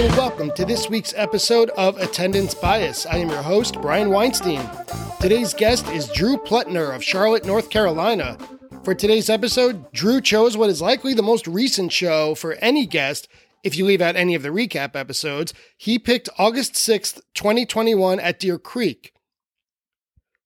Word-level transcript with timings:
and 0.00 0.16
welcome 0.16 0.50
to 0.52 0.64
this 0.64 0.88
week's 0.88 1.12
episode 1.14 1.68
of 1.76 1.98
Attendance 1.98 2.54
Bias. 2.54 3.04
I 3.04 3.18
am 3.18 3.28
your 3.28 3.42
host, 3.42 3.78
Brian 3.82 4.08
Weinstein. 4.08 4.66
Today's 5.20 5.52
guest 5.52 5.86
is 5.88 6.08
Drew 6.08 6.38
Pletner 6.38 6.94
of 6.94 7.04
Charlotte, 7.04 7.44
North 7.44 7.68
Carolina. 7.68 8.38
For 8.82 8.94
today's 8.94 9.28
episode, 9.28 9.92
Drew 9.92 10.22
chose 10.22 10.56
what 10.56 10.70
is 10.70 10.80
likely 10.80 11.12
the 11.12 11.22
most 11.22 11.46
recent 11.46 11.92
show 11.92 12.34
for 12.34 12.54
any 12.54 12.86
guest. 12.86 13.28
If 13.62 13.76
you 13.76 13.84
leave 13.84 14.00
out 14.00 14.16
any 14.16 14.34
of 14.34 14.42
the 14.42 14.48
recap 14.48 14.96
episodes, 14.96 15.52
he 15.76 15.98
picked 15.98 16.30
August 16.38 16.76
6th, 16.76 17.20
2021 17.34 18.18
at 18.20 18.40
Deer 18.40 18.58
Creek. 18.58 19.12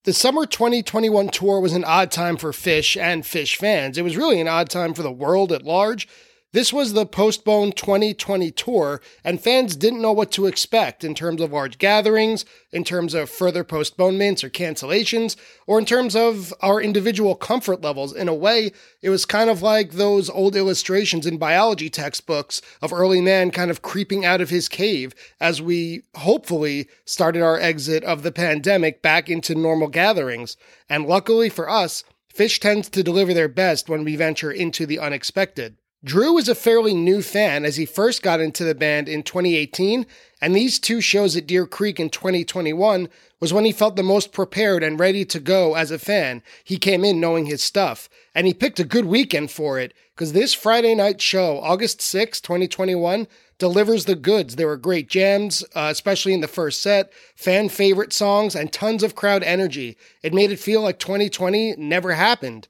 The 0.02 0.12
summer 0.12 0.46
2021 0.46 1.28
tour 1.28 1.60
was 1.60 1.74
an 1.74 1.84
odd 1.84 2.10
time 2.10 2.38
for 2.38 2.50
Phish 2.50 3.00
and 3.00 3.22
Phish 3.22 3.54
fans. 3.54 3.98
It 3.98 4.02
was 4.02 4.16
really 4.16 4.40
an 4.40 4.48
odd 4.48 4.68
time 4.68 4.94
for 4.94 5.04
the 5.04 5.12
world 5.12 5.52
at 5.52 5.62
large 5.62 6.08
this 6.54 6.72
was 6.72 6.92
the 6.92 7.04
postponed 7.04 7.76
2020 7.76 8.52
tour, 8.52 9.00
and 9.24 9.40
fans 9.40 9.74
didn't 9.74 10.00
know 10.00 10.12
what 10.12 10.30
to 10.30 10.46
expect 10.46 11.02
in 11.02 11.12
terms 11.12 11.40
of 11.40 11.52
large 11.52 11.78
gatherings, 11.78 12.44
in 12.70 12.84
terms 12.84 13.12
of 13.12 13.28
further 13.28 13.64
postponements 13.64 14.44
or 14.44 14.50
cancellations, 14.50 15.34
or 15.66 15.80
in 15.80 15.84
terms 15.84 16.14
of 16.14 16.54
our 16.60 16.80
individual 16.80 17.34
comfort 17.34 17.80
levels. 17.80 18.14
In 18.14 18.28
a 18.28 18.34
way, 18.34 18.70
it 19.02 19.10
was 19.10 19.24
kind 19.24 19.50
of 19.50 19.62
like 19.62 19.94
those 19.94 20.30
old 20.30 20.54
illustrations 20.54 21.26
in 21.26 21.38
biology 21.38 21.90
textbooks 21.90 22.62
of 22.80 22.92
early 22.92 23.20
man 23.20 23.50
kind 23.50 23.72
of 23.72 23.82
creeping 23.82 24.24
out 24.24 24.40
of 24.40 24.50
his 24.50 24.68
cave 24.68 25.12
as 25.40 25.60
we 25.60 26.04
hopefully 26.14 26.86
started 27.04 27.42
our 27.42 27.58
exit 27.58 28.04
of 28.04 28.22
the 28.22 28.30
pandemic 28.30 29.02
back 29.02 29.28
into 29.28 29.56
normal 29.56 29.88
gatherings. 29.88 30.56
And 30.88 31.04
luckily 31.04 31.48
for 31.48 31.68
us, 31.68 32.04
Phish 32.32 32.60
tends 32.60 32.88
to 32.90 33.02
deliver 33.02 33.34
their 33.34 33.48
best 33.48 33.88
when 33.88 34.04
we 34.04 34.14
venture 34.14 34.52
into 34.52 34.86
the 34.86 35.00
unexpected. 35.00 35.78
Drew 36.04 36.34
was 36.34 36.50
a 36.50 36.54
fairly 36.54 36.92
new 36.92 37.22
fan 37.22 37.64
as 37.64 37.76
he 37.76 37.86
first 37.86 38.22
got 38.22 38.38
into 38.38 38.62
the 38.62 38.74
band 38.74 39.08
in 39.08 39.22
2018, 39.22 40.04
and 40.38 40.54
these 40.54 40.78
two 40.78 41.00
shows 41.00 41.34
at 41.34 41.46
Deer 41.46 41.66
Creek 41.66 41.98
in 41.98 42.10
2021 42.10 43.08
was 43.40 43.54
when 43.54 43.64
he 43.64 43.72
felt 43.72 43.96
the 43.96 44.02
most 44.02 44.30
prepared 44.30 44.82
and 44.82 45.00
ready 45.00 45.24
to 45.24 45.40
go 45.40 45.76
as 45.76 45.90
a 45.90 45.98
fan. 45.98 46.42
He 46.62 46.76
came 46.76 47.06
in 47.06 47.20
knowing 47.20 47.46
his 47.46 47.62
stuff, 47.62 48.10
and 48.34 48.46
he 48.46 48.52
picked 48.52 48.78
a 48.78 48.84
good 48.84 49.06
weekend 49.06 49.50
for 49.50 49.78
it 49.78 49.94
because 50.14 50.34
this 50.34 50.52
Friday 50.52 50.94
night 50.94 51.22
show, 51.22 51.58
August 51.60 52.02
6, 52.02 52.38
2021, 52.42 53.26
delivers 53.56 54.04
the 54.04 54.14
goods. 54.14 54.56
There 54.56 54.66
were 54.66 54.76
great 54.76 55.08
jams, 55.08 55.64
uh, 55.74 55.88
especially 55.90 56.34
in 56.34 56.42
the 56.42 56.48
first 56.48 56.82
set, 56.82 57.10
fan 57.34 57.70
favorite 57.70 58.12
songs, 58.12 58.54
and 58.54 58.70
tons 58.70 59.02
of 59.02 59.14
crowd 59.14 59.42
energy. 59.42 59.96
It 60.22 60.34
made 60.34 60.50
it 60.52 60.58
feel 60.58 60.82
like 60.82 60.98
2020 60.98 61.76
never 61.78 62.12
happened. 62.12 62.68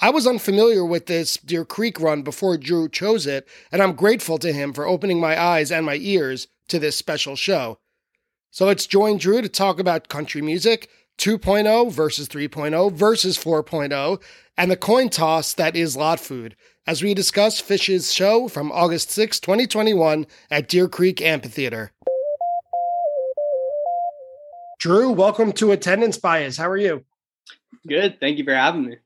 I 0.00 0.10
was 0.10 0.26
unfamiliar 0.26 0.84
with 0.84 1.06
this 1.06 1.36
Deer 1.36 1.64
Creek 1.64 2.00
run 2.00 2.22
before 2.22 2.56
Drew 2.56 2.88
chose 2.88 3.26
it, 3.26 3.46
and 3.70 3.82
I'm 3.82 3.94
grateful 3.94 4.38
to 4.38 4.52
him 4.52 4.72
for 4.72 4.86
opening 4.86 5.20
my 5.20 5.40
eyes 5.40 5.70
and 5.70 5.86
my 5.86 5.96
ears 5.96 6.48
to 6.68 6.78
this 6.78 6.96
special 6.96 7.36
show. 7.36 7.78
So 8.50 8.66
let's 8.66 8.86
join 8.86 9.18
Drew 9.18 9.40
to 9.40 9.48
talk 9.48 9.78
about 9.78 10.08
country 10.08 10.42
music 10.42 10.88
2.0 11.18 11.92
versus 11.92 12.28
3.0 12.28 12.92
versus 12.92 13.38
4.0 13.38 14.20
and 14.56 14.70
the 14.70 14.76
coin 14.76 15.08
toss 15.08 15.52
that 15.54 15.76
is 15.76 15.96
lot 15.96 16.20
food 16.20 16.56
as 16.86 17.02
we 17.02 17.14
discuss 17.14 17.60
Phish's 17.60 18.12
show 18.12 18.48
from 18.48 18.70
August 18.72 19.10
6, 19.10 19.40
2021 19.40 20.26
at 20.50 20.68
Deer 20.68 20.88
Creek 20.88 21.22
Amphitheater. 21.22 21.92
Drew, 24.80 25.10
welcome 25.10 25.52
to 25.52 25.72
Attendance 25.72 26.18
Bias. 26.18 26.56
How 26.56 26.68
are 26.68 26.76
you? 26.76 27.04
Good. 27.86 28.20
Thank 28.20 28.38
you 28.38 28.44
for 28.44 28.54
having 28.54 28.86
me. 28.86 28.96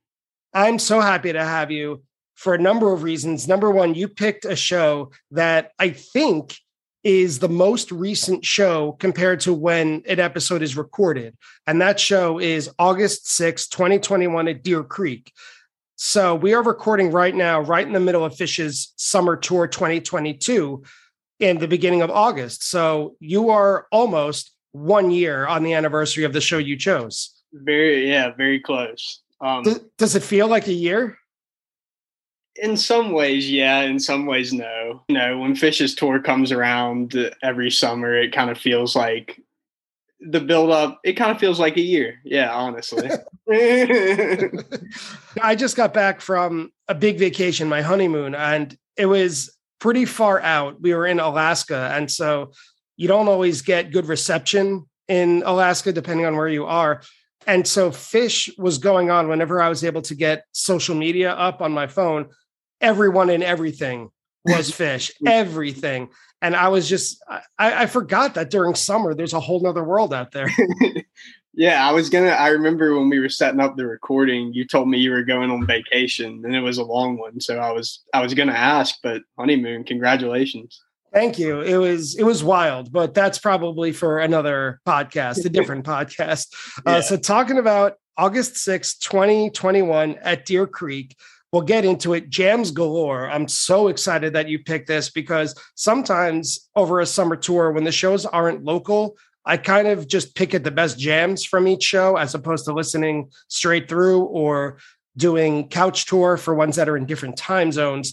I'm 0.55 0.79
so 0.79 1.01
happy 1.01 1.33
to 1.33 1.45
have 1.45 1.71
you 1.71 2.03
for 2.35 2.55
a 2.55 2.59
number 2.59 2.93
of 2.93 3.03
reasons. 3.03 3.49
Number 3.49 3.71
one, 3.71 3.95
you 3.95 4.09
picked 4.09 4.45
a 4.45 4.57
show 4.57 5.11
that 5.33 5.73
I 5.79 5.91
think 5.91 6.57
is 7.05 7.39
the 7.39 7.49
most 7.49 7.93
recent 7.93 8.45
show 8.45 8.93
compared 8.93 9.41
to 9.41 9.53
when 9.53 10.03
an 10.09 10.21
episode 10.21 10.63
is 10.63 10.77
recorded. 10.77 11.37
And 11.67 11.81
that 11.81 12.01
show 12.01 12.39
is 12.39 12.71
August 12.79 13.31
6, 13.31 13.69
2021 13.69 14.49
at 14.49 14.63
Deer 14.63 14.83
Creek. 14.83 15.33
So 15.97 16.35
we 16.35 16.55
are 16.55 16.63
recording 16.63 17.11
right 17.11 17.35
now, 17.35 17.61
right 17.61 17.87
in 17.87 17.93
the 17.93 18.01
middle 18.01 18.25
of 18.25 18.37
Phish's 18.37 18.93
summer 18.97 19.37
tour 19.37 19.67
2022 19.67 20.83
in 21.41 21.59
the 21.59 21.69
beginning 21.69 22.03
of 22.03 22.11
August. 22.11 22.69
So 22.69 23.17
you 23.21 23.51
are 23.51 23.87
almost 23.91 24.53
one 24.73 25.11
year 25.11 25.47
on 25.47 25.63
the 25.63 25.75
anniversary 25.75 26.25
of 26.25 26.33
the 26.33 26.41
show 26.41 26.59
you 26.59 26.77
chose. 26.77 27.43
Very, 27.53 28.09
yeah, 28.11 28.31
very 28.31 28.61
close. 28.61 29.23
Um, 29.41 29.63
does, 29.63 29.81
does 29.97 30.17
it 30.17 30.23
feel 30.23 30.49
like 30.49 30.67
a 30.67 30.73
year? 30.73 31.17
In 32.57 32.77
some 32.77 33.13
ways, 33.13 33.51
yeah. 33.51 33.83
In 33.83 34.01
some 34.01 34.27
ways, 34.27 34.53
no. 34.53 35.03
You 35.09 35.17
know, 35.17 35.39
when 35.39 35.55
Phish's 35.55 35.95
tour 35.95 36.21
comes 36.21 36.51
around 36.51 37.17
every 37.43 37.71
summer, 37.71 38.17
it 38.17 38.33
kind 38.33 38.51
of 38.51 38.59
feels 38.59 38.97
like 38.97 39.41
the 40.21 40.41
build 40.41 40.71
up. 40.71 41.01
It 41.05 41.13
kind 41.13 41.31
of 41.31 41.39
feels 41.39 41.61
like 41.61 41.77
a 41.77 41.83
year. 41.83 42.21
Yeah, 42.25 42.53
honestly. 42.53 43.09
I 45.41 45.55
just 45.57 45.77
got 45.77 45.95
back 45.95 46.21
from 46.21 46.73
a 46.89 46.95
big 46.95 47.19
vacation, 47.19 47.69
my 47.69 47.83
honeymoon, 47.83 48.35
and 48.35 48.77
it 48.97 49.07
was 49.07 49.57
pretty 49.79 50.05
far 50.05 50.41
out. 50.41 50.81
We 50.81 50.95
were 50.95 51.07
in 51.07 51.21
Alaska, 51.21 51.93
and 51.95 52.11
so 52.11 52.53
you 52.97 53.07
don't 53.07 53.29
always 53.29 53.63
get 53.63 53.93
good 53.93 54.07
reception 54.07 54.87
in 55.07 55.45
Alaska, 55.47 55.93
depending 55.93 56.27
on 56.27 56.37
where 56.37 56.49
you 56.49 56.67
are. 56.67 57.03
And 57.49 57.67
so 57.67 57.91
Phish 57.91 58.57
was 58.59 58.77
going 58.77 59.11
on 59.11 59.29
whenever 59.29 59.61
I 59.61 59.71
was 59.71 59.83
able 59.83 60.03
to 60.03 60.15
get 60.15 60.45
social 60.53 60.95
media 60.95 61.33
up 61.33 61.63
on 61.63 61.73
my 61.73 61.87
phone. 61.87 62.29
Everyone 62.83 63.31
and 63.31 63.43
everything 63.43 64.11
was 64.45 64.71
Phish, 64.79 65.11
everything. 65.27 66.11
And 66.43 66.55
I 66.55 66.69
was 66.69 66.87
just, 66.89 67.25
I, 67.59 67.83
I 67.83 67.87
forgot 67.87 68.35
that 68.35 68.51
during 68.51 68.75
summer, 68.75 69.15
there's 69.15 69.33
a 69.33 69.41
whole 69.41 69.61
nother 69.61 69.83
world 69.83 70.13
out 70.13 70.31
there. 70.31 70.51
yeah, 71.55 71.89
I 71.89 71.93
was 71.93 72.11
gonna. 72.11 72.29
I 72.29 72.49
remember 72.51 72.97
when 72.97 73.09
we 73.09 73.19
were 73.19 73.31
setting 73.31 73.61
up 73.61 73.77
the 73.77 73.87
recording, 73.87 74.53
you 74.53 74.65
told 74.65 74.89
me 74.89 74.99
you 74.99 75.11
were 75.11 75.25
going 75.25 75.51
on 75.51 75.67
vacation, 75.67 76.43
and 76.45 76.55
it 76.55 76.61
was 76.61 76.79
a 76.79 76.85
long 76.85 77.19
one. 77.19 77.41
So 77.41 77.59
I 77.59 77.73
was, 77.73 78.05
I 78.15 78.23
was 78.23 78.35
gonna 78.35 78.53
ask, 78.53 78.95
but 79.03 79.23
honeymoon, 79.37 79.83
congratulations. 79.83 80.81
Thank 81.13 81.39
you. 81.39 81.61
It 81.61 81.77
was 81.77 82.17
it 82.17 82.25
was 82.25 82.45
wild, 82.45 82.93
but 82.93 83.15
that's 83.15 83.39
probably 83.39 83.93
for 83.93 84.19
another 84.19 84.81
podcast, 84.87 85.45
a 85.45 85.49
different 85.49 85.85
podcast. 85.87 86.55
Uh, 86.87 86.91
yeah. 86.93 87.01
So 87.01 87.17
talking 87.17 87.59
about 87.59 87.95
August 88.19 88.57
6, 88.57 88.99
2021 88.99 90.17
at 90.23 90.45
Deer 90.45 90.67
Creek. 90.67 91.17
We'll 91.53 91.63
get 91.63 91.87
into 91.87 92.13
it. 92.13 92.29
Jams 92.29 92.73
galore. 92.73 93.31
I'm 93.31 93.49
so 93.49 93.89
excited 93.89 94.35
that 94.35 94.49
you 94.49 94.59
picked 94.59 94.87
this 94.87 95.09
because 95.09 95.55
sometimes 95.77 96.69
over 96.77 97.01
a 97.01 97.07
summer 97.07 97.37
tour, 97.37 97.73
when 97.73 97.85
the 97.85 97.93
shows 97.93 98.27
aren't 98.27 98.65
local, 98.65 99.17
I 99.47 99.57
kind 99.57 99.89
of 99.89 100.07
just 100.07 100.35
pick 100.35 100.53
at 100.53 100.63
the 100.63 100.71
best 100.71 100.99
jams 100.99 101.45
from 101.45 101.67
each 101.69 101.83
show 101.83 102.17
as 102.17 102.35
opposed 102.35 102.67
to 102.67 102.75
listening 102.75 103.31
straight 103.47 103.89
through 103.89 104.25
or 104.25 104.79
doing 105.17 105.69
couch 105.69 106.05
tour 106.05 106.37
for 106.37 106.55
ones 106.55 106.77
that 106.77 106.89
are 106.89 106.99
in 106.99 107.07
different 107.07 107.39
time 107.39 107.73
zones. 107.73 108.13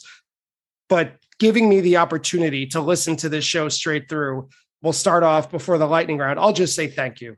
But 0.88 1.16
giving 1.40 1.70
me 1.70 1.82
the 1.82 1.98
opportunity 1.98 2.66
to 2.68 2.82
listen 2.82 3.16
to 3.18 3.30
this 3.30 3.46
show 3.46 3.70
straight 3.70 4.10
through. 4.10 4.50
We'll 4.82 4.94
start 4.94 5.24
off 5.24 5.52
before 5.52 5.78
the 5.78 5.88
lightning 5.88 6.18
round. 6.18 6.40
I'll 6.40 6.54
just 6.54 6.76
say 6.76 6.88
thank 6.88 7.22
you. 7.22 7.36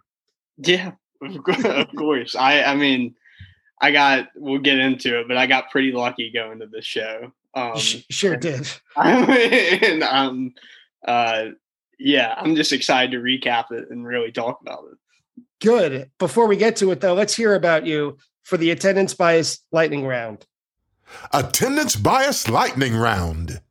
Yeah, 0.58 0.92
of 1.22 1.88
course. 1.98 2.36
I 2.36 2.64
I 2.64 2.76
mean, 2.76 3.16
I 3.82 3.92
got 3.92 4.30
we'll 4.36 4.60
get 4.60 4.80
into 4.80 5.20
it, 5.20 5.28
but 5.28 5.38
I 5.38 5.48
got 5.48 5.72
pretty 5.72 5.92
lucky 5.92 6.32
going 6.32 6.60
to 6.60 6.68
this 6.68 6.86
show. 6.86 7.32
Um, 7.54 7.78
sure 7.78 8.36
did. 8.36 8.70
and 8.96 10.04
um, 10.04 10.54
uh, 11.08 11.46
yeah, 12.00 12.36
I'm 12.38 12.56
just 12.56 12.74
excited 12.74 13.12
to 13.12 13.18
recap 13.18 13.72
it 13.72 13.90
and 13.90 14.06
really 14.06 14.32
talk 14.32 14.62
about 14.62 14.84
it. 14.92 14.98
Good. 15.60 16.12
Before 16.20 16.48
we 16.48 16.56
get 16.56 16.76
to 16.78 16.92
it, 16.92 17.02
though, 17.02 17.16
let's 17.16 17.36
hear 17.36 17.56
about 17.56 17.86
you 17.86 18.18
for 18.44 18.58
the 18.58 18.72
attendance 18.72 19.14
bias 19.14 19.60
lightning 19.72 20.06
round. 20.06 20.46
Attendance 21.34 21.96
bias 21.96 22.48
lightning 22.50 22.96
round. 22.96 23.62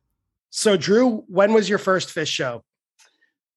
So, 0.57 0.75
Drew, 0.75 1.23
when 1.27 1.53
was 1.53 1.69
your 1.69 1.77
first 1.77 2.09
Phish 2.09 2.29
show? 2.29 2.63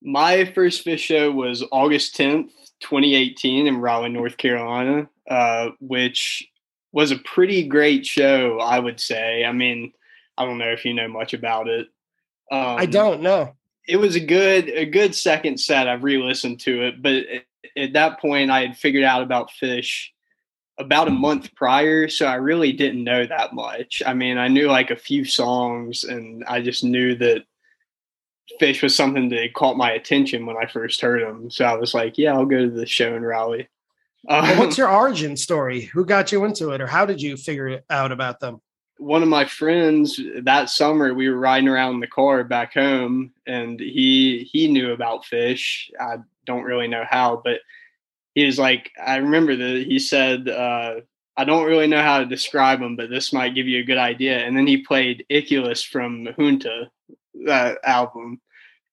My 0.02 0.44
first 0.44 0.84
Phish 0.84 0.98
show 0.98 1.30
was 1.30 1.64
August 1.72 2.14
10th, 2.18 2.50
2018, 2.80 3.66
in 3.66 3.78
Raleigh, 3.78 4.10
North 4.10 4.36
Carolina, 4.36 5.08
uh, 5.30 5.70
which 5.80 6.46
was 6.92 7.10
a 7.10 7.16
pretty 7.16 7.66
great 7.66 8.04
show, 8.04 8.58
I 8.60 8.78
would 8.78 9.00
say. 9.00 9.46
I 9.46 9.52
mean, 9.52 9.94
I 10.36 10.44
don't 10.44 10.58
know 10.58 10.72
if 10.72 10.84
you 10.84 10.92
know 10.92 11.08
much 11.08 11.32
about 11.32 11.68
it. 11.68 11.86
Um, 12.52 12.76
I 12.76 12.84
don't 12.84 13.22
know. 13.22 13.54
It 13.88 13.96
was 13.96 14.14
a 14.14 14.20
good 14.20 14.68
a 14.68 14.84
good 14.84 15.14
second 15.14 15.58
set. 15.58 15.88
I've 15.88 16.04
re-listened 16.04 16.60
to 16.60 16.86
it, 16.86 17.00
but 17.00 17.24
at 17.78 17.94
that 17.94 18.20
point, 18.20 18.50
I 18.50 18.60
had 18.60 18.76
figured 18.76 19.04
out 19.04 19.22
about 19.22 19.50
Phish 19.50 20.08
about 20.80 21.08
a 21.08 21.12
month 21.12 21.54
prior, 21.54 22.08
so 22.08 22.26
I 22.26 22.36
really 22.36 22.72
didn't 22.72 23.04
know 23.04 23.26
that 23.26 23.52
much. 23.52 24.02
I 24.04 24.14
mean, 24.14 24.38
I 24.38 24.48
knew 24.48 24.66
like 24.68 24.90
a 24.90 24.96
few 24.96 25.24
songs, 25.24 26.04
and 26.04 26.44
I 26.44 26.62
just 26.62 26.82
knew 26.82 27.14
that 27.16 27.44
Phish 28.60 28.82
was 28.82 28.96
something 28.96 29.28
that 29.28 29.54
caught 29.54 29.76
my 29.76 29.92
attention 29.92 30.46
when 30.46 30.56
I 30.56 30.66
first 30.66 31.00
heard 31.00 31.22
him. 31.22 31.50
So 31.50 31.64
I 31.64 31.74
was 31.74 31.94
like, 31.94 32.18
yeah, 32.18 32.32
I'll 32.32 32.46
go 32.46 32.60
to 32.60 32.70
the 32.70 32.86
show 32.86 33.14
in 33.14 33.22
Raleigh. 33.22 33.68
Um, 34.28 34.42
well, 34.42 34.58
what's 34.58 34.78
your 34.78 34.90
origin 34.90 35.36
story? 35.36 35.82
Who 35.82 36.04
got 36.04 36.32
you 36.32 36.44
into 36.44 36.70
it, 36.70 36.80
or 36.80 36.86
how 36.86 37.06
did 37.06 37.22
you 37.22 37.36
figure 37.36 37.82
out 37.90 38.12
about 38.12 38.40
them? 38.40 38.60
one 39.00 39.22
of 39.22 39.28
my 39.28 39.46
friends 39.46 40.20
that 40.42 40.68
summer 40.68 41.14
we 41.14 41.28
were 41.28 41.38
riding 41.38 41.68
around 41.68 41.94
in 41.94 42.00
the 42.00 42.06
car 42.06 42.44
back 42.44 42.74
home 42.74 43.32
and 43.46 43.80
he 43.80 44.46
he 44.52 44.68
knew 44.68 44.92
about 44.92 45.24
Phish 45.24 45.90
i 45.98 46.16
don't 46.44 46.64
really 46.64 46.86
know 46.86 47.04
how 47.08 47.40
but 47.42 47.60
he 48.40 48.46
was 48.46 48.58
like 48.58 48.90
i 49.04 49.16
remember 49.16 49.54
that 49.54 49.84
he 49.86 49.98
said 49.98 50.48
uh, 50.48 50.94
i 51.36 51.44
don't 51.44 51.66
really 51.66 51.86
know 51.86 52.02
how 52.02 52.18
to 52.18 52.26
describe 52.26 52.80
him 52.80 52.96
but 52.96 53.10
this 53.10 53.32
might 53.32 53.54
give 53.54 53.66
you 53.66 53.80
a 53.80 53.84
good 53.84 53.98
idea 53.98 54.38
and 54.38 54.56
then 54.56 54.66
he 54.66 54.78
played 54.78 55.24
icculus 55.28 55.82
from 55.82 56.28
junta 56.38 56.90
that 57.44 57.78
album 57.84 58.40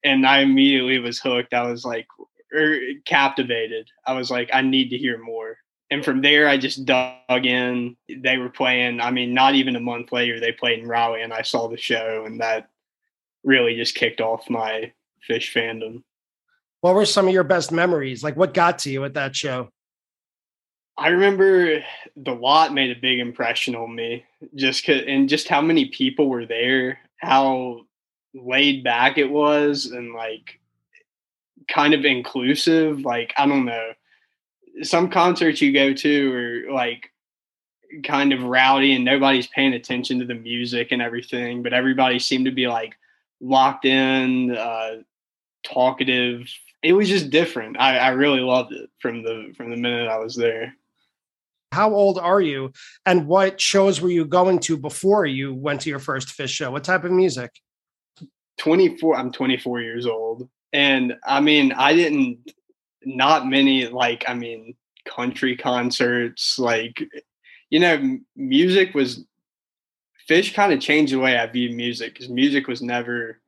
and 0.03 0.27
i 0.27 0.39
immediately 0.39 0.99
was 0.99 1.19
hooked 1.19 1.53
i 1.53 1.69
was 1.69 1.85
like 1.85 2.07
er, 2.53 2.79
captivated 3.05 3.88
i 4.05 4.13
was 4.13 4.29
like 4.29 4.49
i 4.53 4.61
need 4.61 4.89
to 4.89 4.97
hear 4.97 5.17
more 5.17 5.57
and 5.89 6.03
from 6.03 6.21
there 6.21 6.49
I 6.49 6.57
just 6.57 6.85
dug 6.85 7.45
in. 7.45 7.95
They 8.09 8.38
were 8.38 8.49
playing. 8.49 8.99
I 8.99 9.11
mean, 9.11 9.33
not 9.33 9.55
even 9.55 9.77
a 9.77 9.79
month 9.79 10.11
later, 10.11 10.38
they 10.38 10.51
played 10.51 10.79
in 10.79 10.88
Raleigh, 10.88 11.21
and 11.21 11.33
I 11.33 11.44
saw 11.44 11.67
the 11.67 11.77
show, 11.77 12.23
and 12.25 12.41
that 12.41 12.69
really 13.44 13.75
just 13.75 13.95
kicked 13.95 14.19
off 14.19 14.49
my 14.49 14.91
Phish 15.29 15.53
fandom. 15.53 16.03
What 16.81 16.95
were 16.95 17.06
some 17.06 17.27
of 17.27 17.33
your 17.33 17.44
best 17.44 17.71
memories? 17.71 18.24
Like, 18.24 18.35
what 18.35 18.53
got 18.53 18.79
to 18.79 18.89
you 18.89 19.03
at 19.06 19.15
that 19.15 19.35
show? 19.35 19.69
I 20.97 21.09
remember 21.09 21.83
the 22.15 22.33
lot 22.33 22.74
made 22.74 22.95
a 22.95 23.00
big 23.00 23.19
impression 23.19 23.75
on 23.75 23.94
me, 23.94 24.25
just 24.56 24.88
and 24.88 25.29
just 25.29 25.47
how 25.47 25.62
many 25.62 25.89
people 25.89 26.27
were 26.27 26.45
there, 26.45 27.00
how 27.18 27.81
laid 28.33 28.83
back 28.83 29.18
it 29.18 29.29
was, 29.29 29.85
and 29.85 30.13
like 30.13 30.59
kind 31.68 31.94
of 31.94 32.06
inclusive. 32.06 33.01
Like, 33.01 33.33
I 33.38 33.45
don't 33.45 33.65
know 33.65 33.91
some 34.83 35.09
concerts 35.09 35.62
you 35.62 35.73
go 35.73 35.94
to 35.94 36.33
are 36.33 36.71
like 36.71 37.12
kind 38.03 38.33
of 38.33 38.44
rowdy 38.44 38.94
and 38.94 39.06
nobody's 39.06 39.47
paying 39.47 39.73
attention 39.73 40.19
to 40.19 40.25
the 40.25 40.35
music 40.35 40.91
and 40.91 41.01
everything, 41.01 41.63
but 41.63 41.73
everybody 41.73 42.19
seemed 42.19 42.45
to 42.45 42.51
be 42.51 42.68
like 42.68 42.95
locked 43.39 43.85
in, 43.85 44.56
uh, 44.56 44.97
talkative. 45.63 46.48
It 46.83 46.94
was 46.94 47.09
just 47.09 47.30
different. 47.30 47.80
I, 47.80 47.98
I 47.98 48.09
really 48.09 48.39
loved 48.39 48.74
it 48.74 48.89
from 49.00 49.24
the 49.24 49.54
from 49.56 49.71
the 49.71 49.77
minute 49.77 50.09
I 50.09 50.18
was 50.18 50.36
there. 50.36 50.74
How 51.71 51.94
old 51.94 52.18
are 52.18 52.42
you, 52.42 52.71
and 53.06 53.27
what 53.27 53.59
shows 53.59 54.00
were 54.00 54.09
you 54.09 54.25
going 54.25 54.59
to 54.59 54.77
before 54.77 55.25
you 55.25 55.54
went 55.54 55.81
to 55.81 55.89
your 55.89 56.00
first 56.00 56.30
Phish 56.30 56.50
show? 56.50 56.71
What 56.71 56.83
type 56.83 57.04
of 57.04 57.12
music? 57.12 57.51
Twenty 58.57 58.98
four. 58.98 59.15
I'm 59.15 59.31
24 59.31 59.81
years 59.81 60.06
old, 60.06 60.50
and 60.74 61.15
I 61.25 61.42
mean, 61.42 61.74
I 61.74 61.94
didn't 61.94 62.39
not 63.07 63.48
many 63.48 63.88
like 63.88 64.25
i 64.27 64.33
mean 64.33 64.75
country 65.06 65.56
concerts 65.56 66.59
like 66.59 67.01
you 67.69 67.80
know 67.80 68.18
music 68.36 68.94
was 68.94 69.24
Phish 70.30 70.54
kind 70.54 70.74
of 70.74 70.81
changed 70.81 71.13
the 71.13 71.19
way 71.19 71.38
i 71.38 71.45
view 71.48 71.74
music 71.74 72.13
because 72.13 72.30
music 72.30 72.68
was 72.68 72.81
never 72.81 73.39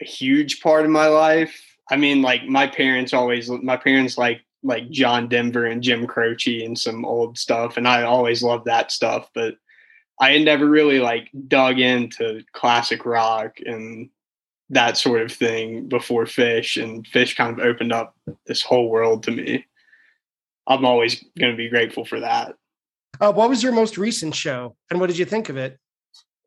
a 0.00 0.04
huge 0.04 0.60
part 0.60 0.84
of 0.84 0.90
my 0.90 1.06
life. 1.06 1.60
I 1.90 1.96
mean 1.96 2.22
like 2.22 2.44
my 2.44 2.66
parents 2.66 3.12
always 3.12 3.50
my 3.50 3.76
parents 3.76 4.18
like 4.18 4.42
like 4.64 4.90
john 4.90 5.28
denver 5.28 5.66
and 5.66 5.84
jim 5.84 6.04
croce 6.04 6.64
and 6.64 6.76
some 6.76 7.04
old 7.04 7.38
stuff 7.38 7.76
and 7.76 7.86
i 7.86 8.02
always 8.02 8.42
loved 8.42 8.64
that 8.64 8.90
stuff 8.90 9.30
but 9.32 9.54
i 10.20 10.36
never 10.36 10.66
really 10.66 10.98
like 10.98 11.30
dug 11.46 11.78
into 11.78 12.42
classic 12.52 13.06
rock 13.06 13.58
and 13.64 14.10
that 14.70 14.96
sort 14.96 15.22
of 15.22 15.32
thing 15.32 15.88
before 15.88 16.24
Phish, 16.24 16.82
and 16.82 17.06
Phish 17.06 17.36
kind 17.36 17.58
of 17.58 17.64
opened 17.64 17.92
up 17.92 18.14
this 18.46 18.62
whole 18.62 18.90
world 18.90 19.22
to 19.24 19.30
me. 19.30 19.64
I'm 20.66 20.84
always 20.84 21.24
going 21.38 21.52
to 21.52 21.56
be 21.56 21.70
grateful 21.70 22.04
for 22.04 22.20
that. 22.20 22.54
Uh, 23.20 23.32
what 23.32 23.48
was 23.48 23.62
your 23.62 23.72
most 23.72 23.96
recent 23.96 24.34
show 24.34 24.76
and 24.90 25.00
what 25.00 25.06
did 25.06 25.18
you 25.18 25.24
think 25.24 25.48
of 25.48 25.56
it 25.56 25.78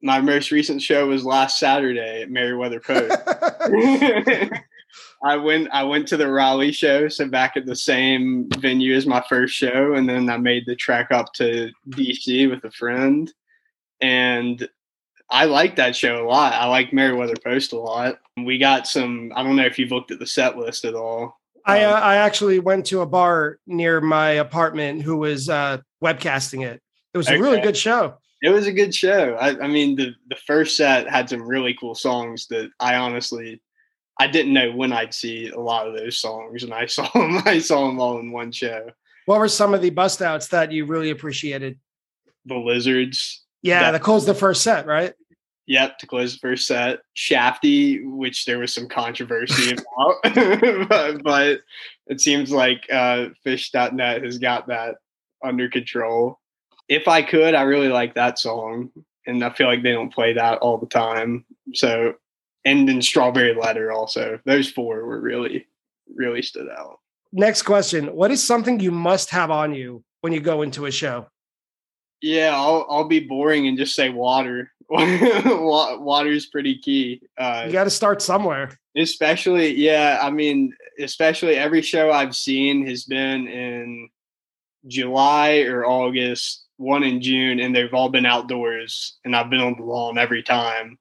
my 0.02 0.20
most 0.20 0.52
recent 0.52 0.82
show 0.82 1.08
was 1.08 1.26
last 1.26 1.60
saturday 1.60 2.22
at 2.22 2.30
Meriwether 2.30 2.80
Post 2.80 3.18
i 5.24 5.36
went 5.36 5.70
i 5.72 5.84
went 5.84 6.08
to 6.08 6.18
the 6.18 6.30
raleigh 6.30 6.72
show 6.72 7.08
so 7.08 7.28
back 7.28 7.56
at 7.56 7.66
the 7.66 7.76
same 7.76 8.50
venue 8.58 8.96
as 8.96 9.06
my 9.06 9.24
first 9.30 9.56
show 9.56 9.94
and 9.94 10.10
then 10.10 10.30
i 10.30 10.38
made 10.38 10.66
the 10.66 10.76
trek 10.76 11.08
up 11.12 11.32
to 11.34 11.72
dc 11.90 12.50
with 12.50 12.64
a 12.66 12.72
friend 12.72 13.32
and 14.02 14.68
I 15.32 15.46
like 15.46 15.78
that 15.78 15.96
show 15.96 16.24
a 16.24 16.28
lot. 16.28 16.54
I 16.54 16.66
like 16.66 16.92
Meriwether 16.92 17.38
Post 17.42 17.72
a 17.72 17.80
lot. 17.80 18.20
We 18.36 18.58
got 18.58 18.86
some. 18.86 19.32
I 19.34 19.44
don't 19.44 19.56
know 19.56 19.66
if 19.66 19.80
you've 19.80 19.92
looked 19.92 20.12
at 20.12 20.20
the 20.20 20.28
set 20.28 20.58
list 20.58 20.84
at 20.84 20.94
all. 20.94 21.40
I 21.66 21.84
uh, 21.84 22.00
I 22.00 22.18
actually 22.18 22.60
went 22.60 22.86
to 22.88 23.00
a 23.02 23.06
bar 23.06 23.58
near 23.66 24.02
my 24.02 24.32
apartment 24.32 25.02
who 25.04 25.18
was 25.18 25.48
uh, 25.48 25.78
webcasting 26.04 26.66
it. 26.66 26.82
It 27.14 27.18
was 27.18 27.28
okay. 27.28 27.38
a 27.38 27.42
really 27.42 27.62
good 27.62 27.78
show. 27.78 28.18
It 28.42 28.50
was 28.50 28.68
a 28.68 28.74
good 28.74 28.94
show. 28.94 29.36
I, 29.40 29.60
I 29.60 29.68
mean, 29.68 29.96
the 29.96 30.14
the 30.30 30.36
first 30.48 30.76
set 30.78 31.10
had 31.10 31.30
some 31.30 31.44
really 31.44 31.76
cool 31.80 31.96
songs 31.96 32.48
that 32.48 32.70
I 32.80 32.96
honestly 32.96 33.62
I 34.20 34.28
didn't 34.28 34.54
know 34.54 34.72
when 34.72 34.94
I'd 34.94 35.16
see 35.16 35.50
a 35.50 35.60
lot 35.60 35.88
of 35.88 35.98
those 35.98 36.18
songs, 36.18 36.64
and 36.64 36.74
I 36.74 36.86
saw 36.88 37.10
them. 37.14 37.42
I 37.46 37.60
saw 37.60 37.88
them 37.88 38.00
all 38.00 38.20
in 38.20 38.32
one 38.32 38.52
show. 38.52 38.92
What 39.26 39.40
were 39.40 39.48
some 39.48 39.74
of 39.74 39.82
the 39.82 39.90
bust 39.90 40.22
outs 40.22 40.48
that 40.50 40.72
you 40.72 40.86
really 40.86 41.10
appreciated? 41.10 41.80
The 42.46 42.56
Lizards. 42.56 43.44
Yeah, 43.64 43.82
that, 43.82 43.92
that 43.92 44.02
closed 44.02 44.28
the 44.28 44.36
first 44.36 44.64
set, 44.64 44.86
right? 44.86 45.14
Yep, 45.68 46.00
to 46.00 46.08
close 46.08 46.34
the 46.34 46.40
first 46.40 46.68
set. 46.68 47.00
Shafty, 47.16 48.04
which 48.04 48.46
there 48.46 48.60
was 48.60 48.74
some 48.74 48.90
controversy 48.90 49.72
about, 49.96 50.16
but, 50.90 51.24
but, 51.24 51.62
it 52.08 52.20
seems 52.20 52.52
like 52.52 52.86
uh, 52.92 53.28
Phish.net 53.46 54.24
has 54.24 54.38
got 54.38 54.68
that 54.68 54.96
under 55.44 55.70
control. 55.70 56.41
If 56.92 57.08
I 57.08 57.22
could, 57.22 57.56
I 57.56 57.62
really 57.62 57.88
like 57.88 58.16
that 58.16 58.38
song, 58.38 58.92
and 59.26 59.46
I 59.46 59.50
feel 59.52 59.68
like 59.68 59.82
they 59.82 59.94
don't 59.94 60.14
play 60.14 60.34
that 60.34 60.58
all 60.58 60.78
the 60.78 60.88
time. 60.88 61.46
So, 61.74 62.16
and 62.66 62.86
then 62.86 63.02
Strawberry 63.02 63.56
Letter 63.56 63.94
also. 63.94 64.42
Those 64.44 64.70
four 64.70 65.06
were 65.06 65.22
really, 65.22 65.68
really 66.14 66.42
stood 66.42 66.68
out. 66.68 67.00
Next 67.32 67.62
question: 67.62 68.08
What 68.08 68.30
is 68.30 68.44
something 68.44 68.82
you 68.82 68.92
must 68.92 69.30
have 69.30 69.52
on 69.52 69.74
you 69.74 70.04
when 70.20 70.34
you 70.34 70.42
go 70.42 70.64
into 70.64 70.86
a 70.86 70.92
show? 70.92 71.28
Yeah, 72.22 72.52
I'll 72.54 72.86
I'll 72.90 73.08
be 73.08 73.22
boring 73.22 73.68
and 73.68 73.78
just 73.78 73.96
say 73.96 74.10
water. 74.10 74.74
water 74.90 76.30
is 76.30 76.48
pretty 76.48 76.78
key. 76.78 77.22
Uh, 77.38 77.64
you 77.68 77.72
got 77.72 77.86
to 77.86 77.90
start 77.90 78.22
somewhere. 78.22 78.78
Especially, 78.98 79.74
yeah. 79.74 80.20
I 80.22 80.30
mean, 80.30 80.76
especially 81.00 81.56
every 81.56 81.82
show 81.82 82.12
I've 82.12 82.36
seen 82.36 82.86
has 82.88 83.06
been 83.06 83.48
in 83.48 84.10
July 84.88 85.60
or 85.62 85.86
August, 85.86 86.66
one 86.78 87.04
in 87.04 87.22
June, 87.22 87.60
and 87.60 87.76
they've 87.76 87.94
all 87.94 88.10
been 88.10 88.26
outdoors, 88.26 89.18
and 89.24 89.36
I've 89.36 89.50
been 89.50 89.60
on 89.60 89.76
the 89.78 89.84
lawn 89.84 90.18
every 90.18 90.44
time. 90.44 90.98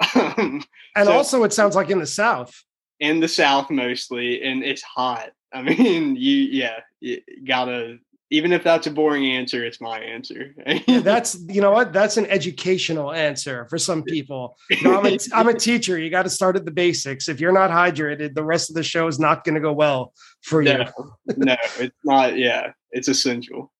and 0.14 0.64
so, 0.96 1.12
also, 1.12 1.44
it 1.44 1.52
sounds 1.52 1.74
like 1.74 1.90
in 1.90 1.98
the 1.98 2.06
South. 2.06 2.54
In 3.00 3.20
the 3.20 3.28
South, 3.28 3.70
mostly, 3.70 4.42
and 4.42 4.62
it's 4.62 4.82
hot. 4.82 5.30
I 5.52 5.62
mean, 5.62 6.16
you 6.16 6.36
yeah, 6.36 6.80
you 7.00 7.20
gotta 7.46 7.98
even 8.30 8.52
if 8.52 8.64
that's 8.64 8.86
a 8.88 8.90
boring 8.90 9.24
answer, 9.24 9.64
it's 9.64 9.80
my 9.80 10.00
answer. 10.00 10.54
yeah, 10.86 11.00
that's 11.00 11.38
you 11.48 11.60
know 11.60 11.70
what 11.70 11.92
that's 11.92 12.16
an 12.16 12.26
educational 12.26 13.12
answer 13.12 13.66
for 13.70 13.78
some 13.78 14.02
people. 14.02 14.56
Know, 14.82 14.98
I'm, 14.98 15.06
a, 15.06 15.18
I'm 15.32 15.48
a 15.48 15.54
teacher. 15.54 15.96
You 15.98 16.10
got 16.10 16.24
to 16.24 16.30
start 16.30 16.56
at 16.56 16.64
the 16.64 16.70
basics. 16.72 17.28
If 17.28 17.40
you're 17.40 17.52
not 17.52 17.70
hydrated, 17.70 18.34
the 18.34 18.44
rest 18.44 18.68
of 18.68 18.74
the 18.74 18.82
show 18.82 19.06
is 19.06 19.20
not 19.20 19.44
going 19.44 19.54
to 19.54 19.60
go 19.60 19.72
well 19.72 20.12
for 20.42 20.62
no, 20.62 20.72
you. 20.72 21.36
no, 21.36 21.56
it's 21.78 21.96
not. 22.04 22.36
Yeah, 22.36 22.72
it's 22.96 23.08
essential. 23.08 23.70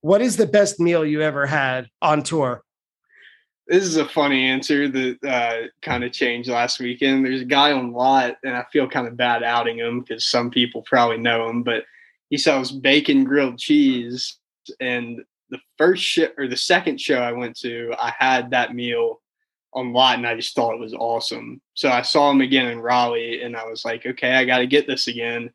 What 0.00 0.20
is 0.20 0.36
the 0.36 0.46
best 0.46 0.80
meal 0.80 1.04
you 1.04 1.22
ever 1.22 1.46
had 1.46 1.88
on 2.02 2.22
tour? 2.22 2.62
This 3.68 3.84
is 3.84 3.96
a 3.96 4.06
funny 4.06 4.44
answer 4.44 4.88
that 4.88 5.24
uh, 5.24 5.68
kind 5.82 6.04
of 6.04 6.12
changed 6.12 6.48
last 6.48 6.78
weekend. 6.78 7.24
There's 7.24 7.42
a 7.42 7.46
guy 7.46 7.72
on 7.72 7.92
lot, 7.92 8.36
and 8.44 8.56
I 8.56 8.64
feel 8.72 8.88
kind 8.88 9.08
of 9.08 9.16
bad 9.16 9.42
outing 9.42 9.78
him 9.78 10.00
because 10.00 10.26
some 10.26 10.50
people 10.50 10.82
probably 10.82 11.18
know 11.18 11.48
him, 11.48 11.62
but 11.62 11.84
he 12.28 12.38
sells 12.38 12.70
bacon 12.70 13.24
grilled 13.24 13.58
cheese. 13.58 14.38
And 14.80 15.24
the 15.50 15.58
first 15.78 16.02
show 16.02 16.28
or 16.36 16.48
the 16.48 16.56
second 16.56 17.00
show 17.00 17.18
I 17.18 17.32
went 17.32 17.56
to, 17.60 17.94
I 17.98 18.12
had 18.16 18.50
that 18.50 18.74
meal 18.74 19.20
on 19.72 19.92
lot 19.92 20.16
and 20.16 20.26
I 20.26 20.34
just 20.34 20.54
thought 20.54 20.74
it 20.74 20.80
was 20.80 20.94
awesome. 20.94 21.60
So 21.74 21.88
I 21.88 22.02
saw 22.02 22.30
him 22.30 22.40
again 22.40 22.66
in 22.66 22.80
Raleigh 22.80 23.42
and 23.42 23.56
I 23.56 23.64
was 23.64 23.84
like, 23.84 24.06
okay, 24.06 24.34
I 24.34 24.44
got 24.44 24.58
to 24.58 24.66
get 24.66 24.86
this 24.86 25.06
again. 25.06 25.50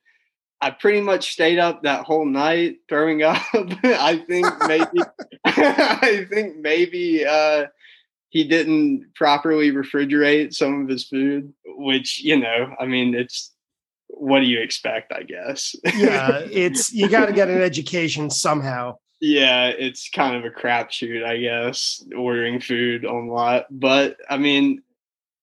I 0.62 0.70
pretty 0.72 1.02
much 1.02 1.32
stayed 1.32 1.60
up 1.60 1.84
that 1.84 2.06
whole 2.06 2.26
night 2.26 2.78
throwing 2.88 3.24
up. 3.24 3.42
I 3.54 4.24
think 4.28 4.48
maybe, 4.68 5.00
I 5.46 6.28
think 6.30 6.58
maybe, 6.58 7.26
uh, 7.26 7.66
he 8.30 8.46
didn't 8.46 9.14
properly 9.16 9.72
refrigerate 9.72 10.54
some 10.54 10.84
of 10.84 10.88
his 10.88 11.06
food, 11.06 11.54
which, 11.66 12.22
you 12.24 12.38
know, 12.38 12.74
I 12.80 12.86
mean, 12.86 13.14
it's 13.14 13.52
what 14.08 14.40
do 14.40 14.46
you 14.46 14.62
expect? 14.62 15.12
I 15.12 15.24
guess. 15.24 15.76
yeah, 15.96 16.40
it's 16.52 16.94
you 16.94 17.10
got 17.10 17.26
to 17.26 17.34
get 17.34 17.50
an 17.50 17.62
education 17.62 18.30
somehow. 18.30 18.98
Yeah, 19.20 19.68
it's 19.68 20.10
kind 20.10 20.36
of 20.36 20.46
a 20.46 20.54
crapshoot, 20.54 21.24
I 21.24 21.38
guess, 21.38 22.04
ordering 22.16 22.60
food 22.60 23.06
on 23.06 23.28
lot. 23.28 23.66
But 23.70 24.18
I 24.30 24.38
mean, 24.38 24.82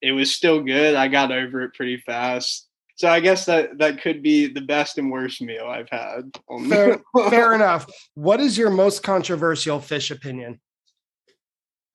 it 0.01 0.13
was 0.13 0.35
still 0.35 0.63
good. 0.63 0.95
I 0.95 1.09
got 1.09 1.33
over 1.33 1.63
it 1.63 1.75
pretty 1.75 1.99
fast. 1.99 2.68
So 2.99 3.09
I 3.09 3.21
guess 3.21 3.47
that 3.47 3.79
that 3.79 4.03
could 4.03 4.23
be 4.25 4.49
the 4.49 4.61
best 4.61 4.99
and 4.99 5.11
worst 5.11 5.41
meal 5.41 5.67
I've 5.67 5.89
had. 5.89 6.33
fair, 6.69 7.01
fair 7.31 7.55
enough. 7.55 7.87
What 8.15 8.41
is 8.41 8.59
your 8.59 8.71
most 8.71 9.05
controversial 9.05 9.79
Phish 9.79 10.11
opinion? 10.11 10.61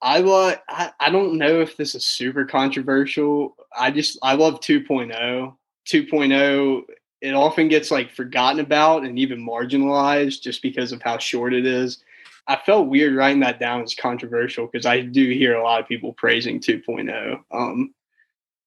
I 0.02 0.20
love. 0.20 0.60
I, 0.70 0.92
I 1.02 1.10
don't 1.10 1.38
know 1.38 1.60
if 1.60 1.76
this 1.76 1.94
is 1.94 2.06
super 2.06 2.46
controversial. 2.46 3.58
I 3.78 3.92
just 3.92 4.18
I 4.24 4.36
love 4.36 4.62
2.0. 4.62 5.54
2.0 5.86 6.82
it 7.24 7.34
often 7.34 7.70
gets 7.70 7.90
like 7.90 8.12
forgotten 8.12 8.60
about 8.60 9.06
and 9.06 9.18
even 9.18 9.46
marginalized 9.46 10.42
just 10.42 10.62
because 10.62 10.92
of 10.92 11.02
how 11.02 11.18
short 11.18 11.54
it 11.54 11.66
is. 11.66 12.04
I 12.48 12.58
felt 12.66 12.90
weird 12.90 13.16
writing 13.16 13.40
that 13.40 13.62
down 13.62 13.82
as 13.82 13.96
controversial 13.96 14.68
because 14.68 14.86
I 14.86 15.02
do 15.02 15.30
hear 15.32 15.56
a 15.56 15.64
lot 15.64 15.80
of 15.80 15.88
people 15.88 16.12
praising 16.14 16.60
2.0. 16.60 17.40
Um, 17.52 17.94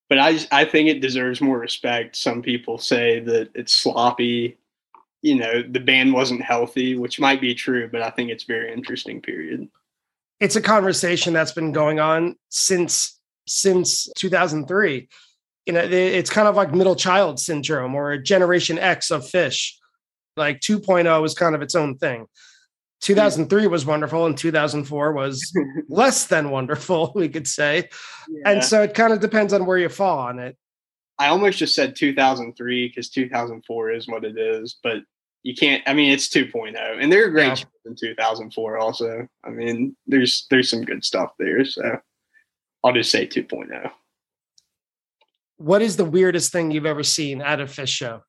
but 0.08 0.18
I 0.18 0.38
I 0.52 0.64
think 0.64 0.88
it 0.88 1.00
deserves 1.00 1.40
more 1.40 1.58
respect. 1.58 2.16
Some 2.16 2.42
people 2.42 2.78
say 2.78 3.20
that 3.20 3.50
it's 3.54 3.72
sloppy. 3.72 4.58
You 5.22 5.36
know, 5.36 5.62
the 5.62 5.80
band 5.80 6.12
wasn't 6.12 6.42
healthy, 6.42 6.96
which 6.96 7.18
might 7.18 7.40
be 7.40 7.54
true, 7.54 7.88
but 7.90 8.02
I 8.02 8.10
think 8.10 8.30
it's 8.30 8.44
very 8.44 8.72
interesting. 8.72 9.20
Period. 9.20 9.68
It's 10.38 10.56
a 10.56 10.62
conversation 10.62 11.32
that's 11.32 11.52
been 11.52 11.72
going 11.72 12.00
on 12.00 12.36
since 12.50 13.18
since 13.46 14.08
2003 14.16 15.08
you 15.66 15.72
know, 15.72 15.80
it's 15.80 16.30
kind 16.30 16.46
of 16.46 16.54
like 16.54 16.72
middle 16.72 16.94
child 16.94 17.40
syndrome 17.40 17.94
or 17.94 18.12
a 18.12 18.22
generation 18.22 18.78
X 18.78 19.10
of 19.10 19.22
Phish. 19.24 19.72
Like 20.36 20.60
2.0 20.60 21.26
is 21.26 21.34
kind 21.34 21.54
of 21.54 21.62
its 21.62 21.74
own 21.74 21.98
thing. 21.98 22.26
2003 23.02 23.66
was 23.66 23.86
wonderful 23.86 24.26
and 24.26 24.36
2004 24.36 25.12
was 25.12 25.52
less 25.88 26.26
than 26.26 26.50
wonderful, 26.50 27.12
we 27.14 27.28
could 27.28 27.46
say. 27.46 27.88
Yeah. 28.28 28.50
And 28.50 28.64
so 28.64 28.82
it 28.82 28.94
kind 28.94 29.12
of 29.12 29.20
depends 29.20 29.52
on 29.52 29.66
where 29.66 29.78
you 29.78 29.88
fall 29.88 30.18
on 30.18 30.38
it. 30.38 30.56
I 31.18 31.28
almost 31.28 31.58
just 31.58 31.74
said 31.74 31.96
2003 31.96 32.88
because 32.88 33.08
2004 33.08 33.92
is 33.92 34.06
what 34.06 34.24
it 34.24 34.38
is, 34.38 34.78
but 34.82 34.98
you 35.42 35.54
can't. 35.54 35.82
I 35.86 35.94
mean, 35.94 36.10
it's 36.10 36.28
2.0, 36.28 36.76
and 37.00 37.10
they're 37.10 37.30
great 37.30 37.60
yeah. 37.60 37.64
in 37.86 37.94
2004. 37.94 38.78
Also, 38.78 39.26
I 39.44 39.50
mean, 39.50 39.96
there's 40.06 40.46
there's 40.50 40.68
some 40.68 40.82
good 40.82 41.04
stuff 41.04 41.30
there. 41.38 41.64
So 41.64 41.98
I'll 42.84 42.92
just 42.92 43.10
say 43.10 43.26
2.0 43.26 43.90
what 45.58 45.82
is 45.82 45.96
the 45.96 46.04
weirdest 46.04 46.52
thing 46.52 46.70
you've 46.70 46.86
ever 46.86 47.02
seen 47.02 47.40
at 47.40 47.60
a 47.60 47.64
Phish 47.64 47.88
show? 47.88 48.22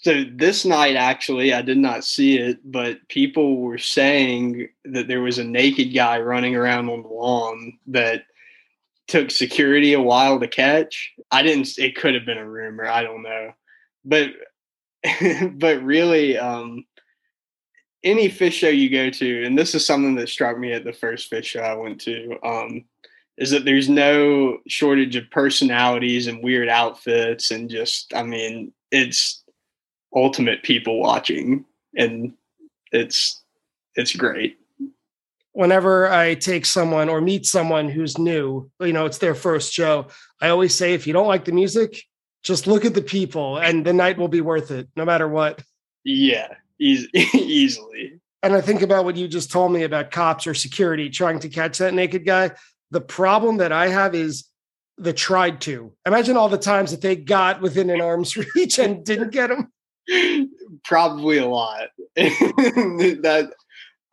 So 0.00 0.24
this 0.32 0.64
night, 0.64 0.94
actually, 0.94 1.52
I 1.52 1.62
did 1.62 1.78
not 1.78 2.04
see 2.04 2.38
it, 2.38 2.58
but 2.64 3.06
people 3.08 3.56
were 3.56 3.78
saying 3.78 4.68
that 4.84 5.08
there 5.08 5.22
was 5.22 5.38
a 5.38 5.44
naked 5.44 5.92
guy 5.92 6.20
running 6.20 6.54
around 6.54 6.88
on 6.88 7.02
the 7.02 7.08
lawn 7.08 7.78
that 7.88 8.22
took 9.08 9.30
security 9.30 9.94
a 9.94 10.00
while 10.00 10.38
to 10.38 10.46
catch. 10.46 11.12
I 11.32 11.42
didn't. 11.42 11.78
It 11.78 11.96
could 11.96 12.14
have 12.14 12.24
been 12.24 12.38
a 12.38 12.48
rumor. 12.48 12.86
I 12.86 13.02
don't 13.02 13.22
know, 13.22 13.52
but 14.04 14.30
but 15.52 15.82
really, 15.82 16.38
um, 16.38 16.84
any 18.04 18.28
Phish 18.28 18.52
show 18.52 18.68
you 18.68 18.90
go 18.90 19.10
to, 19.10 19.44
and 19.44 19.58
this 19.58 19.74
is 19.74 19.84
something 19.84 20.14
that 20.14 20.28
struck 20.28 20.58
me 20.58 20.72
at 20.72 20.84
the 20.84 20.92
first 20.92 21.28
Phish 21.28 21.44
show 21.44 21.60
I 21.60 21.74
went 21.74 22.00
to. 22.02 22.38
Um, 22.44 22.84
is 23.36 23.50
that 23.50 23.64
there's 23.64 23.88
no 23.88 24.58
shortage 24.66 25.16
of 25.16 25.30
personalities 25.30 26.26
and 26.26 26.42
weird 26.42 26.68
outfits 26.68 27.50
and 27.52 27.70
just 27.70 28.12
I 28.14 28.24
mean 28.24 28.72
it's 28.90 29.44
ultimate 30.14 30.62
people 30.62 31.00
watching 31.00 31.64
and 31.96 32.32
it's 32.92 33.42
it's 33.94 34.14
great. 34.14 34.58
Whenever 35.52 36.10
I 36.10 36.34
take 36.34 36.64
someone 36.64 37.08
or 37.08 37.20
meet 37.20 37.44
someone 37.44 37.88
who's 37.88 38.16
new, 38.16 38.70
you 38.80 38.92
know, 38.92 39.06
it's 39.06 39.18
their 39.18 39.34
first 39.34 39.72
show, 39.72 40.06
I 40.40 40.50
always 40.50 40.74
say 40.74 40.94
if 40.94 41.06
you 41.06 41.12
don't 41.12 41.26
like 41.26 41.44
the 41.44 41.52
music, 41.52 42.04
just 42.44 42.66
look 42.66 42.84
at 42.84 42.94
the 42.94 43.02
people 43.02 43.58
and 43.58 43.84
the 43.84 43.92
night 43.92 44.18
will 44.18 44.28
be 44.28 44.40
worth 44.40 44.70
it 44.70 44.88
no 44.94 45.04
matter 45.04 45.26
what. 45.26 45.62
Yeah, 46.04 46.54
easy, 46.78 47.08
easily. 47.34 48.20
And 48.42 48.54
I 48.54 48.60
think 48.60 48.82
about 48.82 49.04
what 49.04 49.16
you 49.16 49.26
just 49.26 49.50
told 49.50 49.72
me 49.72 49.82
about 49.82 50.12
cops 50.12 50.46
or 50.46 50.54
security 50.54 51.10
trying 51.10 51.40
to 51.40 51.48
catch 51.48 51.78
that 51.78 51.94
naked 51.94 52.24
guy. 52.24 52.52
The 52.92 53.00
problem 53.00 53.56
that 53.56 53.72
I 53.72 53.88
have 53.88 54.14
is 54.14 54.44
the 54.96 55.12
tried 55.12 55.60
to. 55.62 55.92
Imagine 56.06 56.36
all 56.36 56.48
the 56.48 56.58
times 56.58 56.92
that 56.92 57.00
they 57.00 57.16
got 57.16 57.60
within 57.60 57.90
an 57.90 58.00
arm's 58.00 58.36
reach 58.54 58.78
and 58.78 59.04
didn't 59.04 59.30
get 59.30 59.48
them. 59.48 59.72
Probably 60.84 61.38
a 61.38 61.46
lot. 61.46 61.88
that 62.16 63.52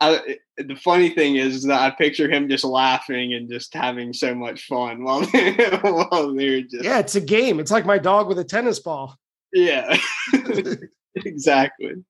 I, 0.02 0.38
the 0.58 0.76
funny 0.76 1.10
thing 1.10 1.38
is 1.38 1.64
that 1.64 1.82
I 1.82 1.90
picture 1.96 2.30
him 2.30 2.50
just 2.50 2.64
laughing 2.64 3.34
and 3.34 3.50
just 3.50 3.74
having 3.74 4.14
so 4.14 4.36
much 4.36 4.66
fun 4.68 5.04
while 5.04 5.22
they're, 5.22 5.80
while 5.82 6.34
they're 6.34 6.62
just. 6.62 6.84
Yeah, 6.84 7.00
it's 7.00 7.16
a 7.16 7.22
game. 7.22 7.60
It's 7.60 7.72
like 7.72 7.86
my 7.86 7.98
dog 7.98 8.28
with 8.28 8.40
a 8.40 8.44
tennis 8.44 8.80
ball. 8.80 9.18
Yeah, 9.54 9.98
exactly. 11.16 12.04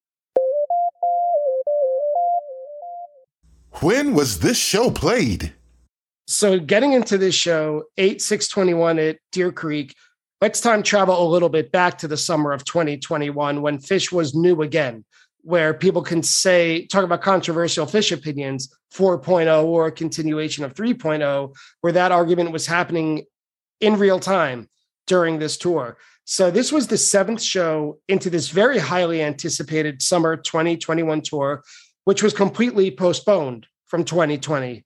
When 3.81 4.13
was 4.13 4.39
this 4.39 4.57
show 4.57 4.89
played? 4.89 5.53
So 6.27 6.59
getting 6.59 6.93
into 6.93 7.17
this 7.17 7.35
show, 7.35 7.83
8 7.97 8.21
621 8.21 8.99
at 8.99 9.17
Deer 9.31 9.51
Creek, 9.51 9.93
let's 10.41 10.61
time 10.61 10.83
travel 10.83 11.25
a 11.25 11.29
little 11.29 11.49
bit 11.49 11.71
back 11.71 11.97
to 11.99 12.07
the 12.07 12.17
summer 12.17 12.51
of 12.51 12.65
2021 12.65 13.61
when 13.61 13.77
Phish 13.77 14.11
was 14.11 14.35
new 14.35 14.61
again, 14.61 15.05
where 15.41 15.73
people 15.73 16.01
can 16.01 16.23
say, 16.23 16.85
talk 16.87 17.03
about 17.03 17.21
controversial 17.21 17.85
Phish 17.85 18.11
opinions, 18.11 18.73
4.0 18.93 19.63
or 19.65 19.87
a 19.87 19.91
continuation 19.91 20.63
of 20.63 20.73
3.0, 20.73 21.55
where 21.81 21.93
that 21.93 22.11
argument 22.11 22.51
was 22.51 22.65
happening 22.65 23.23
in 23.79 23.97
real 23.97 24.19
time 24.19 24.69
during 25.07 25.39
this 25.39 25.57
tour. 25.57 25.97
So 26.25 26.49
this 26.49 26.71
was 26.71 26.87
the 26.87 26.97
seventh 26.97 27.41
show 27.41 27.99
into 28.07 28.29
this 28.29 28.49
very 28.49 28.79
highly 28.79 29.21
anticipated 29.21 30.01
summer 30.01 30.35
2021 30.35 31.21
tour, 31.21 31.63
which 32.05 32.23
was 32.23 32.33
completely 32.33 32.89
postponed 32.91 33.67
from 33.85 34.03
2020 34.03 34.83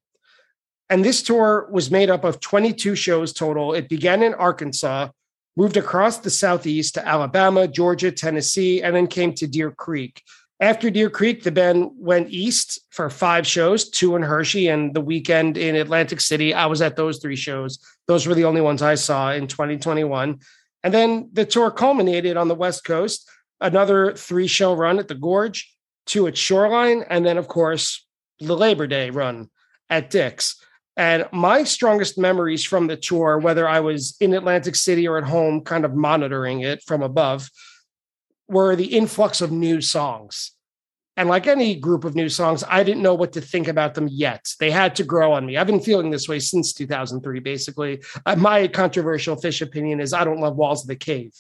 and 0.90 1.06
this 1.06 1.22
tour 1.22 1.70
was 1.72 1.92
made 1.92 2.10
up 2.10 2.24
of 2.24 2.40
22 2.40 2.96
shows 2.96 3.32
total. 3.32 3.74
It 3.74 3.88
began 3.88 4.24
in 4.24 4.34
Arkansas, 4.34 5.10
moved 5.60 5.76
across 5.76 6.20
the 6.20 6.30
Southeast 6.30 6.94
to 6.94 7.06
Alabama, 7.06 7.68
Georgia, 7.68 8.14
Tennessee, 8.14 8.82
and 8.82 8.96
then 8.96 9.08
came 9.08 9.34
to 9.34 9.46
Deer 9.46 9.72
Creek. 9.72 10.24
After 10.62 10.90
Deer 10.90 11.10
Creek, 11.10 11.44
the 11.44 11.52
band 11.52 11.92
went 11.98 12.30
east 12.30 12.80
for 12.92 13.10
five 13.10 13.46
shows, 13.46 13.90
two 13.90 14.16
in 14.16 14.22
Hershey 14.22 14.70
and 14.70 14.94
the 14.94 15.02
weekend 15.02 15.58
in 15.58 15.76
Atlantic 15.76 16.22
City. 16.22 16.54
I 16.54 16.68
was 16.68 16.82
at 16.82 16.96
those 16.96 17.20
three 17.20 17.36
shows. 17.36 17.78
Those 18.08 18.26
were 18.26 18.36
the 18.36 18.46
only 18.46 18.62
ones 18.62 18.82
I 18.82 18.96
saw 18.96 19.34
in 19.34 19.48
2021. 19.48 20.40
And 20.84 20.94
then 20.94 21.30
the 21.34 21.44
tour 21.44 21.72
culminated 21.72 22.38
on 22.38 22.48
the 22.48 22.56
West 22.56 22.86
Coast, 22.86 23.30
another 23.60 24.14
three 24.14 24.48
show 24.48 24.74
run 24.74 24.98
at 24.98 25.10
the 25.10 25.16
Gorge, 25.16 25.76
two 26.06 26.26
at 26.28 26.38
Shoreline, 26.38 27.04
and 27.10 27.26
then, 27.26 27.38
of 27.38 27.50
course, 27.50 28.08
the 28.40 28.56
Labor 28.56 28.88
Day 28.88 29.10
run 29.10 29.50
at 29.90 30.10
Dick's. 30.10 30.59
And 31.00 31.30
my 31.32 31.64
strongest 31.64 32.18
memories 32.18 32.66
from 32.66 32.88
the 32.88 32.98
tour, 32.98 33.38
whether 33.38 33.66
I 33.66 33.80
was 33.80 34.18
in 34.20 34.34
Atlantic 34.34 34.76
City 34.76 35.08
or 35.08 35.18
at 35.18 35.24
home, 35.24 35.62
kind 35.62 35.86
of 35.86 35.96
monitoring 35.96 36.60
it 36.60 36.84
from 36.86 37.02
above, 37.02 37.50
were 38.50 38.76
the 38.76 38.98
influx 38.98 39.40
of 39.40 39.50
new 39.50 39.80
songs. 39.80 40.52
And 41.16 41.30
like 41.30 41.48
any 41.48 41.76
group 41.76 42.04
of 42.04 42.16
new 42.16 42.28
songs, 42.28 42.66
I 42.68 42.84
didn't 42.84 43.02
know 43.02 43.14
what 43.14 43.32
to 43.34 43.42
think 43.42 43.70
about 43.70 43.94
them 43.94 44.10
yet. 44.12 44.46
They 44.60 44.72
had 44.72 44.94
to 44.98 45.06
grow 45.06 45.32
on 45.32 45.46
me. 45.46 45.56
I've 45.56 45.68
been 45.68 45.80
feeling 45.80 46.12
this 46.12 46.28
way 46.28 46.40
since 46.40 46.74
2003, 46.74 47.40
basically. 47.40 48.04
Uh, 48.26 48.36
my 48.36 48.68
controversial 48.68 49.38
Phish 49.38 49.62
opinion 49.62 50.02
is 50.02 50.12
I 50.12 50.26
don't 50.26 50.42
love 50.42 50.58
Walls 50.58 50.82
of 50.82 50.90
the 50.90 50.98
Cave. 50.98 51.32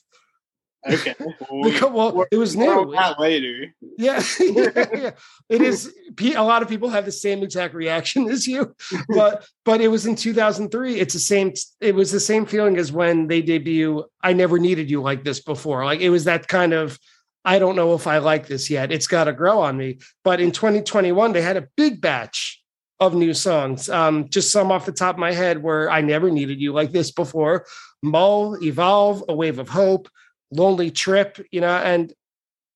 Okay. 0.87 1.15
Well, 1.51 2.13
well 2.13 2.25
it 2.31 2.37
was 2.37 2.55
new. 2.55 2.91
That 2.91 3.19
later. 3.19 3.73
Yeah, 3.97 4.23
yeah, 4.39 4.69
yeah, 4.93 5.11
It 5.49 5.61
is. 5.61 5.93
A 6.19 6.43
lot 6.43 6.61
of 6.61 6.69
people 6.69 6.89
have 6.89 7.05
the 7.05 7.11
same 7.11 7.43
exact 7.43 7.73
reaction 7.73 8.29
as 8.29 8.47
you, 8.47 8.75
but 9.09 9.45
but 9.65 9.81
it 9.81 9.87
was 9.87 10.05
in 10.05 10.15
2003. 10.15 10.99
It's 10.99 11.13
the 11.13 11.19
same. 11.19 11.53
It 11.81 11.95
was 11.95 12.11
the 12.11 12.19
same 12.19 12.45
feeling 12.45 12.77
as 12.77 12.91
when 12.91 13.27
they 13.27 13.41
debut. 13.41 14.05
I 14.21 14.33
never 14.33 14.59
needed 14.59 14.89
you 14.89 15.01
like 15.01 15.23
this 15.23 15.39
before. 15.39 15.83
Like 15.85 16.01
it 16.01 16.09
was 16.09 16.25
that 16.25 16.47
kind 16.47 16.73
of. 16.73 16.99
I 17.45 17.57
don't 17.57 17.75
know 17.75 17.93
if 17.93 18.05
I 18.05 18.19
like 18.19 18.47
this 18.47 18.69
yet. 18.69 18.91
It's 18.91 19.07
got 19.07 19.23
to 19.23 19.33
grow 19.33 19.61
on 19.61 19.77
me. 19.77 19.99
But 20.23 20.41
in 20.41 20.51
2021, 20.51 21.31
they 21.31 21.41
had 21.41 21.57
a 21.57 21.67
big 21.77 22.01
batch 22.01 22.61
of 22.99 23.15
new 23.15 23.33
songs. 23.33 23.89
Um, 23.89 24.29
just 24.29 24.51
some 24.51 24.71
off 24.71 24.85
the 24.85 24.91
top 24.91 25.15
of 25.15 25.19
my 25.19 25.31
head 25.31 25.63
where 25.63 25.89
I 25.89 26.01
never 26.01 26.29
needed 26.29 26.59
you 26.59 26.73
like 26.73 26.91
this 26.91 27.11
before. 27.11 27.65
Mull, 28.03 28.61
Evolve, 28.61 29.23
A 29.29 29.33
Wave 29.33 29.57
of 29.57 29.69
Hope, 29.69 30.09
lonely 30.51 30.91
trip, 30.91 31.45
you 31.51 31.61
know, 31.61 31.75
and 31.75 32.13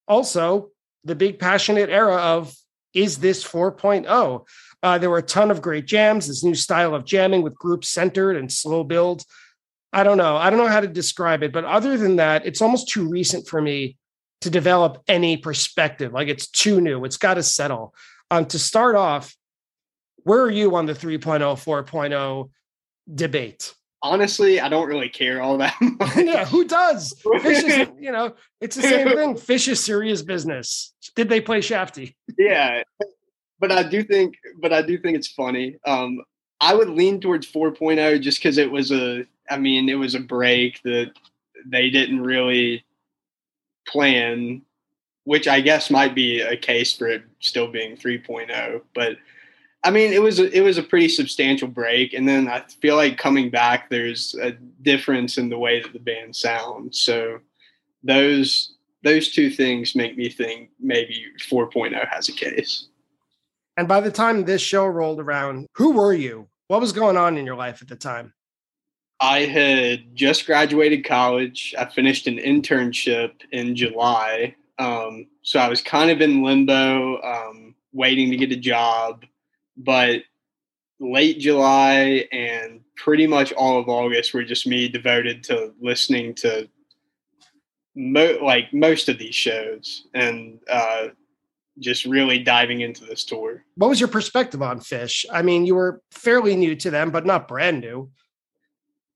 also 0.07 0.69
the 1.03 1.15
big 1.15 1.39
passionate 1.39 1.89
era 1.89 2.15
of 2.15 2.53
is 2.93 3.17
this 3.17 3.43
4.0? 3.43 4.45
Uh, 4.83 4.97
there 4.97 5.09
were 5.09 5.17
a 5.17 5.23
ton 5.23 5.49
of 5.49 5.61
great 5.61 5.85
jams, 5.85 6.27
this 6.27 6.43
new 6.43 6.53
style 6.53 6.93
of 6.93 7.05
jamming 7.05 7.41
with 7.41 7.55
group 7.55 7.83
centered 7.83 8.37
and 8.37 8.51
slow 8.51 8.83
build. 8.83 9.23
I 9.91 10.03
don't 10.03 10.17
know. 10.17 10.37
I 10.37 10.49
don't 10.49 10.59
know 10.59 10.67
how 10.67 10.79
to 10.79 10.87
describe 10.87 11.43
it, 11.43 11.51
but 11.51 11.65
other 11.65 11.97
than 11.97 12.17
that, 12.17 12.45
it's 12.45 12.61
almost 12.61 12.89
too 12.89 13.07
recent 13.07 13.47
for 13.47 13.61
me 13.61 13.97
to 14.41 14.49
develop 14.49 15.01
any 15.07 15.37
perspective. 15.37 16.13
Like 16.13 16.27
it's 16.27 16.47
too 16.47 16.81
new. 16.81 17.05
It's 17.05 17.17
got 17.17 17.35
to 17.35 17.43
settle. 17.43 17.93
Um, 18.29 18.45
to 18.47 18.59
start 18.59 18.95
off, 18.95 19.35
where 20.23 20.41
are 20.41 20.51
you 20.51 20.75
on 20.75 20.85
the 20.85 20.93
3.0, 20.93 21.39
4.0 21.39 22.49
debate? 23.13 23.73
Honestly, 24.03 24.59
I 24.59 24.67
don't 24.67 24.87
really 24.87 25.07
care 25.09 25.41
all 25.41 25.57
that 25.59 25.75
much. 25.81 26.17
yeah, 26.17 26.45
who 26.45 26.65
does? 26.65 27.13
Phish 27.23 27.63
is, 27.63 27.87
you 27.99 28.11
know, 28.11 28.35
it's 28.59 28.75
the 28.75 28.81
same 28.81 29.07
thing. 29.07 29.33
Phish 29.35 29.67
is 29.69 29.83
serious 29.83 30.21
business. 30.21 30.93
Did 31.15 31.29
they 31.29 31.39
play 31.39 31.59
Shafty? 31.61 32.13
yeah, 32.37 32.83
but 33.59 33.71
I 33.71 33.81
do 33.83 34.03
think, 34.03 34.35
but 34.61 34.73
I 34.73 34.81
do 34.81 34.97
think 34.97 35.15
it's 35.15 35.29
funny. 35.31 35.77
Um, 35.87 36.21
I 36.59 36.73
would 36.73 36.89
lean 36.89 37.21
towards 37.21 37.49
4.0 37.49 38.21
just 38.21 38.39
because 38.39 38.57
it 38.57 38.69
was 38.69 38.91
a, 38.91 39.25
I 39.49 39.57
mean, 39.57 39.87
it 39.87 39.95
was 39.95 40.15
a 40.15 40.19
break 40.19 40.81
that 40.83 41.11
they 41.65 41.89
didn't 41.89 42.21
really 42.21 42.83
plan, 43.87 44.63
which 45.23 45.47
I 45.47 45.61
guess 45.61 45.89
might 45.89 46.13
be 46.13 46.41
a 46.41 46.57
case 46.57 46.93
for 46.93 47.07
it 47.07 47.23
still 47.39 47.67
being 47.67 47.95
3.0. 47.95 48.81
But 48.93 49.17
I 49.83 49.91
mean, 49.91 50.13
it 50.13 50.21
was 50.21 50.39
a, 50.39 50.49
it 50.55 50.61
was 50.61 50.77
a 50.77 50.83
pretty 50.83 51.09
substantial 51.09 51.67
break, 51.67 52.13
and 52.13 52.27
then 52.27 52.47
I 52.47 52.61
feel 52.81 52.95
like 52.95 53.17
coming 53.17 53.49
back, 53.49 53.89
there's 53.89 54.33
a 54.41 54.51
difference 54.81 55.37
in 55.37 55.49
the 55.49 55.57
way 55.57 55.81
that 55.81 55.91
the 55.91 55.99
band 55.99 56.35
sounds. 56.35 56.99
So 56.99 57.39
those 58.03 58.73
those 59.03 59.31
two 59.31 59.49
things 59.49 59.95
make 59.95 60.17
me 60.17 60.29
think 60.29 60.69
maybe 60.79 61.25
4.0 61.39 62.07
has 62.07 62.29
a 62.29 62.31
case. 62.31 62.87
And 63.75 63.87
by 63.87 63.99
the 63.99 64.11
time 64.11 64.45
this 64.45 64.61
show 64.61 64.85
rolled 64.85 65.19
around, 65.19 65.67
who 65.73 65.91
were 65.91 66.13
you? 66.13 66.47
What 66.67 66.79
was 66.79 66.93
going 66.93 67.17
on 67.17 67.37
in 67.37 67.45
your 67.45 67.57
life 67.57 67.81
at 67.81 67.89
the 67.89 67.97
time? 67.97 68.33
I 69.19 69.39
had 69.39 70.15
just 70.15 70.45
graduated 70.45 71.05
college. 71.05 71.75
I 71.77 71.85
finished 71.85 72.27
an 72.27 72.37
internship 72.37 73.31
in 73.51 73.75
July. 73.75 74.55
Um, 74.79 75.27
so 75.43 75.59
I 75.59 75.69
was 75.69 75.81
kind 75.81 76.09
of 76.09 76.21
in 76.21 76.43
limbo, 76.43 77.21
um, 77.21 77.75
waiting 77.91 78.31
to 78.31 78.37
get 78.37 78.51
a 78.51 78.57
job. 78.57 79.25
But 79.77 80.21
late 80.99 81.39
July 81.39 82.27
and 82.31 82.81
pretty 82.95 83.27
much 83.27 83.51
all 83.53 83.79
of 83.79 83.89
August 83.89 84.33
were 84.33 84.43
just 84.43 84.67
me 84.67 84.87
devoted 84.87 85.43
to 85.45 85.73
listening 85.81 86.33
to 86.35 86.69
mo- 87.95 88.39
like 88.41 88.73
most 88.73 89.09
of 89.09 89.17
these 89.17 89.35
shows 89.35 90.05
and 90.13 90.59
uh, 90.69 91.07
just 91.79 92.05
really 92.05 92.39
diving 92.39 92.81
into 92.81 93.05
this 93.05 93.23
tour. 93.23 93.63
What 93.75 93.89
was 93.89 93.99
your 93.99 94.09
perspective 94.09 94.61
on 94.61 94.79
Phish? 94.79 95.25
I 95.31 95.41
mean, 95.41 95.65
you 95.65 95.75
were 95.75 96.01
fairly 96.11 96.55
new 96.55 96.75
to 96.77 96.89
them, 96.91 97.11
but 97.11 97.25
not 97.25 97.47
brand 97.47 97.81
new. 97.81 98.09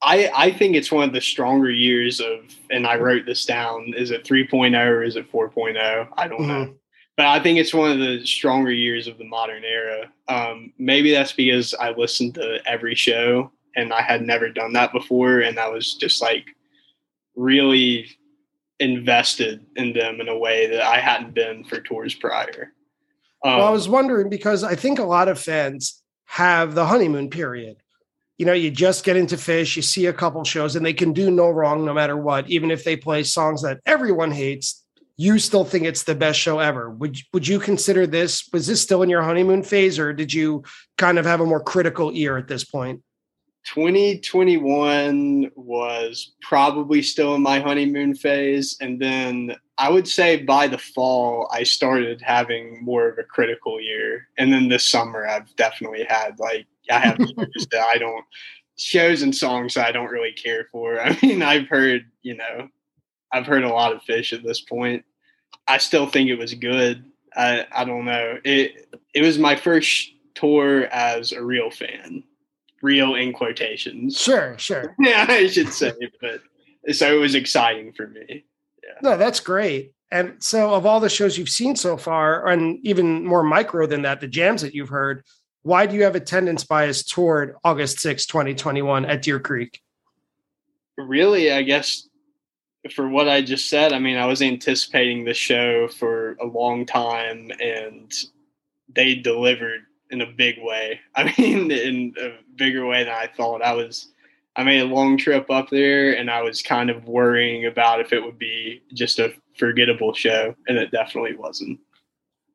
I, 0.02 0.32
I 0.36 0.52
think 0.52 0.76
it's 0.76 0.92
one 0.92 1.08
of 1.08 1.14
the 1.14 1.22
stronger 1.22 1.72
years 1.72 2.20
of, 2.20 2.40
and 2.70 2.86
I 2.86 2.98
wrote 2.98 3.26
this 3.26 3.46
down. 3.46 3.94
Is 3.98 4.12
it 4.12 4.24
3.0 4.24 4.78
or 4.86 5.04
is 5.04 5.16
it 5.16 5.32
4.0? 5.32 6.08
I 6.16 6.28
don't 6.28 6.40
mm-hmm. 6.40 6.48
know. 6.48 6.76
But 7.18 7.26
I 7.26 7.40
think 7.40 7.58
it's 7.58 7.74
one 7.74 7.92
of 7.92 7.98
the 7.98 8.24
stronger 8.26 8.72
years 8.72 9.08
of 9.08 9.18
the 9.18 9.26
modern 9.26 9.64
era. 9.64 10.12
Um, 10.28 10.72
maybe 10.78 11.12
that's 11.12 11.34
because 11.34 11.74
I 11.74 11.90
listened 11.90 12.36
to 12.36 12.60
every 12.68 12.94
show 12.94 13.52
and 13.76 13.92
I 13.92 14.04
had 14.04 14.22
never 14.22 14.50
done 14.50 14.74
that 14.74 14.94
before. 14.94 15.40
And 15.40 15.60
I 15.60 15.68
was 15.68 15.96
just 15.96 16.22
like 16.22 16.46
really 17.36 18.08
invested 18.80 19.66
in 19.76 19.94
them 19.94 20.22
in 20.22 20.30
a 20.30 20.38
way 20.38 20.68
that 20.68 20.84
I 20.84 21.00
hadn't 21.00 21.34
been 21.34 21.64
for 21.64 21.82
tours 21.82 22.14
prior. 22.14 22.74
Um, 23.44 23.58
well, 23.58 23.68
I 23.68 23.72
was 23.72 23.90
wondering 23.90 24.30
because 24.30 24.64
I 24.64 24.76
think 24.76 25.00
a 25.00 25.04
lot 25.04 25.28
of 25.28 25.40
fans 25.40 26.04
have 26.26 26.76
the 26.76 26.86
honeymoon 26.86 27.30
period. 27.30 27.78
You 28.38 28.46
know, 28.46 28.54
you 28.54 28.70
just 28.70 29.04
get 29.04 29.18
into 29.18 29.36
Phish, 29.36 29.76
you 29.76 29.82
see 29.82 30.06
a 30.06 30.14
couple 30.14 30.44
shows, 30.44 30.76
and 30.76 30.86
they 30.86 30.94
can 30.94 31.14
do 31.14 31.32
no 31.32 31.50
wrong 31.50 31.84
no 31.84 31.94
matter 31.94 32.16
what. 32.16 32.48
Even 32.48 32.70
if 32.70 32.84
they 32.84 32.96
play 32.96 33.24
songs 33.24 33.64
that 33.64 33.80
everyone 33.88 34.30
hates, 34.30 34.84
you 35.18 35.40
still 35.40 35.66
think 35.66 35.86
it's 35.86 36.04
the 36.04 36.16
best 36.16 36.40
show 36.40 36.60
ever. 36.60 36.90
Would 36.90 37.18
would 37.34 37.48
you 37.48 37.60
consider 37.60 38.06
this? 38.06 38.48
Was 38.54 38.68
this 38.68 38.82
still 38.82 39.02
in 39.02 39.10
your 39.10 39.24
honeymoon 39.24 39.64
phase, 39.64 39.98
or 40.00 40.14
did 40.14 40.32
you 40.32 40.64
kind 40.98 41.18
of 41.18 41.26
have 41.26 41.42
a 41.42 41.46
more 41.46 41.62
critical 41.62 42.12
ear 42.14 42.38
at 42.38 42.48
this 42.48 42.64
point? 42.64 43.02
2021 43.74 45.52
was 45.56 46.34
probably 46.42 47.02
still 47.02 47.36
in 47.36 47.42
my 47.42 47.60
honeymoon 47.60 48.16
phase. 48.16 48.78
And 48.80 49.02
then 49.02 49.58
I 49.78 49.90
would 49.90 50.08
say 50.08 50.42
by 50.44 50.68
the 50.68 50.78
fall, 50.78 51.50
I 51.52 51.64
started 51.64 52.22
having 52.22 52.82
more 52.84 53.10
of 53.10 53.18
a 53.18 53.24
critical 53.24 53.82
year. 53.82 54.30
And 54.38 54.54
then 54.54 54.70
this 54.70 54.86
summer, 54.86 55.28
I've 55.28 55.54
definitely 55.58 56.06
had 56.08 56.40
like, 56.40 56.66
I 56.90 57.00
have 57.00 57.20
I 57.74 57.98
don't, 57.98 58.24
shows 58.78 59.22
and 59.22 59.36
songs 59.36 59.76
I 59.76 59.92
don't 59.92 60.12
really 60.12 60.32
care 60.32 60.68
for. 60.72 61.02
I 61.02 61.18
mean, 61.22 61.42
I've 61.42 61.68
heard, 61.68 62.06
you 62.22 62.38
know, 62.38 62.70
I've 63.32 63.46
heard 63.46 63.64
a 63.64 63.74
lot 63.74 63.94
of 63.94 64.02
Phish 64.02 64.34
at 64.34 64.44
this 64.44 64.62
point. 64.62 65.06
I 65.68 65.78
still 65.80 66.08
think 66.08 66.30
it 66.30 66.38
was 66.38 66.54
good. 66.54 67.06
I, 67.36 67.66
I 67.72 67.86
don't 67.86 68.06
know. 68.06 68.40
It, 68.44 68.96
it 69.14 69.22
was 69.22 69.38
my 69.38 69.56
first 69.56 70.12
tour 70.34 70.86
as 70.86 71.32
a 71.32 71.44
real 71.44 71.70
fan 71.70 72.24
real 72.82 73.16
in 73.16 73.34
quotations. 73.34 74.18
Sure, 74.28 74.58
sure. 74.58 74.96
yeah, 75.00 75.26
I 75.28 75.48
should 75.48 75.74
say, 75.74 75.94
but 76.22 76.42
so 76.94 77.16
it 77.16 77.20
was 77.20 77.36
exciting 77.36 77.94
for 77.94 78.08
me. 78.08 78.46
Yeah. 78.84 78.94
No, 79.02 79.18
that's 79.18 79.40
great. 79.40 79.94
And 80.12 80.42
so, 80.42 80.74
of 80.74 80.86
all 80.86 81.00
the 81.00 81.10
shows 81.10 81.38
you've 81.38 81.50
seen 81.50 81.76
so 81.76 81.98
far, 81.98 82.48
and 82.48 82.80
even 82.84 83.26
more 83.26 83.44
micro 83.44 83.86
than 83.86 84.04
that, 84.04 84.22
the 84.22 84.28
jams 84.28 84.62
that 84.62 84.74
you've 84.74 84.90
heard, 84.90 85.24
why 85.64 85.86
do 85.86 85.96
you 85.96 86.04
have 86.04 86.16
attendance 86.16 86.64
bias 86.64 87.04
toward 87.04 87.56
August 87.64 88.00
6, 88.00 88.26
2021 88.26 89.06
at 89.06 89.22
Deer 89.22 89.40
Creek? 89.40 89.82
Really, 90.98 91.52
I 91.52 91.64
guess 91.64 92.07
for 92.92 93.08
what 93.10 93.28
I 93.28 93.42
just 93.42 93.70
said, 93.70 93.94
I 93.94 94.00
mean, 94.00 94.18
I 94.18 94.26
was 94.26 94.42
anticipating 94.42 95.24
the 95.24 95.34
show 95.34 95.88
for 95.88 96.34
a 96.42 96.46
long 96.46 96.86
time 96.86 97.52
and 97.60 98.12
they 98.94 99.16
delivered 99.16 99.82
in 100.10 100.22
a 100.22 100.26
big 100.26 100.56
way. 100.62 101.00
I 101.16 101.34
mean, 101.38 101.72
in 101.72 102.14
a 102.20 102.36
bigger 102.56 102.86
way 102.86 103.04
than 103.04 103.14
I 103.14 103.28
thought. 103.28 103.62
I 103.62 103.74
was, 103.74 104.10
I 104.56 104.64
made 104.64 104.82
a 104.82 104.86
long 104.86 105.18
trip 105.18 105.50
up 105.50 105.70
there, 105.70 106.18
and 106.18 106.32
I 106.32 106.42
was 106.42 106.62
kind 106.62 106.90
of 106.90 107.08
worrying 107.08 107.66
about 107.66 108.00
if 108.00 108.14
it 108.14 108.24
would 108.24 108.40
be 108.40 108.82
just 108.94 109.20
a 109.20 109.34
forgettable 109.58 110.14
show, 110.14 110.56
and 110.68 110.78
it 110.78 110.92
definitely 110.92 111.36
wasn't. 111.36 111.80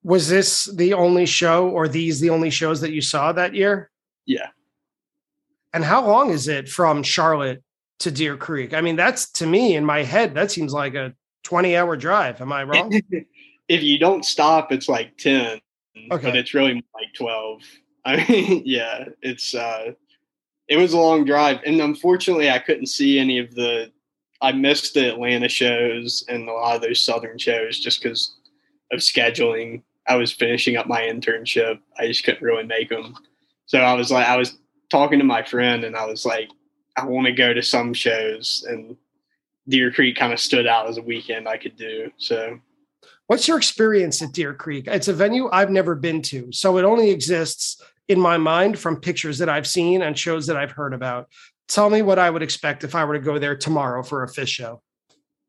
Was 0.03 0.29
this 0.29 0.65
the 0.65 0.95
only 0.95 1.27
show, 1.27 1.69
or 1.69 1.87
these 1.87 2.19
the 2.19 2.31
only 2.31 2.51
shows 2.51 2.81
that 2.81 2.93
you 2.93 3.01
saw 3.01 3.33
that 3.33 3.55
year? 3.55 3.91
Yeah. 4.27 4.49
And 5.73 5.85
how 5.85 6.05
long 6.05 6.31
is 6.31 6.49
it 6.49 6.69
from 6.69 7.03
Charlotte 7.03 7.63
to 8.03 8.11
Deer 8.11 8.37
Creek? 8.37 8.75
I 8.75 8.81
mean, 8.81 8.97
that's 8.97 9.31
to 9.33 9.47
me 9.47 9.77
in 9.77 9.85
my 9.85 10.03
head, 10.03 10.35
that 10.35 10.51
seems 10.51 10.73
like 10.73 10.95
a 10.95 11.15
20 11.45 11.77
hour 11.77 11.97
drive. 11.97 12.41
Am 12.41 12.53
I 12.53 12.65
wrong? 12.65 12.93
if 13.69 13.83
you 13.83 13.99
don't 13.99 14.25
stop, 14.25 14.73
it's 14.73 14.89
like 14.89 15.17
10 15.19 15.61
okay. 16.11 16.27
but 16.29 16.37
it's 16.37 16.55
really 16.55 16.75
like 16.75 17.13
12. 17.17 17.63
I 18.05 18.25
mean, 18.29 18.63
yeah, 18.65 19.05
it's 19.21 19.55
uh 19.55 19.93
it 20.69 20.77
was 20.77 20.93
a 20.93 20.99
long 20.99 21.25
drive 21.25 21.61
and 21.65 21.81
unfortunately 21.81 22.51
I 22.51 22.59
couldn't 22.59 22.87
see 22.87 23.19
any 23.19 23.39
of 23.39 23.55
the 23.55 23.93
I 24.41 24.53
missed 24.53 24.95
the 24.95 25.09
Atlanta 25.09 25.49
shows 25.49 26.25
and 26.29 26.49
a 26.49 26.53
lot 26.53 26.77
of 26.77 26.83
those 26.83 27.03
southern 27.03 27.39
shows 27.39 27.79
just 27.79 28.03
cuz 28.03 28.35
of 28.91 29.01
scheduling. 29.01 29.83
I 30.09 30.17
was 30.17 30.33
finishing 30.33 30.77
up 30.77 30.89
my 30.89 31.03
internship. 31.03 31.79
I 31.99 32.09
just 32.09 32.25
couldn't 32.25 32.43
really 32.43 32.65
make 32.65 32.89
them. 32.89 33.15
So 33.67 33.79
I 33.79 33.95
was 33.95 34.11
like 34.11 34.27
I 34.27 34.37
was 34.37 34.59
talking 34.91 35.21
to 35.21 35.25
my 35.25 35.43
friend 35.43 35.85
and 35.85 35.97
I 35.97 36.05
was 36.07 36.27
like 36.27 36.49
I 36.97 37.07
want 37.07 37.27
to 37.27 37.33
go 37.33 37.55
to 37.55 37.63
some 37.63 37.95
shows 37.95 38.65
and 38.69 38.97
Deer 39.69 39.91
Creek 39.91 40.17
kind 40.17 40.33
of 40.33 40.41
stood 40.41 40.67
out 40.67 40.89
as 40.89 40.99
a 40.99 41.03
weekend 41.03 41.49
I 41.49 41.57
could 41.57 41.77
do. 41.77 42.11
So 42.19 42.61
What's 43.27 43.49
your 43.49 43.57
experience 43.57 44.21
at 44.21 44.33
Deer 44.33 44.53
Creek? 44.53 44.87
It's 44.89 45.09
a 45.09 45.13
venue 45.15 45.49
I've 45.51 45.71
never 45.71 45.95
been 45.95 46.21
to, 46.23 46.53
so 46.53 46.77
it 46.77 46.85
only 46.85 47.11
exists 47.11 47.83
in 48.09 48.21
my 48.21 48.37
mind 48.37 48.79
from 48.79 49.01
pictures 49.01 49.39
that 49.39 49.49
I've 49.49 49.67
seen 49.67 50.03
and 50.03 50.19
shows 50.19 50.47
that 50.49 50.57
I've 50.57 50.73
heard 50.73 50.93
about. 50.93 51.29
Tell 51.69 51.89
me 51.89 52.03
what 52.03 52.19
I 52.19 52.29
would 52.29 52.43
expect 52.43 52.85
if 52.85 52.95
I 52.95 53.05
were 53.05 53.15
to 53.15 53.25
go 53.25 53.39
there 53.39 53.57
tomorrow 53.57 54.03
for 54.03 54.23
a 54.23 54.29
Phish 54.29 54.49
show. 54.49 54.83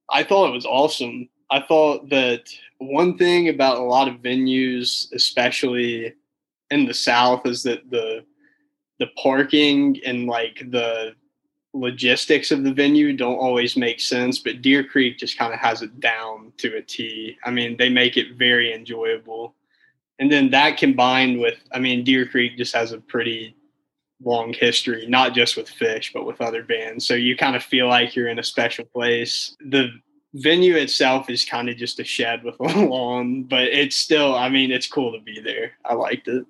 I 0.09 0.23
thought 0.23 0.47
it 0.49 0.53
was 0.53 0.65
awesome. 0.65 1.27
I 1.49 1.61
thought 1.61 2.09
that 2.09 2.43
one 2.77 3.17
thing 3.17 3.49
about 3.49 3.79
a 3.79 3.83
lot 3.83 4.07
of 4.07 4.21
venues, 4.21 5.11
especially 5.13 6.13
in 6.69 6.85
the 6.85 6.93
South, 6.93 7.45
is 7.45 7.63
that 7.63 7.89
the 7.89 8.23
the 8.99 9.07
parking 9.21 9.99
and 10.05 10.27
like 10.27 10.63
the 10.69 11.15
logistics 11.73 12.51
of 12.51 12.63
the 12.63 12.73
venue 12.73 13.15
don't 13.15 13.37
always 13.37 13.75
make 13.75 13.99
sense, 13.99 14.39
but 14.39 14.61
Deer 14.61 14.83
Creek 14.83 15.17
just 15.17 15.37
kind 15.37 15.53
of 15.53 15.59
has 15.59 15.81
it 15.81 15.99
down 15.99 16.53
to 16.57 16.77
a 16.77 16.81
T. 16.81 17.37
I 17.43 17.51
mean, 17.51 17.77
they 17.77 17.89
make 17.89 18.15
it 18.15 18.35
very 18.37 18.73
enjoyable. 18.73 19.55
And 20.19 20.31
then 20.31 20.51
that 20.51 20.77
combined 20.77 21.39
with, 21.39 21.57
I 21.71 21.79
mean, 21.79 22.03
Deer 22.03 22.27
Creek 22.27 22.57
just 22.57 22.75
has 22.75 22.91
a 22.91 22.99
pretty 22.99 23.55
long 24.23 24.53
history, 24.53 25.05
not 25.07 25.33
just 25.33 25.57
with 25.57 25.67
Phish, 25.69 26.13
but 26.13 26.25
with 26.25 26.41
other 26.41 26.63
bands. 26.63 27.05
So 27.05 27.15
you 27.15 27.35
kind 27.35 27.55
of 27.55 27.63
feel 27.63 27.87
like 27.87 28.15
you're 28.15 28.29
in 28.29 28.39
a 28.39 28.43
special 28.43 28.85
place. 28.85 29.55
The 29.59 29.89
venue 30.35 30.75
itself 30.75 31.29
is 31.29 31.43
kind 31.43 31.69
of 31.69 31.77
just 31.77 31.99
a 31.99 32.03
shed 32.03 32.43
with 32.43 32.55
a 32.59 32.63
lawn, 32.85 33.43
but 33.43 33.63
it's 33.63 33.95
still, 33.95 34.35
I 34.35 34.49
mean, 34.49 34.71
it's 34.71 34.87
cool 34.87 35.11
to 35.11 35.19
be 35.19 35.41
there. 35.41 35.73
I 35.83 35.95
liked 35.95 36.27
it. 36.27 36.45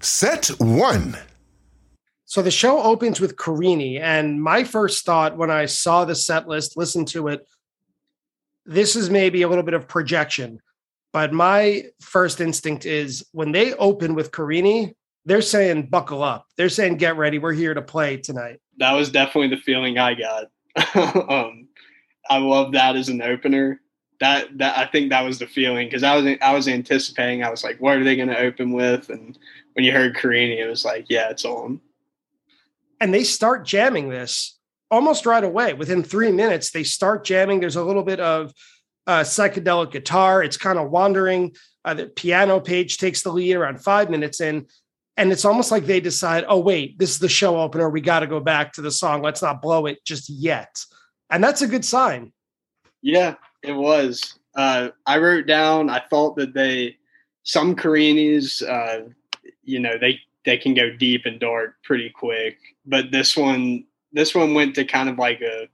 Set 0.00 0.48
one. 0.58 1.16
So 2.24 2.42
the 2.42 2.50
show 2.50 2.82
opens 2.82 3.20
with 3.20 3.36
Carini, 3.36 3.98
and 3.98 4.42
my 4.42 4.64
first 4.64 5.04
thought 5.04 5.36
when 5.36 5.50
I 5.50 5.66
saw 5.66 6.04
the 6.04 6.14
set 6.14 6.48
list, 6.48 6.76
listened 6.76 7.08
to 7.08 7.28
it, 7.28 7.46
this 8.64 8.96
is 8.96 9.10
maybe 9.10 9.42
a 9.42 9.48
little 9.48 9.62
bit 9.62 9.74
of 9.74 9.86
projection, 9.86 10.60
but 11.12 11.32
my 11.32 11.84
first 12.00 12.40
instinct 12.40 12.84
is 12.84 13.24
when 13.32 13.52
they 13.52 13.74
open 13.74 14.14
with 14.14 14.32
Carini, 14.32 14.94
they're 15.24 15.40
saying 15.40 15.86
buckle 15.86 16.22
up. 16.22 16.46
They're 16.56 16.68
saying 16.68 16.96
get 16.96 17.16
ready. 17.16 17.38
We're 17.38 17.52
here 17.52 17.74
to 17.74 17.82
play 17.82 18.16
tonight. 18.16 18.60
That 18.78 18.92
was 18.92 19.10
definitely 19.10 19.56
the 19.56 19.62
feeling 19.62 19.98
I 19.98 20.14
got. 20.14 20.44
um, 21.28 21.68
I 22.28 22.38
love 22.38 22.72
that 22.72 22.96
as 22.96 23.08
an 23.08 23.22
opener. 23.22 23.80
that 24.20 24.58
that 24.58 24.76
I 24.76 24.86
think 24.86 25.10
that 25.10 25.22
was 25.22 25.38
the 25.38 25.46
feeling 25.46 25.86
because 25.86 26.02
I 26.02 26.16
was 26.16 26.36
I 26.42 26.52
was 26.52 26.68
anticipating. 26.68 27.42
I 27.42 27.50
was 27.50 27.64
like, 27.64 27.80
what 27.80 27.96
are 27.96 28.04
they 28.04 28.16
going 28.16 28.28
to 28.28 28.38
open 28.38 28.72
with? 28.72 29.08
And 29.10 29.38
when 29.76 29.84
you 29.84 29.92
heard 29.92 30.16
Carini, 30.16 30.58
it 30.58 30.66
was 30.66 30.86
like, 30.86 31.04
yeah, 31.10 31.28
it's 31.28 31.44
on. 31.44 31.80
And 32.98 33.12
they 33.12 33.24
start 33.24 33.66
jamming 33.66 34.08
this 34.08 34.58
almost 34.90 35.26
right 35.26 35.44
away. 35.44 35.74
Within 35.74 36.02
three 36.02 36.32
minutes, 36.32 36.70
they 36.70 36.82
start 36.82 37.24
jamming. 37.24 37.60
There's 37.60 37.76
a 37.76 37.84
little 37.84 38.02
bit 38.02 38.18
of 38.18 38.54
uh, 39.06 39.20
psychedelic 39.20 39.90
guitar. 39.90 40.42
It's 40.42 40.56
kind 40.56 40.78
of 40.78 40.90
wandering. 40.90 41.54
Uh, 41.84 41.92
the 41.92 42.06
piano 42.06 42.58
page 42.58 42.96
takes 42.96 43.20
the 43.20 43.30
lead 43.30 43.54
around 43.54 43.82
five 43.82 44.08
minutes 44.08 44.40
in. 44.40 44.66
And 45.18 45.30
it's 45.30 45.44
almost 45.44 45.70
like 45.70 45.84
they 45.84 46.00
decide, 46.00 46.46
oh, 46.48 46.58
wait, 46.58 46.98
this 46.98 47.10
is 47.10 47.18
the 47.18 47.28
show 47.28 47.60
opener. 47.60 47.90
We 47.90 48.00
got 48.00 48.20
to 48.20 48.26
go 48.26 48.40
back 48.40 48.72
to 48.74 48.80
the 48.80 48.90
song. 48.90 49.20
Let's 49.20 49.42
not 49.42 49.60
blow 49.60 49.84
it 49.84 50.02
just 50.06 50.30
yet. 50.30 50.74
And 51.28 51.44
that's 51.44 51.60
a 51.60 51.68
good 51.68 51.84
sign. 51.84 52.32
Yeah, 53.02 53.34
it 53.62 53.72
was. 53.72 54.38
Uh, 54.54 54.88
I 55.04 55.18
wrote 55.18 55.46
down, 55.46 55.90
I 55.90 56.00
thought 56.08 56.36
that 56.36 56.54
they, 56.54 56.96
some 57.42 57.76
Carinis, 57.76 58.62
uh, 58.66 59.10
you 59.66 59.80
know, 59.80 59.98
they, 59.98 60.20
they 60.44 60.56
can 60.56 60.74
go 60.74 60.90
deep 60.90 61.26
and 61.26 61.38
dark 61.38 61.74
pretty 61.82 62.10
quick. 62.10 62.58
But 62.86 63.10
this 63.10 63.36
one, 63.36 63.84
this 64.12 64.34
one 64.34 64.54
went 64.54 64.74
to 64.76 64.84
kind 64.84 65.08
of 65.08 65.18
like 65.18 65.40
a 65.42 65.68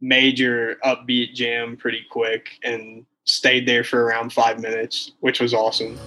major 0.00 0.78
upbeat 0.84 1.34
jam 1.34 1.76
pretty 1.76 2.02
quick 2.10 2.58
and 2.62 3.04
stayed 3.24 3.66
there 3.66 3.84
for 3.84 4.04
around 4.04 4.32
five 4.32 4.60
minutes, 4.60 5.12
which 5.20 5.40
was 5.40 5.54
awesome. 5.54 5.98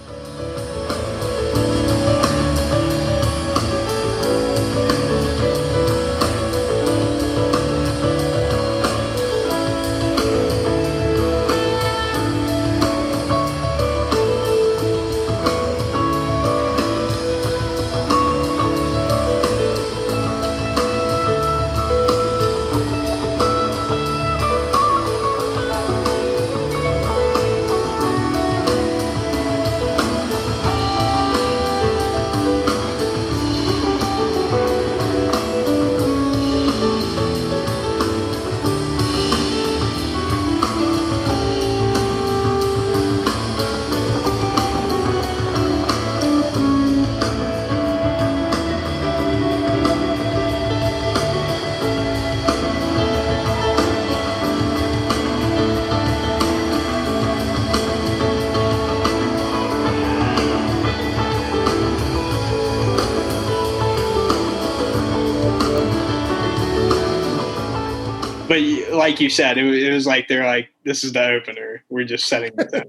Like 69.04 69.20
you 69.20 69.28
said, 69.28 69.58
it 69.58 69.64
was, 69.64 69.82
it 69.82 69.92
was 69.92 70.06
like 70.06 70.28
they're 70.28 70.46
like, 70.46 70.70
this 70.84 71.04
is 71.04 71.12
the 71.12 71.28
opener. 71.28 71.84
We're 71.90 72.04
just 72.04 72.26
setting 72.26 72.52
it 72.56 72.74
up. 72.74 72.88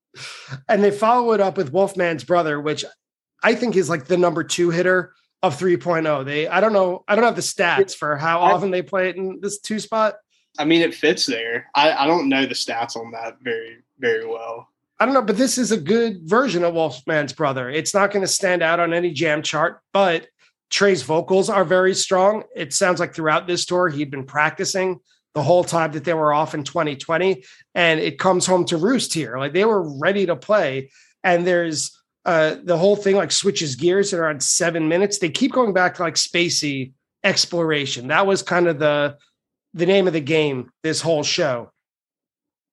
and 0.68 0.84
they 0.84 0.92
follow 0.92 1.32
it 1.32 1.40
up 1.40 1.56
with 1.56 1.72
Wolfman's 1.72 2.22
brother, 2.22 2.60
which 2.60 2.84
I 3.42 3.56
think 3.56 3.74
is 3.74 3.90
like 3.90 4.06
the 4.06 4.16
number 4.16 4.44
two 4.44 4.70
hitter 4.70 5.14
of 5.42 5.58
3.0. 5.58 6.24
They, 6.24 6.46
I 6.46 6.60
don't 6.60 6.72
know, 6.72 7.04
I 7.08 7.16
don't 7.16 7.24
have 7.24 7.34
the 7.34 7.42
stats 7.42 7.96
for 7.96 8.16
how 8.16 8.38
often 8.38 8.70
they 8.70 8.82
play 8.82 9.08
it 9.08 9.16
in 9.16 9.40
this 9.40 9.58
two 9.58 9.80
spot. 9.80 10.14
I 10.58 10.64
mean, 10.64 10.80
it 10.80 10.94
fits 10.94 11.26
there. 11.26 11.66
I, 11.74 11.92
I 11.92 12.06
don't 12.06 12.28
know 12.28 12.46
the 12.46 12.54
stats 12.54 12.94
on 12.94 13.10
that 13.10 13.38
very, 13.42 13.78
very 13.98 14.26
well. 14.26 14.68
I 15.00 15.06
don't 15.06 15.14
know, 15.14 15.22
but 15.22 15.36
this 15.38 15.58
is 15.58 15.72
a 15.72 15.80
good 15.80 16.22
version 16.22 16.62
of 16.62 16.74
Wolfman's 16.74 17.32
brother. 17.32 17.68
It's 17.68 17.94
not 17.94 18.12
going 18.12 18.22
to 18.22 18.28
stand 18.28 18.62
out 18.62 18.78
on 18.78 18.92
any 18.92 19.10
jam 19.10 19.42
chart, 19.42 19.80
but 19.92 20.28
Trey's 20.70 21.02
vocals 21.02 21.50
are 21.50 21.64
very 21.64 21.94
strong. 21.94 22.44
It 22.54 22.72
sounds 22.72 23.00
like 23.00 23.12
throughout 23.12 23.48
this 23.48 23.64
tour, 23.64 23.88
he'd 23.88 24.12
been 24.12 24.24
practicing 24.24 25.00
the 25.34 25.42
whole 25.42 25.64
time 25.64 25.92
that 25.92 26.04
they 26.04 26.14
were 26.14 26.32
off 26.32 26.54
in 26.54 26.64
2020. 26.64 27.42
And 27.74 28.00
it 28.00 28.18
comes 28.18 28.46
home 28.46 28.64
to 28.66 28.76
roost 28.76 29.14
here. 29.14 29.38
Like 29.38 29.52
they 29.52 29.64
were 29.64 29.82
ready 29.98 30.26
to 30.26 30.36
play. 30.36 30.90
And 31.24 31.46
there's 31.46 31.96
uh, 32.24 32.56
the 32.62 32.78
whole 32.78 32.96
thing 32.96 33.16
like 33.16 33.32
switches 33.32 33.76
gears 33.76 34.12
at 34.12 34.20
around 34.20 34.42
seven 34.42 34.88
minutes. 34.88 35.18
They 35.18 35.30
keep 35.30 35.52
going 35.52 35.72
back 35.72 35.96
to 35.96 36.02
like 36.02 36.14
spacey 36.14 36.92
exploration. 37.24 38.08
That 38.08 38.26
was 38.26 38.42
kind 38.42 38.68
of 38.68 38.78
the 38.78 39.16
the 39.74 39.86
name 39.86 40.06
of 40.06 40.12
the 40.12 40.20
game 40.20 40.70
this 40.82 41.00
whole 41.00 41.22
show. 41.22 41.72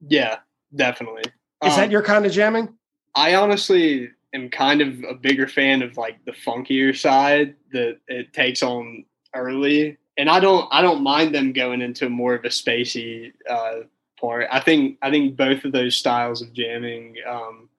Yeah, 0.07 0.39
definitely. 0.75 1.23
Is 1.63 1.73
um, 1.73 1.79
that 1.79 1.91
your 1.91 2.01
kind 2.01 2.25
of 2.25 2.31
jamming? 2.31 2.77
I 3.15 3.35
honestly 3.35 4.09
am 4.33 4.49
kind 4.49 4.81
of 4.81 5.03
a 5.03 5.13
bigger 5.13 5.47
fan 5.47 5.81
of 5.81 5.97
like 5.97 6.23
the 6.25 6.31
funkier 6.31 6.95
side 6.95 7.55
that 7.71 7.97
it 8.07 8.33
takes 8.33 8.61
on 8.61 9.05
early. 9.33 9.97
And 10.19 10.29
I 10.29 10.41
don't 10.41 10.67
I 10.69 10.81
don't 10.81 11.01
mind 11.01 11.33
them 11.33 11.53
going 11.53 11.81
into 11.81 12.09
more 12.09 12.33
of 12.35 12.43
a 12.43 12.49
spacey 12.49 13.31
uh, 13.49 13.81
part. 14.19 14.47
I 14.51 14.59
think 14.59 14.97
I 15.01 15.09
think 15.09 15.37
both 15.37 15.63
of 15.63 15.71
those 15.71 15.95
styles 15.95 16.41
of 16.41 16.51
jamming 16.51 17.15
um, 17.25 17.69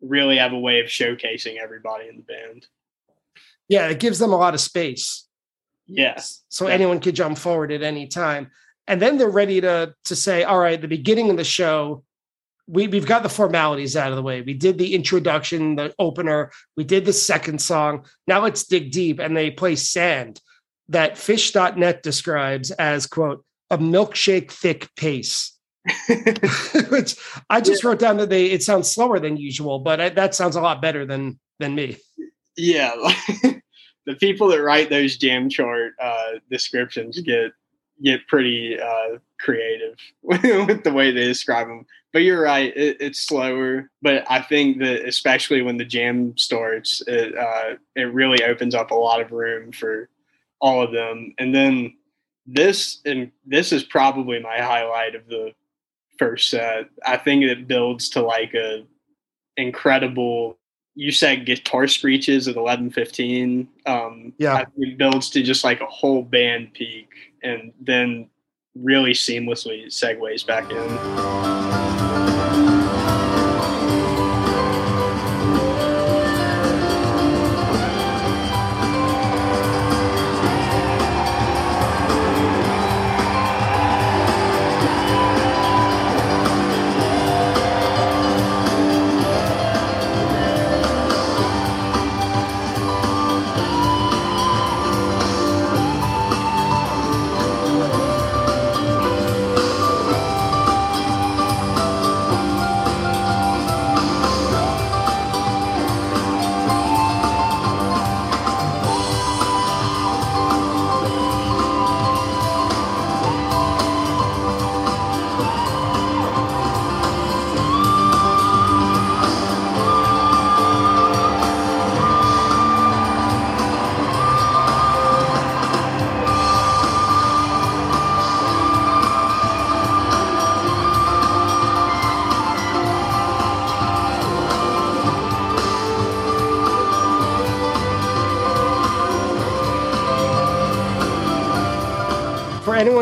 really 0.00 0.38
have 0.38 0.54
a 0.54 0.58
way 0.58 0.80
of 0.80 0.86
showcasing 0.86 1.58
everybody 1.58 2.08
in 2.08 2.16
the 2.16 2.22
band. 2.22 2.66
Yeah, 3.68 3.88
it 3.88 4.00
gives 4.00 4.18
them 4.18 4.32
a 4.32 4.36
lot 4.36 4.54
of 4.54 4.60
space. 4.60 5.26
Yes. 5.86 6.42
So 6.48 6.68
yeah. 6.68 6.74
anyone 6.74 7.00
could 7.00 7.14
jump 7.14 7.36
forward 7.36 7.70
at 7.70 7.82
any 7.82 8.06
time. 8.06 8.50
And 8.88 9.00
then 9.00 9.18
they're 9.18 9.28
ready 9.28 9.60
to 9.60 9.94
to 10.04 10.16
say, 10.16 10.42
all 10.42 10.58
right, 10.58 10.80
the 10.80 10.88
beginning 10.88 11.28
of 11.28 11.36
the 11.36 11.44
show, 11.44 12.02
we, 12.66 12.88
we've 12.88 13.06
got 13.06 13.22
the 13.22 13.28
formalities 13.28 13.94
out 13.94 14.08
of 14.10 14.16
the 14.16 14.22
way. 14.22 14.40
We 14.40 14.54
did 14.54 14.78
the 14.78 14.94
introduction, 14.94 15.76
the 15.76 15.94
opener, 15.98 16.50
we 16.78 16.84
did 16.84 17.04
the 17.04 17.12
second 17.12 17.60
song. 17.60 18.06
Now 18.26 18.40
let's 18.42 18.64
dig 18.64 18.90
deep. 18.90 19.18
And 19.18 19.36
they 19.36 19.50
play 19.50 19.76
Sand 19.76 20.40
that 20.88 21.14
phish.net 21.14 22.02
describes 22.02 22.70
as, 22.72 23.06
quote, 23.06 23.44
a 23.70 23.78
milkshake 23.78 24.50
thick 24.50 24.88
pace. 24.96 25.52
Which 26.88 27.16
I 27.50 27.60
just 27.60 27.82
yeah. 27.82 27.90
wrote 27.90 27.98
down 27.98 28.16
that 28.16 28.30
they 28.30 28.46
it 28.46 28.62
sounds 28.62 28.90
slower 28.90 29.20
than 29.20 29.36
usual, 29.36 29.80
but 29.80 30.00
I, 30.00 30.08
that 30.10 30.34
sounds 30.34 30.56
a 30.56 30.62
lot 30.62 30.80
better 30.80 31.04
than 31.04 31.38
than 31.58 31.74
me. 31.74 31.98
Yeah, 32.56 32.92
the 34.06 34.14
people 34.18 34.48
that 34.48 34.62
write 34.62 34.88
those 34.88 35.18
jam 35.18 35.50
chart 35.50 35.92
uh, 36.00 36.38
descriptions 36.50 37.20
get 37.20 37.52
get 38.02 38.26
pretty 38.28 38.80
uh, 38.80 39.18
creative 39.38 39.98
with 40.22 40.84
the 40.84 40.92
way 40.92 41.12
they 41.12 41.26
describe 41.26 41.66
them 41.66 41.84
but 42.14 42.22
you're 42.22 42.40
right. 42.40 42.74
It, 42.76 42.98
it's 43.00 43.20
slower, 43.20 43.90
but 44.00 44.24
I 44.30 44.40
think 44.40 44.78
that 44.78 45.04
especially 45.04 45.62
when 45.62 45.78
the 45.78 45.84
jam 45.84 46.38
starts, 46.38 47.02
it 47.08 47.36
uh, 47.36 47.74
it 47.96 48.04
really 48.14 48.42
opens 48.44 48.74
up 48.74 48.92
a 48.92 48.94
lot 48.94 49.20
of 49.20 49.32
room 49.32 49.72
for 49.72 50.08
all 50.60 50.82
of 50.82 50.92
them. 50.92 51.34
And 51.38 51.54
then 51.54 51.94
this 52.46 53.00
and 53.04 53.30
this 53.46 53.72
is 53.72 53.84
probably 53.84 54.38
my 54.40 54.60
highlight 54.60 55.14
of 55.14 55.26
the 55.28 55.52
first 56.18 56.50
set. 56.50 56.88
I 57.04 57.16
think 57.16 57.42
it 57.42 57.66
builds 57.66 58.08
to 58.10 58.22
like 58.22 58.54
a 58.54 58.84
incredible. 59.56 60.58
You 60.96 61.10
said 61.10 61.44
guitar 61.44 61.88
screeches 61.88 62.46
at 62.46 62.56
eleven 62.56 62.90
fifteen. 62.90 63.68
Um, 63.86 64.32
yeah, 64.38 64.64
it 64.76 64.98
builds 64.98 65.30
to 65.30 65.42
just 65.42 65.64
like 65.64 65.80
a 65.80 65.86
whole 65.86 66.22
band 66.22 66.72
peak, 66.74 67.08
and 67.42 67.72
then 67.80 68.30
really 68.76 69.12
seamlessly 69.12 69.86
segues 69.86 70.46
back 70.46 70.70
in. 70.70 72.23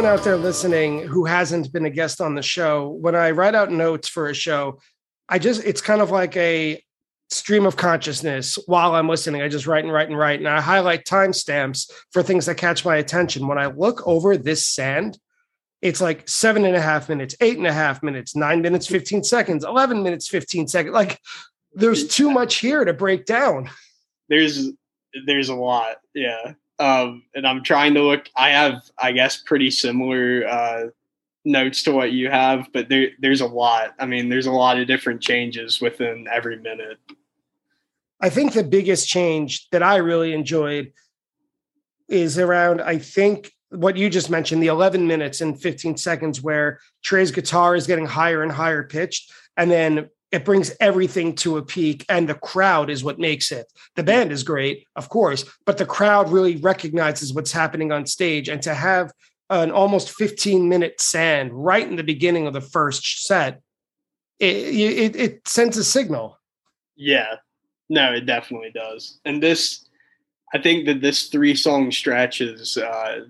Anyone 0.03 0.19
out 0.19 0.25
there 0.25 0.37
listening 0.37 1.07
who 1.07 1.25
hasn't 1.25 1.73
been 1.73 1.87
a 1.87 1.91
guest 1.91 2.21
on 2.21 2.35
the 2.35 2.43
show, 2.43 2.89
when 2.89 3.15
I 3.15 3.31
write 3.31 3.55
out 3.55 3.71
notes 3.71 4.09
for 4.09 4.29
a 4.29 4.35
show, 4.35 4.81
I 5.29 5.39
just 5.39 5.63
it's 5.65 5.81
kind 5.81 6.01
of 6.01 6.11
like 6.11 6.37
a 6.37 6.83
stream 7.31 7.67
of 7.67 7.77
consciousness 7.77 8.59
while 8.67 8.97
I'm 8.97 9.09
listening. 9.09 9.43
I 9.43 9.49
just 9.49 9.69
write 9.69 9.85
and 9.85 9.93
write 9.93 10.09
and 10.09 10.19
write, 10.19 10.41
and 10.41 10.49
I 10.49 10.61
highlight 10.61 11.05
timestamps 11.05 11.89
for 12.11 12.21
things 12.21 12.47
that 12.47 12.57
catch 12.57 12.85
my 12.85 12.97
attention. 12.97 13.47
When 13.47 13.59
I 13.59 13.67
look 13.67 14.05
over 14.05 14.37
this 14.37 14.67
sand, 14.67 15.19
it's 15.81 16.01
like 16.01 16.29
seven 16.29 16.65
and 16.65 16.75
a 16.75 16.81
half 16.81 17.09
minutes, 17.09 17.37
eight 17.41 17.59
and 17.59 17.67
a 17.69 17.73
half 17.73 18.03
minutes, 18.03 18.35
nine 18.35 18.61
minutes, 18.61 18.89
15 18.89 19.23
seconds, 19.23 19.63
11 19.63 20.03
minutes, 20.03 20.27
15 20.27 20.67
seconds. 20.67 20.93
Like 20.93 21.21
there's 21.75 22.09
too 22.09 22.29
much 22.29 22.57
here 22.57 22.85
to 22.85 22.93
break 22.93 23.25
down. 23.25 23.71
There's, 24.29 24.69
there's 25.27 25.49
a 25.49 25.55
lot. 25.55 25.99
Yeah. 26.13 26.55
Um, 26.79 27.25
and 27.35 27.47
I'm 27.47 27.63
trying 27.63 27.95
to 27.95 28.03
look, 28.03 28.29
I 28.37 28.51
have, 28.51 28.83
I 28.99 29.13
guess, 29.13 29.37
pretty 29.37 29.71
similar, 29.71 30.47
uh, 30.47 30.87
notes 31.45 31.83
to 31.83 31.93
what 31.93 32.13
you 32.13 32.31
have, 32.31 32.69
but 32.73 32.89
there, 32.89 33.09
there's 33.19 33.41
a 33.41 33.47
lot. 33.47 33.95
I 33.99 34.07
mean, 34.07 34.29
there's 34.29 34.47
a 34.47 34.53
lot 34.53 34.79
of 34.79 34.87
different 34.87 35.21
changes 35.21 35.81
within 35.81 36.27
every 36.33 36.59
minute. 36.59 36.99
I 38.21 38.31
think 38.31 38.53
the 38.53 38.63
biggest 38.63 39.09
change 39.09 39.69
that 39.71 39.83
I 39.83 39.97
really 39.97 40.33
enjoyed 40.33 40.93
is 42.09 42.39
around, 42.39 42.81
I 42.81 42.99
think, 42.99 43.53
what 43.71 43.97
you 43.97 44.11
just 44.11 44.31
mentioned 44.31 44.63
the 44.63 44.69
11 44.69 45.07
minutes 45.07 45.41
and 45.41 45.61
15 45.61 45.97
seconds 45.97 46.43
where 46.43 46.79
Trey's 47.03 47.33
guitar 47.33 47.75
is 47.75 47.87
getting 47.87 48.07
higher 48.07 48.43
and 48.43 48.53
higher 48.53 48.83
pitched. 48.83 49.33
And 49.57 49.71
then 49.71 50.09
it 50.33 50.47
brings 50.47 50.75
everything 50.81 51.35
to 51.37 51.59
a 51.59 51.63
peak, 51.63 52.07
and 52.09 52.27
the 52.27 52.35
crowd 52.35 52.89
is 52.89 53.05
what 53.05 53.19
makes 53.19 53.53
it. 53.53 53.71
The 53.97 54.03
band 54.03 54.33
is 54.33 54.43
great, 54.43 54.87
of 54.97 55.11
course, 55.11 55.45
but 55.67 55.77
the 55.77 55.87
crowd 55.87 56.33
really 56.33 56.57
recognizes 56.57 57.35
what's 57.35 57.53
happening 57.53 57.93
on 57.93 58.07
stage. 58.07 58.49
And 58.49 58.63
to 58.63 58.75
have 58.75 59.13
an 59.51 59.71
almost 59.71 60.11
15 60.11 60.69
minute 60.69 61.01
sand 61.01 61.53
right 61.53 61.87
in 61.87 61.97
the 61.97 62.03
beginning 62.03 62.47
of 62.47 62.55
the 62.55 62.63
first 62.63 63.27
set, 63.27 63.61
it, 64.41 64.57
it, 64.57 65.17
it 65.17 65.49
sends 65.49 65.77
a 65.77 65.85
signal. 65.85 66.39
Yeah, 66.97 67.37
no, 67.91 68.15
it 68.15 68.25
definitely 68.25 68.73
does. 68.75 69.21
And 69.27 69.43
this, 69.43 69.87
I 70.55 70.59
think 70.59 70.87
that 70.87 71.03
this 71.03 71.29
three 71.29 71.55
song 71.55 71.93
stretch 71.93 72.41
is 72.41 72.79
uh, 72.79 73.27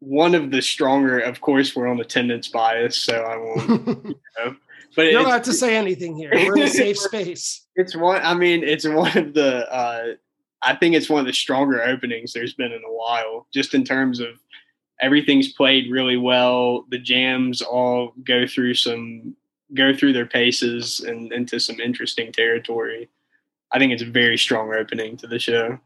one 0.00 0.34
of 0.34 0.50
the 0.50 0.62
stronger. 0.62 1.20
Of 1.20 1.40
course, 1.40 1.76
we're 1.76 1.86
on 1.86 2.00
attendance 2.00 2.48
bias, 2.48 2.96
so 2.96 3.22
I 3.22 3.36
won't. 3.36 3.86
you 4.06 4.14
know, 4.38 4.56
but 4.98 5.06
you 5.06 5.12
don't 5.12 5.30
have 5.30 5.42
to 5.42 5.52
say 5.52 5.76
anything 5.76 6.16
here. 6.16 6.28
We're 6.32 6.56
in 6.56 6.64
a 6.64 6.68
safe 6.84 6.98
space. 6.98 7.64
It's 7.76 7.94
one. 7.94 8.20
I 8.20 8.34
mean, 8.34 8.64
it's 8.64 8.84
one 8.84 9.16
of 9.16 9.32
the. 9.32 9.72
Uh, 9.72 10.14
I 10.62 10.74
think 10.74 10.96
it's 10.96 11.08
one 11.08 11.20
of 11.20 11.26
the 11.26 11.32
stronger 11.32 11.80
openings 11.80 12.32
there's 12.32 12.54
been 12.54 12.72
in 12.72 12.82
a 12.84 12.92
while, 12.92 13.46
just 13.54 13.74
in 13.74 13.84
terms 13.84 14.18
of 14.18 14.40
everything's 15.00 15.52
played 15.52 15.88
really 15.88 16.16
well. 16.16 16.84
The 16.90 16.98
jams 16.98 17.62
all 17.62 18.12
go 18.24 18.44
through 18.44 18.74
some 18.74 19.36
go 19.72 19.94
through 19.94 20.14
their 20.14 20.26
paces 20.26 20.98
and 20.98 21.32
into 21.32 21.60
some 21.60 21.78
interesting 21.78 22.32
territory. 22.32 23.08
I 23.70 23.78
think 23.78 23.92
it's 23.92 24.02
a 24.02 24.06
very 24.06 24.36
strong 24.36 24.74
opening 24.74 25.16
to 25.18 25.28
the 25.28 25.38
show. 25.38 25.78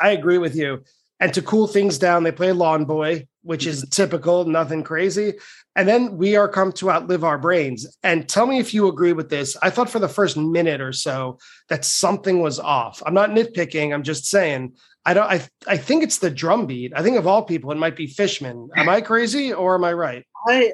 I 0.00 0.10
agree 0.10 0.38
with 0.38 0.56
you. 0.56 0.82
And 1.20 1.32
to 1.34 1.42
cool 1.42 1.66
things 1.66 1.98
down, 1.98 2.22
they 2.22 2.32
play 2.32 2.52
Lawn 2.52 2.84
Boy, 2.86 3.28
which 3.42 3.66
is 3.66 3.86
typical, 3.90 4.44
nothing 4.46 4.82
crazy. 4.82 5.34
And 5.76 5.86
then 5.86 6.16
we 6.16 6.34
are 6.36 6.48
come 6.48 6.72
to 6.72 6.90
outlive 6.90 7.24
our 7.24 7.38
brains. 7.38 7.86
And 8.02 8.28
tell 8.28 8.46
me 8.46 8.58
if 8.58 8.74
you 8.74 8.88
agree 8.88 9.12
with 9.12 9.28
this. 9.28 9.56
I 9.62 9.70
thought 9.70 9.90
for 9.90 9.98
the 9.98 10.08
first 10.08 10.36
minute 10.36 10.80
or 10.80 10.92
so 10.92 11.38
that 11.68 11.84
something 11.84 12.40
was 12.40 12.58
off. 12.58 13.02
I'm 13.04 13.14
not 13.14 13.30
nitpicking. 13.30 13.94
I'm 13.94 14.02
just 14.02 14.26
saying 14.26 14.74
I 15.04 15.14
don't. 15.14 15.30
I 15.30 15.42
I 15.66 15.76
think 15.76 16.02
it's 16.02 16.18
the 16.18 16.30
drum 16.30 16.66
beat. 16.66 16.92
I 16.94 17.02
think 17.02 17.16
of 17.16 17.26
all 17.26 17.42
people, 17.42 17.70
it 17.70 17.78
might 17.78 17.96
be 17.96 18.06
Fishman. 18.06 18.68
Am 18.76 18.88
I 18.88 19.00
crazy 19.00 19.52
or 19.52 19.74
am 19.74 19.84
I 19.84 19.92
right? 19.92 20.26
I 20.46 20.72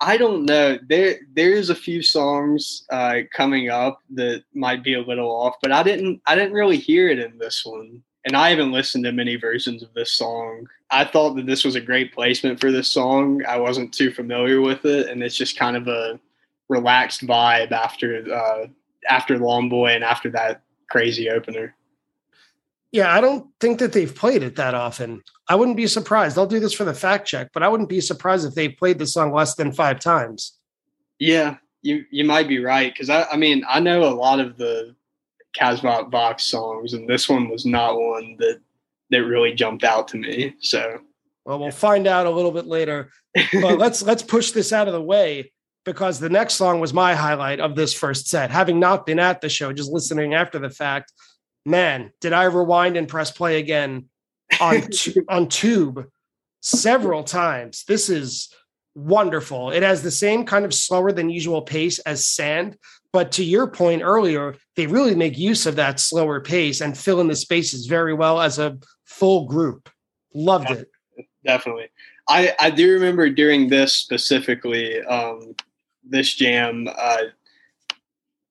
I 0.00 0.16
don't 0.16 0.44
know. 0.44 0.78
There 0.88 1.18
there's 1.32 1.70
a 1.70 1.74
few 1.74 2.02
songs 2.02 2.84
uh, 2.90 3.20
coming 3.32 3.70
up 3.70 4.00
that 4.10 4.44
might 4.54 4.84
be 4.84 4.94
a 4.94 5.00
little 5.00 5.30
off, 5.30 5.56
but 5.62 5.72
I 5.72 5.82
didn't 5.82 6.20
I 6.26 6.34
didn't 6.34 6.52
really 6.52 6.76
hear 6.76 7.08
it 7.08 7.18
in 7.18 7.38
this 7.38 7.64
one 7.64 8.02
and 8.26 8.36
I 8.36 8.50
haven't 8.50 8.72
listened 8.72 9.04
to 9.04 9.12
many 9.12 9.36
versions 9.36 9.84
of 9.84 9.94
this 9.94 10.12
song. 10.12 10.66
I 10.90 11.04
thought 11.04 11.34
that 11.34 11.46
this 11.46 11.64
was 11.64 11.76
a 11.76 11.80
great 11.80 12.12
placement 12.12 12.60
for 12.60 12.72
this 12.72 12.90
song. 12.90 13.42
I 13.46 13.56
wasn't 13.56 13.94
too 13.94 14.10
familiar 14.10 14.60
with 14.60 14.84
it, 14.84 15.08
and 15.08 15.22
it's 15.22 15.36
just 15.36 15.56
kind 15.56 15.76
of 15.76 15.86
a 15.86 16.18
relaxed 16.68 17.24
vibe 17.24 17.70
after 17.70 18.34
uh, 18.34 18.66
after 19.08 19.38
Lawn 19.38 19.68
Boy 19.68 19.92
and 19.92 20.02
after 20.02 20.28
that 20.30 20.62
crazy 20.90 21.30
opener. 21.30 21.74
Yeah, 22.90 23.14
I 23.14 23.20
don't 23.20 23.48
think 23.60 23.78
that 23.78 23.92
they've 23.92 24.14
played 24.14 24.42
it 24.42 24.56
that 24.56 24.74
often. 24.74 25.22
I 25.48 25.54
wouldn't 25.54 25.76
be 25.76 25.86
surprised. 25.86 26.36
I'll 26.36 26.46
do 26.46 26.60
this 26.60 26.72
for 26.72 26.84
the 26.84 26.94
fact 26.94 27.28
check, 27.28 27.50
but 27.52 27.62
I 27.62 27.68
wouldn't 27.68 27.88
be 27.88 28.00
surprised 28.00 28.46
if 28.46 28.54
they 28.54 28.68
played 28.68 28.98
the 28.98 29.06
song 29.06 29.32
less 29.32 29.54
than 29.54 29.70
five 29.70 30.00
times. 30.00 30.58
Yeah, 31.20 31.56
you 31.82 32.04
you 32.10 32.24
might 32.24 32.48
be 32.48 32.58
right 32.58 32.92
because 32.92 33.08
I, 33.08 33.24
I 33.30 33.36
mean 33.36 33.64
I 33.68 33.78
know 33.78 34.02
a 34.02 34.10
lot 34.10 34.40
of 34.40 34.56
the 34.56 34.95
Kasvot 35.58 36.10
Vox 36.10 36.44
songs, 36.44 36.92
and 36.92 37.08
this 37.08 37.28
one 37.28 37.48
was 37.48 37.64
not 37.64 37.98
one 37.98 38.36
that 38.38 38.60
that 39.10 39.24
really 39.24 39.54
jumped 39.54 39.84
out 39.84 40.08
to 40.08 40.16
me. 40.16 40.54
So, 40.60 41.00
well, 41.44 41.58
we'll 41.58 41.70
find 41.70 42.06
out 42.06 42.26
a 42.26 42.30
little 42.30 42.50
bit 42.50 42.66
later. 42.66 43.10
But 43.52 43.78
let's 43.78 44.02
let's 44.02 44.22
push 44.22 44.50
this 44.50 44.72
out 44.72 44.88
of 44.88 44.94
the 44.94 45.02
way 45.02 45.52
because 45.84 46.18
the 46.18 46.28
next 46.28 46.54
song 46.54 46.80
was 46.80 46.92
my 46.92 47.14
highlight 47.14 47.60
of 47.60 47.76
this 47.76 47.94
first 47.94 48.28
set. 48.28 48.50
Having 48.50 48.80
not 48.80 49.06
been 49.06 49.18
at 49.18 49.40
the 49.40 49.48
show, 49.48 49.72
just 49.72 49.92
listening 49.92 50.34
after 50.34 50.58
the 50.58 50.70
fact, 50.70 51.12
man, 51.64 52.12
did 52.20 52.32
I 52.32 52.44
rewind 52.44 52.96
and 52.96 53.08
press 53.08 53.30
play 53.30 53.58
again 53.58 54.06
on 54.60 54.82
on 55.28 55.48
Tube 55.48 56.06
several 56.60 57.22
times. 57.22 57.84
This 57.86 58.08
is 58.08 58.52
wonderful. 58.96 59.70
It 59.70 59.82
has 59.82 60.02
the 60.02 60.10
same 60.10 60.44
kind 60.44 60.64
of 60.64 60.74
slower 60.74 61.12
than 61.12 61.30
usual 61.30 61.62
pace 61.62 61.98
as 62.00 62.26
Sand, 62.26 62.76
but 63.16 63.32
to 63.32 63.42
your 63.42 63.66
point 63.66 64.02
earlier, 64.02 64.56
they 64.74 64.86
really 64.86 65.14
make 65.14 65.38
use 65.38 65.64
of 65.64 65.74
that 65.76 65.98
slower 65.98 66.38
pace 66.38 66.82
and 66.82 66.98
fill 66.98 67.18
in 67.18 67.28
the 67.28 67.34
spaces 67.34 67.86
very 67.86 68.12
well 68.12 68.42
as 68.42 68.58
a 68.58 68.76
full 69.06 69.46
group. 69.46 69.88
Loved 70.34 70.70
it. 70.70 70.90
Definitely. 71.42 71.88
I, 72.28 72.52
I 72.60 72.68
do 72.68 72.92
remember 72.92 73.30
during 73.30 73.70
this 73.70 73.94
specifically, 73.94 75.00
um, 75.04 75.54
this 76.04 76.34
jam, 76.34 76.88
uh, 76.94 77.22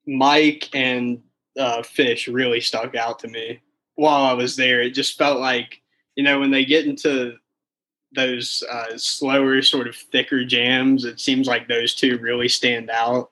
Mike 0.07 0.67
and 0.73 1.21
uh, 1.59 1.83
Fish 1.83 2.27
really 2.27 2.59
stuck 2.59 2.95
out 2.95 3.19
to 3.19 3.27
me 3.27 3.61
while 3.93 4.23
I 4.23 4.33
was 4.33 4.55
there. 4.55 4.81
It 4.81 4.95
just 4.95 5.15
felt 5.15 5.39
like, 5.39 5.79
you 6.15 6.23
know, 6.23 6.39
when 6.39 6.49
they 6.49 6.65
get 6.65 6.87
into 6.87 7.35
those 8.15 8.63
uh, 8.71 8.97
slower, 8.97 9.61
sort 9.61 9.87
of 9.87 9.95
thicker 9.95 10.43
jams, 10.43 11.05
it 11.05 11.19
seems 11.19 11.47
like 11.47 11.67
those 11.67 11.93
two 11.93 12.17
really 12.17 12.49
stand 12.49 12.89
out 12.89 13.29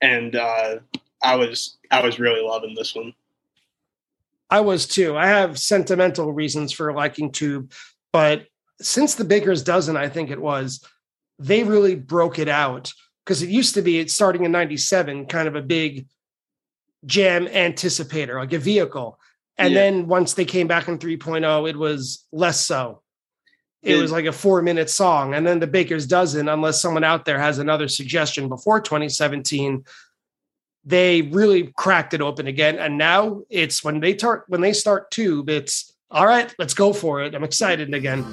and 0.00 0.36
uh, 0.36 0.76
I 1.22 1.36
was 1.36 1.78
I 1.90 2.04
was 2.04 2.18
really 2.18 2.42
loving 2.42 2.74
this 2.74 2.94
one. 2.94 3.14
I 4.48 4.60
was 4.60 4.86
too. 4.86 5.16
I 5.16 5.26
have 5.26 5.58
sentimental 5.58 6.32
reasons 6.32 6.72
for 6.72 6.92
liking 6.92 7.32
Tube, 7.32 7.72
but 8.12 8.46
since 8.80 9.14
the 9.14 9.24
Baker's 9.24 9.64
Dozen, 9.64 9.96
I 9.96 10.08
think 10.08 10.30
it 10.30 10.40
was, 10.40 10.84
they 11.38 11.64
really 11.64 11.94
broke 11.94 12.38
it 12.38 12.48
out 12.48 12.92
because 13.24 13.42
it 13.42 13.48
used 13.48 13.74
to 13.74 13.82
be 13.82 13.98
it 13.98 14.10
starting 14.10 14.44
in 14.44 14.52
97, 14.52 15.26
kind 15.26 15.48
of 15.48 15.56
a 15.56 15.62
big 15.62 16.06
jam 17.04 17.46
anticipator, 17.46 18.38
like 18.38 18.52
a 18.52 18.58
vehicle. 18.58 19.18
And 19.58 19.72
yeah. 19.72 19.80
then 19.80 20.06
once 20.06 20.34
they 20.34 20.44
came 20.44 20.68
back 20.68 20.88
in 20.88 20.98
3.0, 20.98 21.68
it 21.68 21.76
was 21.76 22.26
less 22.30 22.60
so 22.60 23.02
it 23.86 24.00
was 24.00 24.10
like 24.10 24.24
a 24.24 24.32
four 24.32 24.62
minute 24.62 24.90
song. 24.90 25.34
And 25.34 25.46
then 25.46 25.60
the 25.60 25.66
Baker's 25.66 26.06
Dozen, 26.06 26.48
unless 26.48 26.80
someone 26.80 27.04
out 27.04 27.24
there 27.24 27.38
has 27.38 27.58
another 27.58 27.88
suggestion 27.88 28.48
before 28.48 28.80
2017, 28.80 29.84
they 30.84 31.22
really 31.22 31.72
cracked 31.76 32.14
it 32.14 32.20
open 32.20 32.46
again. 32.46 32.78
And 32.78 32.98
now 32.98 33.42
it's 33.48 33.84
when 33.84 34.00
they 34.00 34.16
start 34.16 34.44
when 34.48 34.60
they 34.60 34.72
start 34.72 35.10
tube, 35.10 35.48
it's 35.48 35.92
all 36.10 36.26
right, 36.26 36.54
let's 36.58 36.74
go 36.74 36.92
for 36.92 37.22
it. 37.22 37.34
I'm 37.34 37.44
excited 37.44 37.92
again. 37.94 38.24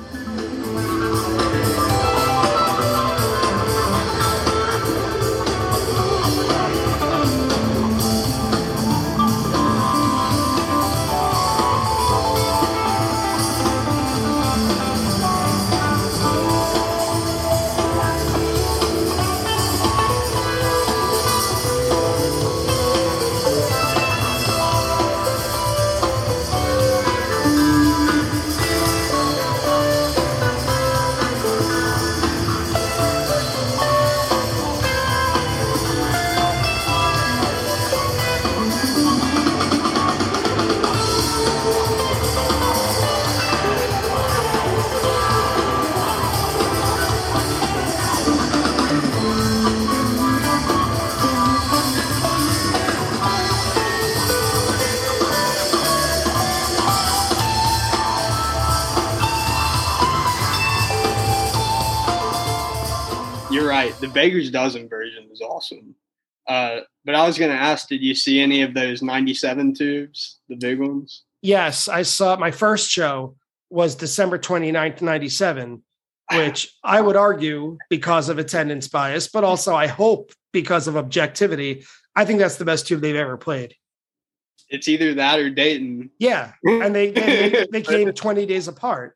The 64.03 64.09
Baker's 64.09 64.51
Dozen 64.51 64.89
version 64.89 65.29
is 65.31 65.39
awesome. 65.39 65.95
Uh, 66.45 66.81
but 67.05 67.15
I 67.15 67.25
was 67.25 67.37
going 67.37 67.51
to 67.51 67.57
ask, 67.57 67.87
did 67.87 68.01
you 68.01 68.13
see 68.13 68.41
any 68.41 68.61
of 68.61 68.73
those 68.73 69.01
97 69.01 69.75
tubes, 69.75 70.39
the 70.49 70.57
big 70.57 70.77
ones? 70.81 71.23
Yes, 71.41 71.87
I 71.87 72.01
saw 72.01 72.35
my 72.35 72.51
first 72.51 72.91
show 72.91 73.37
was 73.69 73.95
December 73.95 74.37
29th, 74.37 75.01
97, 75.01 75.81
which 76.33 76.75
I 76.83 76.99
would 76.99 77.15
argue 77.15 77.77
because 77.89 78.27
of 78.27 78.39
attendance 78.39 78.89
bias, 78.89 79.29
but 79.29 79.45
also 79.45 79.73
I 79.73 79.87
hope 79.87 80.33
because 80.51 80.89
of 80.89 80.97
objectivity. 80.97 81.85
I 82.13 82.25
think 82.25 82.39
that's 82.39 82.57
the 82.57 82.65
best 82.65 82.85
tube 82.85 82.99
they've 82.99 83.15
ever 83.15 83.37
played. 83.37 83.73
It's 84.67 84.89
either 84.89 85.13
that 85.13 85.39
or 85.39 85.49
Dayton. 85.49 86.09
Yeah. 86.19 86.51
And 86.65 86.93
they, 86.93 87.11
they, 87.11 87.67
they 87.71 87.81
came 87.81 88.11
20 88.11 88.45
days 88.47 88.67
apart. 88.67 89.15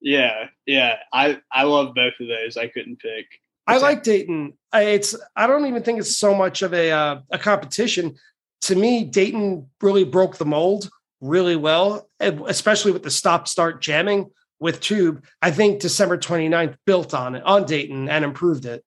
Yeah. 0.00 0.44
Yeah. 0.64 0.94
I, 1.12 1.40
I 1.50 1.64
love 1.64 1.92
both 1.96 2.14
of 2.20 2.28
those. 2.28 2.56
I 2.56 2.68
couldn't 2.68 3.00
pick. 3.00 3.26
I 3.68 3.76
like 3.78 4.02
Dayton. 4.02 4.54
It's 4.74 5.14
I 5.36 5.46
don't 5.46 5.66
even 5.66 5.82
think 5.82 6.00
it's 6.00 6.16
so 6.16 6.34
much 6.34 6.62
of 6.62 6.72
a 6.72 6.90
uh, 6.90 7.20
a 7.30 7.38
competition. 7.38 8.16
To 8.62 8.74
me, 8.74 9.04
Dayton 9.04 9.68
really 9.80 10.04
broke 10.04 10.36
the 10.38 10.44
mold 10.44 10.90
really 11.20 11.56
well, 11.56 12.08
especially 12.20 12.92
with 12.92 13.02
the 13.02 13.10
stop 13.10 13.46
start 13.46 13.80
jamming 13.82 14.30
with 14.58 14.80
Tube. 14.80 15.24
I 15.42 15.50
think 15.50 15.80
December 15.80 16.18
29th 16.18 16.76
built 16.84 17.14
on 17.14 17.34
it 17.34 17.44
on 17.44 17.64
Dayton 17.64 18.08
and 18.08 18.24
improved 18.24 18.64
it. 18.64 18.84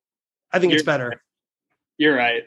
I 0.51 0.59
think 0.59 0.71
You're 0.71 0.79
it's 0.79 0.85
better. 0.85 1.21
You're 1.97 2.15
right. 2.15 2.43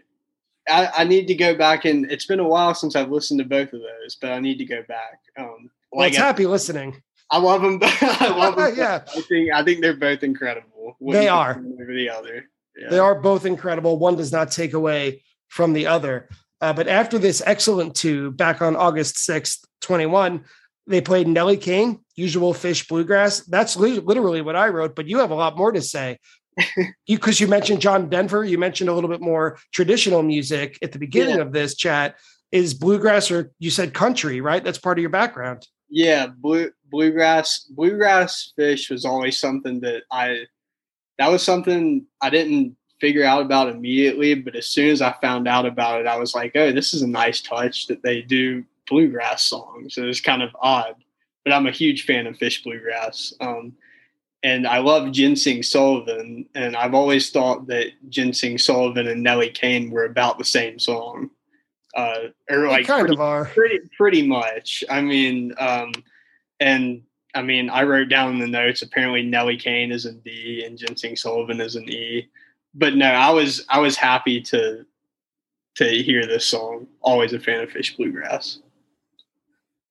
I, 0.68 0.90
I, 0.98 1.04
need 1.04 1.26
to 1.26 1.34
go 1.34 1.54
back 1.54 1.84
and 1.84 2.10
it's 2.10 2.26
been 2.26 2.40
a 2.40 2.48
while 2.48 2.74
since 2.74 2.96
I've 2.96 3.10
listened 3.10 3.38
to 3.40 3.44
both 3.44 3.72
of 3.74 3.80
those, 3.80 4.16
but 4.18 4.32
I 4.32 4.40
need 4.40 4.56
to 4.58 4.64
go 4.64 4.82
back. 4.88 5.20
Um, 5.38 5.70
well, 5.92 6.08
it's 6.08 6.16
happy 6.16 6.46
listening. 6.46 7.02
I 7.30 7.38
love 7.38 7.62
them. 7.62 7.78
I 7.82 8.28
love 8.28 8.56
them. 8.56 8.74
yeah, 8.76 9.04
I 9.14 9.20
think 9.20 9.52
I 9.52 9.62
think 9.62 9.80
they're 9.80 9.96
both 9.96 10.22
incredible. 10.22 10.73
They 11.00 11.28
are 11.28 11.62
the 11.78 12.10
other. 12.10 12.46
Yeah. 12.76 12.88
They 12.90 12.98
are 12.98 13.20
both 13.20 13.46
incredible. 13.46 13.98
One 13.98 14.16
does 14.16 14.32
not 14.32 14.50
take 14.50 14.72
away 14.72 15.22
from 15.48 15.72
the 15.72 15.86
other. 15.86 16.28
Uh, 16.60 16.72
but 16.72 16.88
after 16.88 17.18
this 17.18 17.42
excellent 17.44 17.94
two, 17.94 18.32
back 18.32 18.62
on 18.62 18.74
August 18.74 19.16
6th, 19.16 19.64
21, 19.82 20.44
they 20.86 21.00
played 21.00 21.28
Nellie 21.28 21.56
Kane, 21.56 22.00
Usual 22.16 22.52
Phish 22.52 22.88
Bluegrass. 22.88 23.40
That's 23.40 23.76
li- 23.76 24.00
literally 24.00 24.42
what 24.42 24.56
I 24.56 24.68
wrote, 24.68 24.94
but 24.94 25.06
you 25.06 25.18
have 25.18 25.30
a 25.30 25.34
lot 25.34 25.56
more 25.56 25.72
to 25.72 25.82
say. 25.82 26.18
you 26.76 27.16
because 27.16 27.40
you 27.40 27.48
mentioned 27.48 27.80
John 27.80 28.08
Denver, 28.08 28.44
you 28.44 28.58
mentioned 28.58 28.88
a 28.88 28.92
little 28.92 29.10
bit 29.10 29.20
more 29.20 29.58
traditional 29.72 30.22
music 30.22 30.78
at 30.82 30.92
the 30.92 30.98
beginning 30.98 31.36
yeah. 31.36 31.42
of 31.42 31.52
this 31.52 31.74
chat. 31.74 32.16
Is 32.52 32.72
bluegrass 32.72 33.32
or 33.32 33.50
you 33.58 33.70
said 33.70 33.94
country, 33.94 34.40
right? 34.40 34.62
That's 34.62 34.78
part 34.78 34.96
of 34.96 35.02
your 35.02 35.10
background. 35.10 35.66
Yeah, 35.88 36.28
blue 36.28 36.70
bluegrass 36.88 37.66
bluegrass 37.68 38.52
Phish 38.56 38.90
was 38.90 39.04
always 39.04 39.40
something 39.40 39.80
that 39.80 40.04
I 40.12 40.46
that 41.18 41.30
was 41.30 41.42
something 41.42 42.06
I 42.20 42.30
didn't 42.30 42.76
figure 43.00 43.24
out 43.24 43.42
about 43.42 43.68
immediately, 43.68 44.34
but 44.34 44.56
as 44.56 44.66
soon 44.66 44.88
as 44.88 45.02
I 45.02 45.12
found 45.20 45.46
out 45.46 45.66
about 45.66 46.00
it, 46.00 46.06
I 46.06 46.16
was 46.16 46.34
like, 46.34 46.52
oh, 46.54 46.72
this 46.72 46.94
is 46.94 47.02
a 47.02 47.06
nice 47.06 47.40
touch 47.40 47.86
that 47.88 48.02
they 48.02 48.22
do 48.22 48.64
bluegrass 48.88 49.44
songs. 49.44 49.96
It 49.96 50.04
was 50.04 50.20
kind 50.20 50.42
of 50.42 50.56
odd, 50.60 50.94
but 51.44 51.52
I'm 51.52 51.66
a 51.66 51.72
huge 51.72 52.04
fan 52.04 52.26
of 52.26 52.36
Phish 52.36 52.62
Bluegrass. 52.62 53.34
Um, 53.40 53.74
and 54.42 54.66
I 54.66 54.78
love 54.78 55.10
Ginseng 55.10 55.62
Sullivan, 55.62 56.46
and 56.54 56.76
I've 56.76 56.94
always 56.94 57.30
thought 57.30 57.66
that 57.68 57.92
Ginseng 58.10 58.58
Sullivan 58.58 59.06
and 59.06 59.22
Nellie 59.22 59.48
Kane 59.48 59.90
were 59.90 60.04
about 60.04 60.36
the 60.38 60.44
same 60.44 60.78
song, 60.78 61.30
uh, 61.96 62.28
or 62.50 62.68
like 62.68 62.82
they 62.82 62.92
kind 62.92 63.00
pretty, 63.00 63.14
of 63.14 63.20
are 63.20 63.46
pretty 63.46 63.80
pretty 63.96 64.26
much. 64.26 64.84
I 64.90 65.00
mean, 65.00 65.54
um, 65.58 65.92
and 66.60 67.02
I 67.34 67.42
mean, 67.42 67.68
I 67.68 67.82
wrote 67.82 68.08
down 68.08 68.32
in 68.32 68.38
the 68.38 68.46
notes. 68.46 68.82
Apparently, 68.82 69.22
Nellie 69.22 69.56
Kane 69.56 69.90
is 69.90 70.06
in 70.06 70.20
D 70.20 70.64
and 70.64 70.78
Ginseng 70.78 71.16
Sullivan 71.16 71.60
is 71.60 71.76
in 71.76 71.88
E. 71.88 72.28
But 72.74 72.94
no, 72.94 73.06
I 73.06 73.30
was 73.30 73.64
I 73.68 73.80
was 73.80 73.96
happy 73.96 74.40
to 74.42 74.84
to 75.76 76.02
hear 76.02 76.26
this 76.26 76.46
song. 76.46 76.86
Always 77.00 77.32
a 77.32 77.40
fan 77.40 77.60
of 77.60 77.70
Phish 77.70 77.96
Bluegrass. 77.96 78.60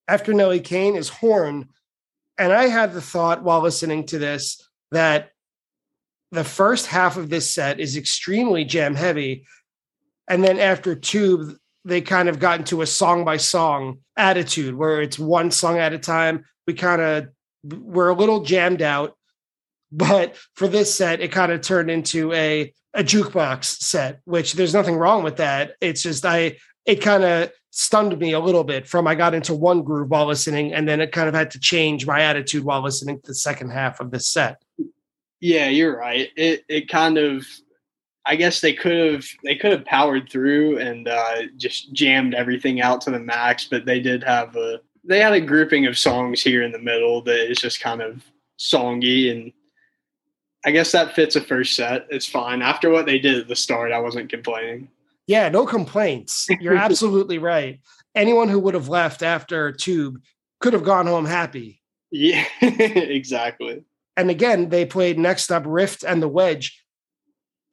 After 0.07 0.33
Nellie 0.33 0.59
Kane 0.59 0.95
is 0.95 1.09
Horn, 1.09 1.69
and 2.37 2.51
I 2.51 2.67
had 2.67 2.93
the 2.93 3.01
thought 3.01 3.43
while 3.43 3.61
listening 3.61 4.05
to 4.07 4.19
this 4.19 4.67
that 4.91 5.31
the 6.31 6.43
first 6.43 6.87
half 6.87 7.17
of 7.17 7.29
this 7.29 7.49
set 7.49 7.79
is 7.79 7.95
extremely 7.95 8.65
jam 8.65 8.95
heavy, 8.95 9.45
and 10.27 10.43
then 10.43 10.59
after 10.59 10.95
Tube, 10.95 11.57
they 11.85 12.01
kind 12.01 12.29
of 12.29 12.39
got 12.39 12.59
into 12.59 12.81
a 12.81 12.87
song 12.87 13.25
by 13.25 13.37
song 13.37 13.99
attitude 14.15 14.75
where 14.75 15.01
it's 15.01 15.19
one 15.19 15.51
song 15.51 15.77
at 15.77 15.93
a 15.93 15.99
time. 15.99 16.45
We 16.65 16.73
kind 16.73 17.01
of 17.01 17.27
were 17.63 18.09
a 18.09 18.15
little 18.15 18.43
jammed 18.43 18.81
out, 18.81 19.15
but 19.91 20.35
for 20.55 20.67
this 20.67 20.93
set, 20.93 21.21
it 21.21 21.31
kind 21.31 21.51
of 21.51 21.61
turned 21.61 21.89
into 21.89 22.33
a 22.33 22.73
a 22.93 23.03
jukebox 23.03 23.65
set, 23.65 24.21
which 24.25 24.53
there's 24.53 24.73
nothing 24.73 24.95
wrong 24.95 25.23
with 25.23 25.37
that. 25.37 25.75
It's 25.81 26.03
just 26.03 26.25
I 26.25 26.57
it 26.85 27.01
kind 27.01 27.23
of 27.23 27.51
stunned 27.71 28.17
me 28.19 28.33
a 28.33 28.39
little 28.39 28.63
bit 28.63 28.87
from 28.87 29.07
I 29.07 29.15
got 29.15 29.33
into 29.33 29.55
one 29.55 29.81
groove 29.81 30.09
while 30.09 30.27
listening, 30.27 30.73
and 30.73 30.87
then 30.87 31.01
it 31.01 31.11
kind 31.11 31.27
of 31.27 31.35
had 31.35 31.51
to 31.51 31.59
change 31.59 32.05
my 32.05 32.21
attitude 32.21 32.63
while 32.63 32.83
listening 32.83 33.19
to 33.21 33.27
the 33.27 33.35
second 33.35 33.71
half 33.71 33.99
of 33.99 34.11
this 34.11 34.27
set. 34.27 34.61
Yeah, 35.39 35.67
you're 35.67 35.97
right. 35.97 36.29
It 36.35 36.63
it 36.69 36.89
kind 36.89 37.17
of 37.17 37.45
I 38.25 38.35
guess 38.35 38.61
they 38.61 38.73
could 38.73 39.13
have 39.13 39.25
they 39.43 39.55
could 39.55 39.71
have 39.71 39.85
powered 39.85 40.29
through 40.29 40.77
and 40.77 41.07
uh, 41.07 41.43
just 41.57 41.91
jammed 41.93 42.33
everything 42.33 42.81
out 42.81 43.01
to 43.01 43.11
the 43.11 43.19
max, 43.19 43.67
but 43.69 43.85
they 43.85 43.99
did 43.99 44.23
have 44.23 44.55
a 44.55 44.79
they 45.03 45.19
had 45.19 45.33
a 45.33 45.41
grouping 45.41 45.85
of 45.85 45.97
songs 45.97 46.41
here 46.41 46.63
in 46.63 46.71
the 46.71 46.79
middle 46.79 47.21
that 47.23 47.49
is 47.49 47.57
just 47.57 47.81
kind 47.81 48.01
of 48.01 48.23
songy 48.59 49.31
and 49.31 49.51
I 50.65 50.71
guess 50.71 50.93
that 50.93 51.13
fits 51.13 51.35
a 51.35 51.41
first 51.41 51.75
set. 51.75 52.07
It's 52.09 52.25
fine. 52.25 52.61
After 52.61 52.89
what 52.89 53.05
they 53.05 53.19
did 53.19 53.37
at 53.37 53.47
the 53.49 53.55
start, 53.55 53.91
I 53.91 53.99
wasn't 53.99 54.29
complaining. 54.29 54.87
Yeah, 55.27 55.49
no 55.49 55.65
complaints. 55.65 56.47
You're 56.61 56.77
absolutely 56.77 57.37
right. 57.37 57.81
Anyone 58.15 58.47
who 58.47 58.59
would 58.59 58.73
have 58.73 58.87
left 58.87 59.23
after 59.23 59.73
Tube 59.73 60.21
could 60.61 60.71
have 60.71 60.85
gone 60.85 61.05
home 61.05 61.25
happy. 61.25 61.81
Yeah, 62.11 62.45
exactly. 62.61 63.83
And 64.15 64.29
again, 64.29 64.69
they 64.69 64.85
played 64.85 65.19
next 65.19 65.51
up 65.51 65.63
Rift 65.65 66.03
and 66.03 66.21
the 66.21 66.29
Wedge. 66.29 66.81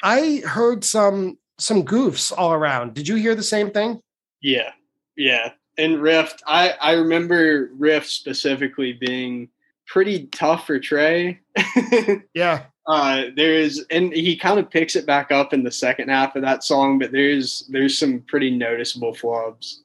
I 0.03 0.43
heard 0.45 0.83
some 0.83 1.39
some 1.59 1.85
goofs 1.85 2.33
all 2.37 2.53
around. 2.53 2.95
Did 2.95 3.07
you 3.07 3.17
hear 3.17 3.35
the 3.35 3.43
same 3.43 3.71
thing? 3.71 4.01
Yeah. 4.41 4.73
Yeah 5.17 5.51
and 5.79 6.01
Rift, 6.01 6.43
I 6.47 6.75
I 6.81 6.93
remember 6.93 7.71
Rift 7.75 8.09
specifically 8.09 8.93
being 8.93 9.49
pretty 9.87 10.27
tough 10.27 10.67
for 10.67 10.79
Trey. 10.79 11.41
yeah. 12.35 12.65
Uh, 12.87 13.25
there's 13.37 13.81
and 13.91 14.13
he 14.13 14.37
kind 14.37 14.59
of 14.59 14.71
picks 14.71 14.97
it 14.97 15.07
back 15.07 15.31
up 15.31 15.53
in 15.53 15.63
the 15.63 15.71
second 15.71 16.09
half 16.09 16.35
of 16.37 16.43
that 16.43 16.65
song, 16.65 16.99
but 16.99 17.13
there's 17.13 17.67
there's 17.69 17.99
some 17.99 18.21
pretty 18.23 18.51
noticeable 18.51 19.13
flubs. 19.13 19.77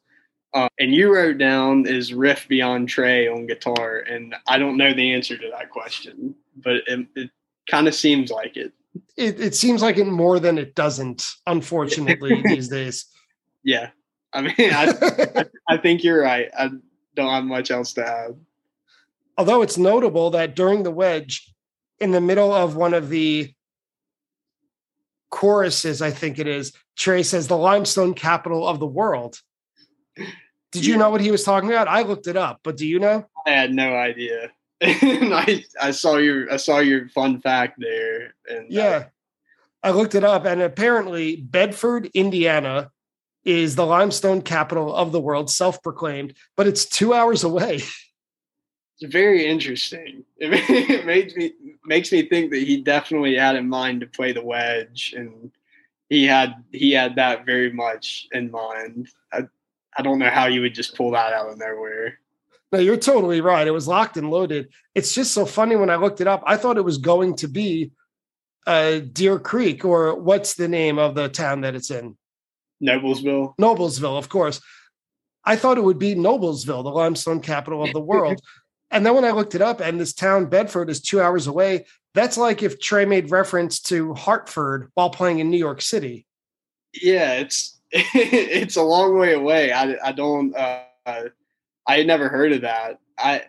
Uh, 0.53 0.69
and 0.79 0.93
you 0.95 1.13
wrote 1.13 1.37
down 1.37 1.85
is 1.85 2.13
Rift 2.13 2.47
beyond 2.47 2.87
Trey 2.87 3.27
on 3.27 3.45
guitar, 3.45 3.99
and 3.99 4.33
I 4.47 4.57
don't 4.57 4.77
know 4.77 4.93
the 4.93 5.13
answer 5.13 5.37
to 5.37 5.49
that 5.51 5.69
question, 5.69 6.33
but 6.63 6.77
it, 6.87 7.05
it 7.15 7.29
kind 7.69 7.89
of 7.89 7.93
seems 7.93 8.31
like 8.31 8.55
it. 8.55 8.71
it. 9.17 9.39
It 9.39 9.55
seems 9.55 9.81
like 9.81 9.97
it 9.97 10.05
more 10.05 10.39
than 10.39 10.57
it 10.57 10.73
doesn't, 10.73 11.35
unfortunately, 11.45 12.41
these 12.45 12.69
days. 12.69 13.07
Yeah, 13.63 13.89
I 14.35 14.41
mean, 14.41 14.53
I, 14.59 15.45
I, 15.69 15.77
think 15.77 16.03
you're 16.03 16.21
right. 16.21 16.49
I 16.57 16.69
don't 17.15 17.29
have 17.29 17.45
much 17.45 17.71
else 17.71 17.93
to 17.93 18.05
add. 18.05 18.35
Although 19.37 19.61
it's 19.61 19.77
notable 19.77 20.29
that 20.31 20.55
during 20.55 20.83
the 20.83 20.91
wedge, 20.91 21.53
in 21.99 22.11
the 22.11 22.21
middle 22.21 22.53
of 22.53 22.75
one 22.75 22.93
of 22.93 23.09
the 23.09 23.53
choruses, 25.31 26.01
I 26.01 26.11
think 26.11 26.37
it 26.39 26.47
is, 26.47 26.73
Trey 26.97 27.23
says, 27.23 27.47
the 27.47 27.57
limestone 27.57 28.13
capital 28.13 28.67
of 28.67 28.79
the 28.79 28.85
world. 28.85 29.39
Did 30.15 30.85
you 30.85 30.93
yeah. 30.93 30.99
know 30.99 31.09
what 31.09 31.21
he 31.21 31.31
was 31.31 31.43
talking 31.43 31.69
about? 31.69 31.87
I 31.87 32.01
looked 32.01 32.27
it 32.27 32.35
up, 32.35 32.59
but 32.63 32.77
do 32.77 32.85
you 32.85 32.99
know? 32.99 33.25
I 33.45 33.51
had 33.51 33.73
no 33.73 33.95
idea. 33.95 34.51
I, 34.81 35.63
I 35.81 35.91
saw 35.91 36.17
your 36.17 36.51
I 36.51 36.57
saw 36.57 36.79
your 36.79 37.07
fun 37.09 37.39
fact 37.39 37.75
there. 37.79 38.35
And 38.49 38.69
yeah. 38.69 38.83
Uh, 38.83 39.03
I 39.83 39.91
looked 39.91 40.15
it 40.15 40.23
up, 40.23 40.45
and 40.45 40.61
apparently 40.61 41.35
Bedford, 41.35 42.09
Indiana, 42.13 42.91
is 43.45 43.75
the 43.75 43.85
limestone 43.85 44.41
capital 44.41 44.93
of 44.93 45.11
the 45.11 45.21
world, 45.21 45.49
self 45.49 45.81
proclaimed, 45.81 46.33
but 46.57 46.67
it's 46.67 46.85
two 46.85 47.13
hours 47.13 47.43
away. 47.43 47.81
It's 48.97 49.11
very 49.11 49.45
interesting. 49.45 50.23
It 50.37 51.05
makes 51.05 51.35
me 51.35 51.51
makes 51.83 52.11
me 52.13 52.29
think 52.29 52.51
that 52.51 52.63
he 52.63 52.81
definitely 52.81 53.35
had 53.35 53.57
in 53.57 53.67
mind 53.67 53.99
to 53.99 54.07
play 54.07 54.31
the 54.31 54.41
wedge, 54.41 55.13
and 55.17 55.51
he 56.07 56.23
had 56.25 56.63
he 56.71 56.91
had 56.91 57.17
that 57.17 57.45
very 57.45 57.73
much 57.73 58.27
in 58.31 58.51
mind. 58.51 59.09
I, 59.33 59.47
I 59.97 60.01
don't 60.01 60.19
know 60.19 60.29
how 60.29 60.47
you 60.47 60.61
would 60.61 60.73
just 60.73 60.95
pull 60.95 61.11
that 61.11 61.33
out 61.33 61.49
of 61.49 61.57
nowhere. 61.57 62.19
No, 62.71 62.79
you're 62.79 62.95
totally 62.95 63.41
right. 63.41 63.67
It 63.67 63.71
was 63.71 63.87
locked 63.87 64.15
and 64.17 64.31
loaded. 64.31 64.69
It's 64.95 65.13
just 65.13 65.33
so 65.33 65.45
funny 65.45 65.75
when 65.75 65.89
I 65.89 65.97
looked 65.97 66.21
it 66.21 66.27
up. 66.27 66.43
I 66.45 66.55
thought 66.55 66.77
it 66.77 66.81
was 66.85 66.97
going 66.97 67.35
to 67.37 67.49
be 67.49 67.91
uh, 68.65 68.99
Deer 68.99 69.39
Creek, 69.39 69.85
or 69.85 70.15
what's 70.15 70.55
the 70.55 70.67
name 70.67 70.99
of 70.99 71.15
the 71.15 71.27
town 71.29 71.61
that 71.61 71.75
it's 71.75 71.91
in? 71.91 72.17
Noblesville. 72.83 73.55
Noblesville, 73.57 74.17
of 74.17 74.29
course. 74.29 74.61
I 75.43 75.55
thought 75.55 75.77
it 75.77 75.83
would 75.83 75.99
be 75.99 76.15
Noblesville, 76.15 76.83
the 76.83 76.89
limestone 76.89 77.39
capital 77.39 77.83
of 77.83 77.93
the 77.93 77.99
world. 78.01 78.41
And 78.91 79.05
then 79.05 79.15
when 79.15 79.25
I 79.25 79.31
looked 79.31 79.55
it 79.55 79.61
up, 79.61 79.79
and 79.79 79.99
this 79.99 80.13
town, 80.13 80.45
Bedford, 80.45 80.89
is 80.89 81.01
two 81.01 81.21
hours 81.21 81.47
away, 81.47 81.85
that's 82.13 82.37
like 82.37 82.63
if 82.63 82.79
Trey 82.79 83.05
made 83.05 83.31
reference 83.31 83.79
to 83.81 84.13
Hartford 84.13 84.89
while 84.93 85.09
playing 85.09 85.39
in 85.39 85.49
New 85.49 85.57
York 85.57 85.81
City. 85.81 86.25
Yeah, 86.93 87.33
it's 87.33 87.79
it's 87.91 88.77
a 88.77 88.81
long 88.81 89.17
way 89.17 89.33
away. 89.33 89.71
I 89.71 89.97
I 90.03 90.11
don't 90.13 90.55
uh, 90.55 90.83
I 91.05 91.97
had 91.97 92.07
never 92.07 92.29
heard 92.29 92.53
of 92.53 92.61
that. 92.61 92.99
I 93.17 93.43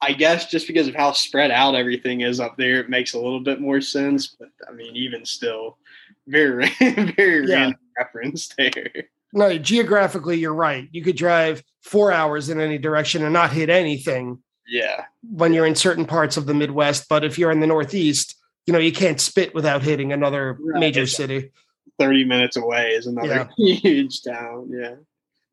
I 0.00 0.12
guess 0.12 0.50
just 0.50 0.66
because 0.66 0.88
of 0.88 0.94
how 0.94 1.12
spread 1.12 1.50
out 1.50 1.74
everything 1.74 2.22
is 2.22 2.40
up 2.40 2.56
there, 2.56 2.80
it 2.80 2.88
makes 2.88 3.14
a 3.14 3.18
little 3.18 3.40
bit 3.40 3.60
more 3.60 3.80
sense. 3.80 4.28
But 4.38 4.48
I 4.68 4.72
mean, 4.72 4.96
even 4.96 5.24
still, 5.24 5.78
very 6.26 6.68
very 6.80 7.46
yeah. 7.46 7.54
random 7.54 7.80
reference 7.98 8.48
there. 8.58 9.08
No, 9.32 9.58
geographically, 9.58 10.38
you're 10.38 10.54
right. 10.54 10.88
You 10.92 11.02
could 11.02 11.16
drive 11.16 11.62
four 11.82 12.12
hours 12.12 12.48
in 12.48 12.60
any 12.60 12.78
direction 12.78 13.24
and 13.24 13.32
not 13.32 13.52
hit 13.52 13.68
anything. 13.68 14.38
Yeah. 14.66 15.04
When 15.22 15.52
you're 15.52 15.66
in 15.66 15.74
certain 15.74 16.06
parts 16.06 16.36
of 16.36 16.46
the 16.46 16.54
Midwest, 16.54 17.08
but 17.08 17.24
if 17.24 17.38
you're 17.38 17.50
in 17.50 17.60
the 17.60 17.66
Northeast, 17.66 18.36
you 18.66 18.72
know 18.72 18.78
you 18.78 18.92
can't 18.92 19.20
spit 19.20 19.54
without 19.54 19.82
hitting 19.82 20.12
another 20.12 20.58
right. 20.60 20.80
major 20.80 21.06
city. 21.06 21.52
Thirty 21.98 22.24
minutes 22.24 22.56
away 22.56 22.90
is 22.90 23.06
another 23.06 23.48
yeah. 23.56 23.76
huge 23.76 24.22
town. 24.22 24.70
Yeah. 24.72 24.96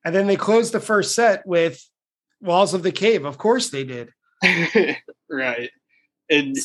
And 0.03 0.13
then 0.13 0.27
they 0.27 0.35
closed 0.35 0.73
the 0.73 0.79
first 0.79 1.15
set 1.15 1.45
with 1.45 1.87
Walls 2.41 2.73
of 2.73 2.83
the 2.83 2.91
Cave. 2.91 3.23
Of 3.23 3.37
course 3.37 3.69
they 3.69 3.83
did. 3.83 4.09
right. 5.29 5.69
And 6.29 6.57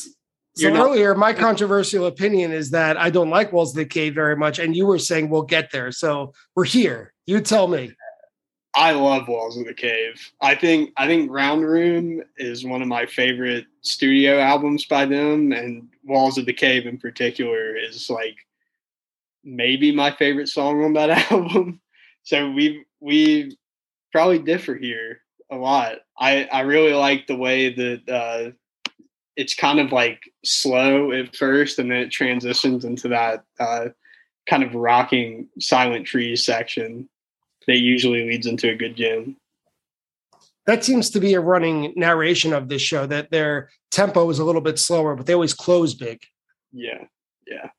so 0.61 0.69
not- 0.69 0.85
earlier, 0.87 1.15
my 1.15 1.33
controversial 1.33 2.05
opinion 2.05 2.51
is 2.51 2.71
that 2.71 2.97
I 2.97 3.09
don't 3.09 3.29
like 3.29 3.51
Walls 3.51 3.71
of 3.71 3.77
the 3.77 3.85
Cave 3.85 4.15
very 4.15 4.35
much, 4.35 4.59
and 4.59 4.75
you 4.75 4.85
were 4.85 4.99
saying 4.99 5.29
we'll 5.29 5.43
get 5.43 5.71
there. 5.71 5.91
So 5.91 6.33
we're 6.55 6.65
here. 6.65 7.13
You 7.25 7.41
tell 7.41 7.67
me. 7.67 7.91
I 8.75 8.91
love 8.91 9.27
Walls 9.27 9.57
of 9.57 9.65
the 9.65 9.73
Cave. 9.73 10.31
I 10.41 10.55
think 10.55 10.91
I 10.95 11.07
think 11.07 11.31
Round 11.31 11.65
Room 11.65 12.21
is 12.37 12.63
one 12.63 12.81
of 12.81 12.87
my 12.87 13.05
favorite 13.05 13.65
studio 13.81 14.39
albums 14.39 14.85
by 14.85 15.05
them, 15.05 15.51
and 15.51 15.89
Walls 16.03 16.37
of 16.37 16.45
the 16.45 16.53
Cave 16.53 16.85
in 16.85 16.97
particular 16.97 17.75
is 17.75 18.09
like 18.09 18.35
maybe 19.43 19.91
my 19.91 20.11
favorite 20.11 20.49
song 20.49 20.83
on 20.83 20.93
that 20.93 21.09
album. 21.31 21.81
So 22.23 22.51
we 22.51 22.85
we 22.99 23.57
probably 24.11 24.39
differ 24.39 24.75
here 24.75 25.21
a 25.51 25.55
lot. 25.55 25.97
I 26.17 26.43
I 26.45 26.61
really 26.61 26.93
like 26.93 27.25
the 27.25 27.35
way 27.35 27.73
that 27.73 28.09
uh, 28.09 28.51
it's 29.39 29.55
kind 29.55 29.79
of 29.79 29.93
like 29.93 30.29
slow 30.43 31.13
at 31.13 31.33
first, 31.33 31.79
and 31.79 31.89
then 31.89 31.99
it 31.99 32.11
transitions 32.11 32.83
into 32.83 33.07
that 33.07 33.45
uh, 33.57 33.85
kind 34.49 34.63
of 34.63 34.75
rocking 34.75 35.47
silent 35.61 36.05
trees 36.05 36.43
section 36.43 37.07
that 37.65 37.77
usually 37.77 38.27
leads 38.27 38.47
into 38.47 38.69
a 38.69 38.75
good 38.75 38.97
jam. 38.97 39.37
That 40.65 40.83
seems 40.83 41.09
to 41.11 41.21
be 41.21 41.35
a 41.35 41.39
running 41.39 41.93
narration 41.95 42.51
of 42.51 42.67
this 42.67 42.81
show 42.81 43.05
that 43.05 43.31
their 43.31 43.69
tempo 43.91 44.29
is 44.29 44.39
a 44.39 44.43
little 44.43 44.59
bit 44.59 44.77
slower, 44.77 45.15
but 45.15 45.25
they 45.25 45.33
always 45.33 45.53
close 45.53 45.93
big. 45.93 46.19
Yeah, 46.73 47.05
yeah. 47.47 47.69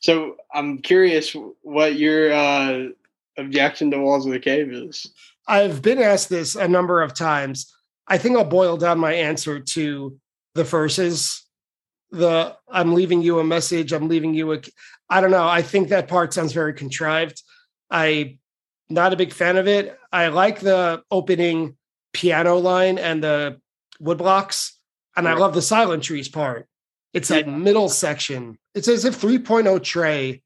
So 0.00 0.38
I'm 0.52 0.78
curious 0.78 1.36
what 1.62 1.94
your 1.94 2.32
uh, 2.32 2.86
objection 3.38 3.92
to 3.92 3.98
Walls 4.00 4.26
of 4.26 4.32
the 4.32 4.40
Cave 4.40 4.72
is. 4.72 5.06
I've 5.46 5.82
been 5.82 6.00
asked 6.00 6.30
this 6.30 6.56
a 6.56 6.66
number 6.66 7.00
of 7.00 7.14
times. 7.14 7.72
I 8.08 8.18
think 8.18 8.36
I'll 8.36 8.44
boil 8.44 8.76
down 8.76 8.98
my 8.98 9.12
answer 9.12 9.60
to 9.60 10.18
the 10.54 10.64
verses. 10.64 11.44
The 12.10 12.56
I'm 12.68 12.94
leaving 12.94 13.22
you 13.22 13.38
a 13.38 13.44
message. 13.44 13.92
I'm 13.92 14.08
leaving 14.08 14.34
you 14.34 14.52
a. 14.52 14.60
I 15.08 15.20
don't 15.20 15.30
know. 15.30 15.46
I 15.46 15.62
think 15.62 15.88
that 15.88 16.08
part 16.08 16.34
sounds 16.34 16.52
very 16.52 16.74
contrived. 16.74 17.42
I 17.90 18.38
not 18.88 19.12
a 19.12 19.16
big 19.16 19.32
fan 19.32 19.56
of 19.56 19.68
it. 19.68 19.96
I 20.12 20.28
like 20.28 20.60
the 20.60 21.02
opening 21.10 21.76
piano 22.12 22.56
line 22.56 22.98
and 22.98 23.22
the 23.22 23.60
woodblocks, 24.02 24.72
and 25.16 25.28
I 25.28 25.34
love 25.34 25.54
the 25.54 25.62
silent 25.62 26.02
trees 26.02 26.28
part. 26.28 26.66
It's 27.12 27.28
that 27.28 27.48
middle 27.48 27.88
section. 27.88 28.58
It's 28.74 28.88
as 28.88 29.04
if 29.04 29.20
3.0 29.20 29.82
Trey 29.82 30.42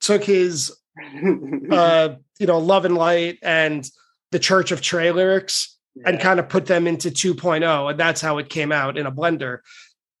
took 0.00 0.24
his 0.24 0.76
uh, 1.70 2.14
you 2.38 2.46
know, 2.46 2.58
Love 2.58 2.84
and 2.84 2.96
Light 2.96 3.38
and 3.42 3.88
the 4.30 4.38
Church 4.38 4.72
of 4.72 4.80
Trey 4.80 5.10
lyrics 5.10 5.77
yeah. 5.98 6.08
and 6.08 6.20
kind 6.20 6.40
of 6.40 6.48
put 6.48 6.66
them 6.66 6.86
into 6.86 7.10
2.0. 7.10 7.90
And 7.90 8.00
that's 8.00 8.20
how 8.20 8.38
it 8.38 8.48
came 8.48 8.72
out 8.72 8.98
in 8.98 9.06
a 9.06 9.12
blender. 9.12 9.58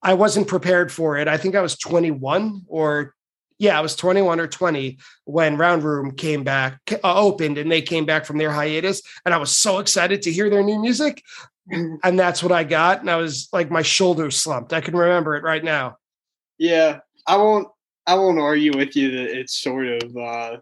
I 0.02 0.14
wasn't 0.14 0.48
prepared 0.48 0.92
for 0.92 1.16
it. 1.18 1.28
I 1.28 1.36
think 1.36 1.54
I 1.54 1.60
was 1.60 1.76
21 1.76 2.62
or 2.68 3.14
yeah, 3.58 3.76
I 3.76 3.80
was 3.80 3.96
21 3.96 4.38
or 4.38 4.46
20 4.46 4.98
when 5.24 5.56
Round 5.56 5.82
Room 5.82 6.12
came 6.12 6.44
back, 6.44 6.78
uh, 6.92 7.20
opened, 7.20 7.58
and 7.58 7.70
they 7.70 7.82
came 7.82 8.06
back 8.06 8.24
from 8.24 8.38
their 8.38 8.52
hiatus. 8.52 9.02
And 9.24 9.34
I 9.34 9.38
was 9.38 9.50
so 9.50 9.80
excited 9.80 10.22
to 10.22 10.32
hear 10.32 10.48
their 10.48 10.62
new 10.62 10.80
music. 10.80 11.22
and 11.70 12.18
that's 12.18 12.42
what 12.42 12.52
I 12.52 12.64
got. 12.64 13.00
And 13.00 13.10
I 13.10 13.16
was 13.16 13.48
like, 13.52 13.70
my 13.70 13.82
shoulders 13.82 14.40
slumped. 14.40 14.72
I 14.72 14.80
can 14.80 14.96
remember 14.96 15.36
it 15.36 15.42
right 15.42 15.62
now. 15.62 15.96
Yeah. 16.56 17.00
I 17.26 17.36
won't, 17.36 17.68
I 18.06 18.14
won't 18.14 18.38
argue 18.38 18.76
with 18.76 18.96
you 18.96 19.10
that 19.10 19.36
it's 19.38 19.58
sort 19.58 19.88
of, 19.88 20.16
uh, 20.16 20.56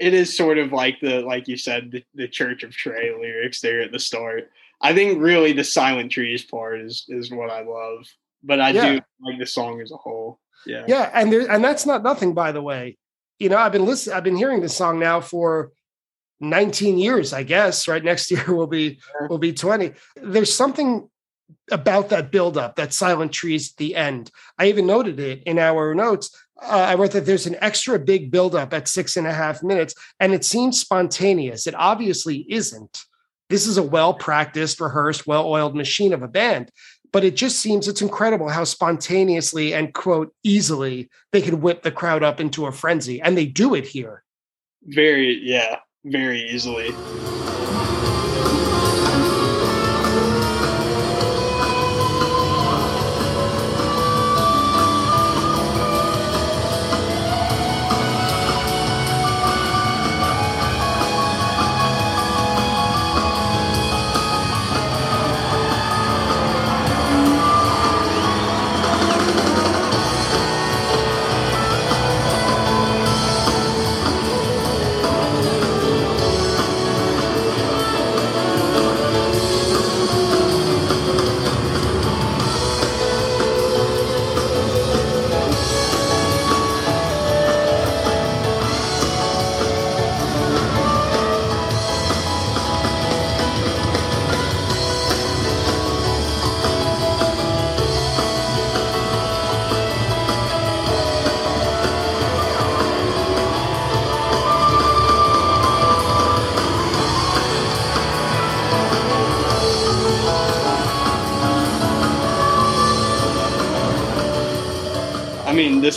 it 0.00 0.14
is 0.14 0.34
sort 0.34 0.58
of 0.58 0.72
like 0.72 0.98
the 1.00 1.20
like 1.20 1.46
you 1.46 1.56
said 1.56 1.92
the, 1.92 2.04
the 2.14 2.26
Church 2.26 2.62
of 2.62 2.72
Trey 2.72 3.14
lyrics 3.16 3.60
there 3.60 3.82
at 3.82 3.92
the 3.92 3.98
start. 3.98 4.50
I 4.80 4.94
think 4.94 5.22
really 5.22 5.52
the 5.52 5.62
Silent 5.62 6.10
Trees 6.10 6.42
part 6.42 6.80
is 6.80 7.04
is 7.08 7.30
what 7.30 7.50
I 7.50 7.62
love, 7.62 8.06
but 8.42 8.60
I 8.60 8.70
yeah. 8.70 8.92
do 8.94 9.00
like 9.20 9.38
the 9.38 9.46
song 9.46 9.80
as 9.80 9.92
a 9.92 9.96
whole. 9.96 10.40
Yeah, 10.66 10.84
yeah, 10.88 11.10
and 11.14 11.32
there 11.32 11.48
and 11.50 11.62
that's 11.62 11.86
not 11.86 12.02
nothing 12.02 12.34
by 12.34 12.50
the 12.50 12.62
way. 12.62 12.96
You 13.38 13.50
know, 13.50 13.58
I've 13.58 13.72
been 13.72 13.86
listening. 13.86 14.16
I've 14.16 14.24
been 14.24 14.36
hearing 14.36 14.62
this 14.62 14.76
song 14.76 14.98
now 14.98 15.20
for 15.20 15.72
19 16.40 16.98
years, 16.98 17.32
I 17.32 17.42
guess. 17.42 17.86
Right 17.86 18.02
next 18.02 18.30
year 18.30 18.44
will 18.48 18.66
be 18.66 19.00
will 19.28 19.38
be 19.38 19.52
20. 19.52 19.92
There's 20.16 20.54
something 20.54 21.08
about 21.70 22.08
that 22.08 22.30
buildup, 22.30 22.76
that 22.76 22.94
silent 22.94 23.32
trees 23.32 23.72
at 23.72 23.76
the 23.76 23.96
end. 23.96 24.30
I 24.58 24.68
even 24.68 24.86
noted 24.86 25.20
it 25.20 25.42
in 25.44 25.58
our 25.58 25.94
notes 25.94 26.34
uh, 26.62 26.86
I 26.88 26.94
wrote 26.94 27.12
that 27.12 27.26
there's 27.26 27.46
an 27.46 27.56
extra 27.60 27.98
big 27.98 28.30
buildup 28.30 28.72
at 28.72 28.88
six 28.88 29.16
and 29.16 29.26
a 29.26 29.32
half 29.32 29.62
minutes, 29.62 29.94
and 30.18 30.32
it 30.32 30.44
seems 30.44 30.80
spontaneous. 30.80 31.66
It 31.66 31.74
obviously 31.74 32.46
isn't. 32.48 33.04
This 33.48 33.66
is 33.66 33.78
a 33.78 33.82
well 33.82 34.14
practiced, 34.14 34.80
rehearsed, 34.80 35.26
well 35.26 35.46
oiled 35.46 35.74
machine 35.74 36.12
of 36.12 36.22
a 36.22 36.28
band, 36.28 36.70
but 37.12 37.24
it 37.24 37.36
just 37.36 37.58
seems 37.58 37.88
it's 37.88 38.02
incredible 38.02 38.48
how 38.48 38.64
spontaneously 38.64 39.74
and, 39.74 39.92
quote, 39.92 40.32
easily 40.44 41.08
they 41.32 41.42
can 41.42 41.60
whip 41.60 41.82
the 41.82 41.90
crowd 41.90 42.22
up 42.22 42.40
into 42.40 42.66
a 42.66 42.72
frenzy. 42.72 43.20
And 43.20 43.36
they 43.36 43.46
do 43.46 43.74
it 43.74 43.86
here. 43.86 44.22
Very, 44.84 45.40
yeah, 45.42 45.80
very 46.04 46.40
easily. 46.40 46.92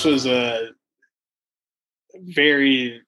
This 0.03 0.11
was 0.11 0.25
a 0.25 0.69
very 2.15 3.01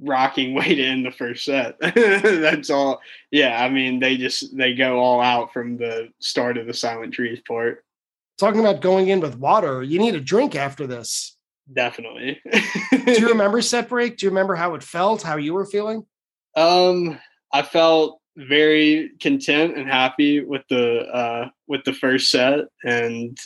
rocking 0.00 0.54
way 0.54 0.74
to 0.74 0.84
end 0.84 1.04
the 1.04 1.10
first 1.10 1.44
set. 1.44 1.78
That's 1.80 2.70
all. 2.70 3.00
Yeah, 3.30 3.62
I 3.62 3.68
mean, 3.68 3.98
they 4.00 4.16
just 4.16 4.56
they 4.56 4.74
go 4.74 4.98
all 4.98 5.20
out 5.20 5.52
from 5.52 5.76
the 5.76 6.08
start 6.20 6.58
of 6.58 6.66
the 6.66 6.74
Silent 6.74 7.14
Trees 7.14 7.40
part. 7.46 7.84
Talking 8.38 8.60
about 8.60 8.80
going 8.80 9.08
in 9.08 9.20
with 9.20 9.36
water, 9.36 9.82
you 9.82 9.98
need 9.98 10.14
a 10.14 10.20
drink 10.20 10.54
after 10.54 10.86
this. 10.86 11.36
Definitely. 11.72 12.40
Do 12.92 13.20
you 13.20 13.28
remember 13.28 13.60
set 13.60 13.88
break? 13.88 14.16
Do 14.16 14.26
you 14.26 14.30
remember 14.30 14.54
how 14.54 14.74
it 14.74 14.82
felt? 14.82 15.22
How 15.22 15.36
you 15.36 15.54
were 15.54 15.66
feeling? 15.66 16.06
Um, 16.56 17.18
I 17.52 17.62
felt 17.62 18.20
very 18.36 19.10
content 19.20 19.76
and 19.76 19.88
happy 19.88 20.40
with 20.40 20.62
the 20.70 21.00
uh, 21.08 21.48
with 21.66 21.82
the 21.84 21.92
first 21.92 22.30
set, 22.30 22.60
and 22.84 23.36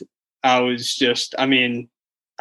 I 0.44 0.60
was 0.60 0.94
just, 0.94 1.34
I 1.38 1.46
mean, 1.46 1.88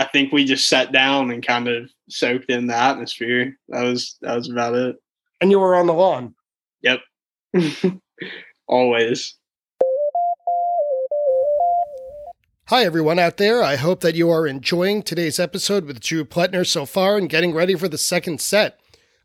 I 0.01 0.05
think 0.05 0.33
we 0.33 0.45
just 0.45 0.67
sat 0.67 0.91
down 0.91 1.29
and 1.29 1.45
kind 1.45 1.67
of 1.67 1.87
soaked 2.09 2.49
in 2.49 2.65
the 2.65 2.75
atmosphere. 2.75 3.55
That 3.69 3.83
was 3.83 4.17
that 4.21 4.35
was 4.35 4.49
about 4.49 4.73
it. 4.73 4.95
And 5.39 5.51
you 5.51 5.59
were 5.59 5.75
on 5.75 5.85
the 5.85 5.93
lawn. 5.93 6.33
Yep. 6.81 7.01
Always. 8.67 9.37
Hi, 12.69 12.83
everyone 12.83 13.19
out 13.19 13.37
there. 13.37 13.61
I 13.61 13.75
hope 13.75 13.99
that 14.01 14.15
you 14.15 14.31
are 14.31 14.47
enjoying 14.47 15.03
today's 15.03 15.39
episode 15.39 15.85
with 15.85 15.99
Drew 15.99 16.25
Pletner 16.25 16.65
so 16.65 16.87
far 16.87 17.15
and 17.15 17.29
getting 17.29 17.53
ready 17.53 17.75
for 17.75 17.87
the 17.87 17.99
second 17.99 18.41
set. 18.41 18.79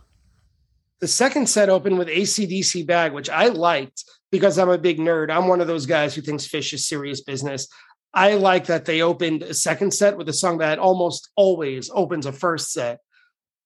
The 1.01 1.07
second 1.07 1.49
set 1.49 1.69
opened 1.69 1.97
with 1.97 2.07
ACDC 2.07 2.85
Bag, 2.85 3.11
which 3.11 3.29
I 3.29 3.47
liked 3.47 4.03
because 4.31 4.57
I'm 4.57 4.69
a 4.69 4.77
big 4.77 4.99
nerd. 4.99 5.31
I'm 5.31 5.47
one 5.47 5.59
of 5.59 5.67
those 5.67 5.87
guys 5.87 6.13
who 6.13 6.21
thinks 6.21 6.47
Phish 6.47 6.73
is 6.73 6.87
serious 6.87 7.21
business. 7.21 7.67
I 8.13 8.35
like 8.35 8.67
that 8.67 8.85
they 8.85 9.01
opened 9.01 9.41
a 9.43 9.53
second 9.53 9.93
set 9.93 10.17
with 10.17 10.29
a 10.29 10.33
song 10.33 10.59
that 10.59 10.79
almost 10.79 11.31
always 11.35 11.89
opens 11.93 12.25
a 12.25 12.31
first 12.31 12.71
set 12.71 12.99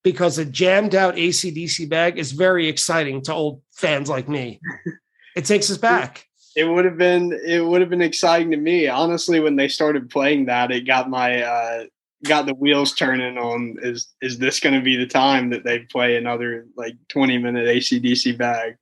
because 0.04 0.38
a 0.38 0.46
jammed 0.46 0.96
out 0.96 1.16
ACDC 1.16 1.90
bag 1.90 2.18
is 2.18 2.32
very 2.32 2.68
exciting 2.68 3.22
to 3.24 3.34
old 3.34 3.62
fans 3.74 4.10
like 4.10 4.30
me. 4.30 4.60
It 5.36 5.44
takes 5.44 5.70
us 5.70 5.78
back. 5.78 6.26
It 6.56 6.64
would 6.64 6.86
have 6.86 6.98
been 6.98 7.38
it 7.46 7.60
would 7.60 7.82
have 7.82 7.90
been 7.90 8.02
exciting 8.02 8.52
to 8.52 8.58
me. 8.58 8.88
Honestly, 8.88 9.42
when 9.42 9.58
they 9.58 9.68
started 9.68 10.10
playing 10.10 10.46
that, 10.46 10.72
it 10.72 10.88
got 10.88 11.10
my 11.10 11.42
uh 11.42 11.84
got 12.26 12.46
the 12.46 12.54
wheels 12.54 12.94
turning 12.94 13.38
on 13.38 13.78
is 13.82 14.14
is 14.22 14.38
this 14.40 14.60
gonna 14.60 14.82
be 14.82 14.96
the 14.98 15.08
time 15.08 15.50
that 15.52 15.64
they 15.64 15.80
play 15.80 16.18
another 16.18 16.68
like 16.76 16.96
20 17.10 17.38
minute 17.38 17.68
ACDC 17.68 18.38
bag? 18.38 18.78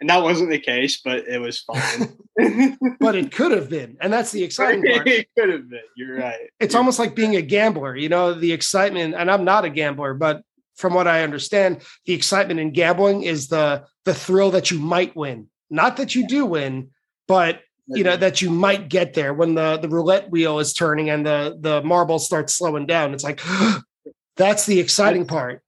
And 0.00 0.08
that 0.08 0.22
wasn't 0.22 0.50
the 0.50 0.58
case, 0.58 1.00
but 1.02 1.28
it 1.28 1.40
was 1.40 1.60
fine. 1.60 2.16
but 3.00 3.14
it 3.14 3.32
could 3.32 3.52
have 3.52 3.68
been. 3.68 3.98
And 4.00 4.10
that's 4.10 4.32
the 4.32 4.42
exciting 4.42 4.82
part. 4.82 5.06
it 5.06 5.28
could 5.38 5.50
have 5.50 5.68
been. 5.68 5.80
You're 5.94 6.16
right. 6.16 6.48
It's 6.58 6.74
almost 6.74 6.98
like 6.98 7.14
being 7.14 7.36
a 7.36 7.42
gambler, 7.42 7.94
you 7.94 8.08
know, 8.08 8.32
the 8.32 8.52
excitement, 8.52 9.14
and 9.14 9.30
I'm 9.30 9.44
not 9.44 9.66
a 9.66 9.70
gambler, 9.70 10.14
but 10.14 10.42
from 10.76 10.94
what 10.94 11.06
I 11.06 11.22
understand, 11.22 11.82
the 12.06 12.14
excitement 12.14 12.58
in 12.58 12.70
gambling 12.70 13.22
is 13.22 13.48
the 13.48 13.84
the 14.06 14.14
thrill 14.14 14.50
that 14.52 14.70
you 14.70 14.78
might 14.78 15.14
win. 15.14 15.48
Not 15.68 15.98
that 15.98 16.14
you 16.14 16.26
do 16.26 16.46
win, 16.46 16.90
but 17.28 17.60
you 17.90 18.04
know 18.04 18.12
mm-hmm. 18.12 18.20
that 18.20 18.42
you 18.42 18.50
might 18.50 18.88
get 18.88 19.14
there 19.14 19.34
when 19.34 19.54
the 19.54 19.78
the 19.78 19.88
roulette 19.88 20.30
wheel 20.30 20.58
is 20.58 20.72
turning 20.72 21.10
and 21.10 21.26
the 21.26 21.56
the 21.60 21.82
marble 21.82 22.18
starts 22.18 22.54
slowing 22.54 22.86
down. 22.86 23.14
It's 23.14 23.24
like 23.24 23.40
that's 24.36 24.66
the 24.66 24.80
exciting 24.80 25.26
part 25.26 25.62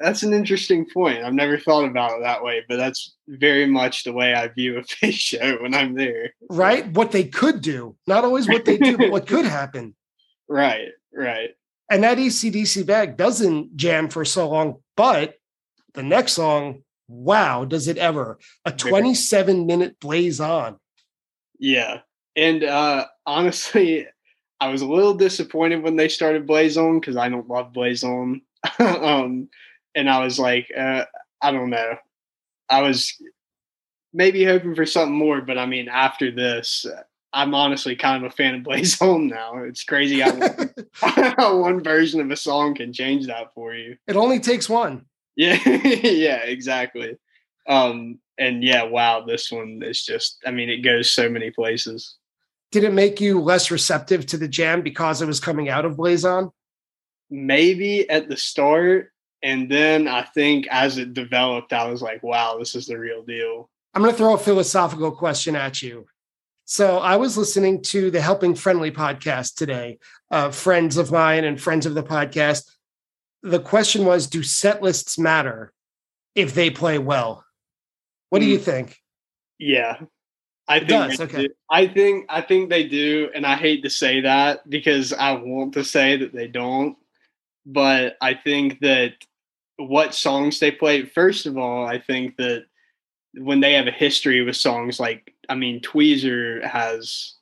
that's 0.00 0.22
an 0.22 0.32
interesting 0.32 0.86
point. 0.92 1.22
I've 1.22 1.34
never 1.34 1.58
thought 1.58 1.84
about 1.84 2.12
it 2.12 2.22
that 2.22 2.42
way, 2.42 2.64
but 2.66 2.76
that's 2.76 3.14
very 3.28 3.66
much 3.66 4.04
the 4.04 4.14
way 4.14 4.34
I 4.34 4.48
view 4.48 4.78
a 4.78 4.82
Phish 4.82 5.18
show 5.18 5.58
when 5.60 5.74
I'm 5.74 5.94
there. 5.94 6.32
Right? 6.48 6.88
What 6.88 7.12
they 7.12 7.24
could 7.24 7.60
do, 7.60 7.96
not 8.06 8.24
always 8.24 8.48
what 8.48 8.64
they 8.64 8.78
do, 8.78 8.96
but 8.96 9.10
what 9.10 9.28
could 9.28 9.44
happen. 9.60 9.94
Right, 10.48 10.88
right. 11.14 11.50
And 11.90 12.02
that 12.02 12.18
ACDC 12.18 12.86
bag 12.86 13.16
doesn't 13.16 13.76
jam 13.76 14.08
for 14.08 14.24
so 14.24 14.48
long, 14.48 14.76
but 14.96 15.34
the 15.94 16.02
next 16.02 16.32
song, 16.32 16.82
wow, 17.06 17.64
does 17.64 17.86
it 17.86 17.98
ever? 17.98 18.38
A 18.64 18.72
27 18.72 19.66
minute 19.66 20.00
blaze 20.00 20.40
on. 20.40 20.78
Yeah. 21.60 22.00
And 22.34 22.64
uh 22.64 23.06
honestly, 23.26 24.08
I 24.60 24.68
was 24.68 24.82
a 24.82 24.86
little 24.86 25.14
disappointed 25.14 25.82
when 25.82 25.96
they 25.96 26.08
started 26.08 26.46
Blaze 26.46 26.76
On 26.76 27.00
because 27.00 27.16
I 27.16 27.28
don't 27.28 27.48
love 27.48 27.72
Blaze 27.72 28.02
On. 28.02 28.42
um, 28.78 29.48
and 29.94 30.10
I 30.10 30.22
was 30.22 30.38
like, 30.38 30.68
uh, 30.76 31.04
I 31.40 31.50
don't 31.50 31.70
know. 31.70 31.96
I 32.68 32.82
was 32.82 33.14
maybe 34.12 34.44
hoping 34.44 34.74
for 34.74 34.84
something 34.84 35.16
more, 35.16 35.40
but 35.40 35.56
I 35.56 35.64
mean, 35.64 35.88
after 35.88 36.30
this, 36.30 36.84
I'm 37.32 37.54
honestly 37.54 37.96
kind 37.96 38.24
of 38.24 38.30
a 38.30 38.34
fan 38.34 38.56
of 38.56 38.62
Blaze 38.64 39.00
On 39.00 39.28
now. 39.28 39.58
It's 39.58 39.84
crazy 39.84 40.20
how 40.94 41.58
one 41.58 41.82
version 41.82 42.20
of 42.20 42.30
a 42.30 42.36
song 42.36 42.74
can 42.74 42.92
change 42.92 43.26
that 43.28 43.54
for 43.54 43.74
you. 43.74 43.96
It 44.06 44.16
only 44.16 44.40
takes 44.40 44.68
one. 44.68 45.06
Yeah, 45.36 45.58
yeah, 45.66 46.42
exactly. 46.42 47.16
Um, 47.66 48.18
and 48.38 48.64
yeah, 48.64 48.84
wow, 48.84 49.24
this 49.24 49.52
one 49.52 49.82
is 49.84 50.04
just, 50.04 50.38
I 50.46 50.50
mean, 50.50 50.70
it 50.70 50.78
goes 50.78 51.10
so 51.10 51.28
many 51.28 51.50
places. 51.50 52.16
Did 52.72 52.84
it 52.84 52.92
make 52.92 53.20
you 53.20 53.40
less 53.40 53.70
receptive 53.70 54.26
to 54.26 54.36
the 54.36 54.48
jam 54.48 54.82
because 54.82 55.20
it 55.20 55.26
was 55.26 55.40
coming 55.40 55.68
out 55.68 55.84
of 55.84 55.96
Blaze 55.96 56.24
On? 56.24 56.50
Maybe 57.28 58.08
at 58.08 58.28
the 58.28 58.36
start, 58.36 59.12
and 59.42 59.70
then 59.70 60.08
I 60.08 60.22
think 60.22 60.66
as 60.70 60.98
it 60.98 61.14
developed, 61.14 61.72
I 61.72 61.88
was 61.88 62.02
like, 62.02 62.22
wow, 62.22 62.56
this 62.58 62.74
is 62.74 62.86
the 62.86 62.98
real 62.98 63.22
deal. 63.22 63.70
I'm 63.94 64.02
going 64.02 64.12
to 64.12 64.18
throw 64.18 64.34
a 64.34 64.38
philosophical 64.38 65.10
question 65.12 65.56
at 65.56 65.82
you. 65.82 66.06
So 66.64 66.98
I 66.98 67.16
was 67.16 67.36
listening 67.36 67.82
to 67.84 68.12
the 68.12 68.20
Helping 68.20 68.54
Friendly 68.54 68.92
podcast 68.92 69.56
today, 69.56 69.98
uh, 70.30 70.52
friends 70.52 70.96
of 70.96 71.10
mine 71.10 71.44
and 71.44 71.60
friends 71.60 71.86
of 71.86 71.94
the 71.94 72.02
podcast. 72.02 72.70
The 73.42 73.58
question 73.58 74.04
was 74.04 74.28
Do 74.28 74.44
set 74.44 74.80
lists 74.80 75.18
matter 75.18 75.72
if 76.36 76.54
they 76.54 76.70
play 76.70 76.98
well? 76.98 77.44
What 78.30 78.40
do 78.40 78.46
you 78.46 78.58
hmm. 78.58 78.64
think? 78.64 79.00
Yeah. 79.58 79.98
I 80.70 80.78
think 80.78 80.88
does, 80.88 81.20
okay. 81.20 81.48
Do. 81.48 81.54
I 81.68 81.88
think 81.88 82.26
I 82.28 82.40
think 82.42 82.70
they 82.70 82.84
do, 82.84 83.28
and 83.34 83.44
I 83.44 83.56
hate 83.56 83.82
to 83.82 83.90
say 83.90 84.20
that 84.20 84.68
because 84.70 85.12
I 85.12 85.32
want 85.32 85.74
to 85.74 85.82
say 85.84 86.16
that 86.16 86.32
they 86.32 86.46
don't, 86.46 86.96
but 87.66 88.16
I 88.20 88.34
think 88.34 88.78
that 88.80 89.14
what 89.78 90.14
songs 90.14 90.60
they 90.60 90.70
play. 90.70 91.04
First 91.04 91.46
of 91.46 91.58
all, 91.58 91.84
I 91.84 91.98
think 91.98 92.36
that 92.36 92.66
when 93.34 93.58
they 93.58 93.72
have 93.72 93.88
a 93.88 93.92
history 93.92 94.42
with 94.42 94.56
songs 94.56 95.00
like, 95.00 95.34
I 95.48 95.56
mean, 95.56 95.80
Tweezer 95.80 96.64
has 96.64 97.34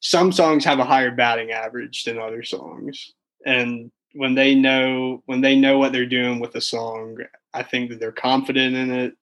some 0.00 0.32
songs 0.32 0.64
have 0.64 0.78
a 0.78 0.84
higher 0.84 1.10
batting 1.10 1.50
average 1.50 2.04
than 2.04 2.18
other 2.18 2.42
songs, 2.42 3.12
and 3.44 3.90
when 4.14 4.34
they 4.34 4.54
know 4.54 5.22
when 5.26 5.42
they 5.42 5.54
know 5.54 5.78
what 5.78 5.92
they're 5.92 6.06
doing 6.06 6.40
with 6.40 6.54
a 6.54 6.62
song, 6.62 7.18
I 7.52 7.62
think 7.62 7.90
that 7.90 8.00
they're 8.00 8.10
confident 8.10 8.74
in 8.74 8.90
it. 8.90 9.14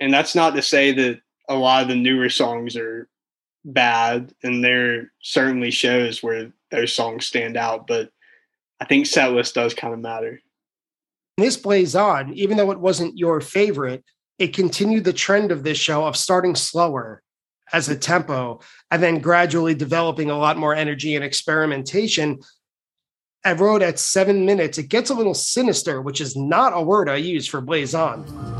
And 0.00 0.12
that's 0.12 0.34
not 0.34 0.54
to 0.56 0.62
say 0.62 0.92
that 0.92 1.20
a 1.48 1.54
lot 1.54 1.82
of 1.82 1.88
the 1.88 1.94
newer 1.94 2.30
songs 2.30 2.76
are 2.76 3.08
bad, 3.64 4.32
and 4.42 4.64
there 4.64 5.12
certainly 5.20 5.70
shows 5.70 6.22
where 6.22 6.52
those 6.70 6.94
songs 6.94 7.26
stand 7.26 7.56
out, 7.56 7.86
but 7.86 8.10
I 8.80 8.86
think 8.86 9.06
set 9.06 9.32
list 9.32 9.54
does 9.54 9.74
kind 9.74 9.92
of 9.92 10.00
matter 10.00 10.40
this 11.40 11.56
Blaze 11.56 11.96
On, 11.96 12.32
even 12.34 12.56
though 12.56 12.70
it 12.70 12.80
wasn't 12.80 13.18
your 13.18 13.40
favorite, 13.40 14.04
it 14.38 14.54
continued 14.54 15.04
the 15.04 15.12
trend 15.12 15.52
of 15.52 15.62
this 15.62 15.78
show 15.78 16.04
of 16.06 16.16
starting 16.16 16.54
slower 16.54 17.22
as 17.72 17.88
a 17.88 17.96
tempo 17.96 18.60
and 18.90 19.02
then 19.02 19.20
gradually 19.20 19.74
developing 19.74 20.30
a 20.30 20.38
lot 20.38 20.56
more 20.56 20.74
energy 20.74 21.14
and 21.14 21.24
experimentation. 21.24 22.40
I 23.44 23.52
wrote 23.52 23.82
at 23.82 23.98
seven 23.98 24.44
minutes, 24.44 24.78
it 24.78 24.88
gets 24.88 25.10
a 25.10 25.14
little 25.14 25.34
sinister, 25.34 26.02
which 26.02 26.20
is 26.20 26.36
not 26.36 26.72
a 26.74 26.82
word 26.82 27.08
I 27.08 27.16
use 27.16 27.46
for 27.46 27.60
Blaze 27.60 27.94
On. 27.94 28.59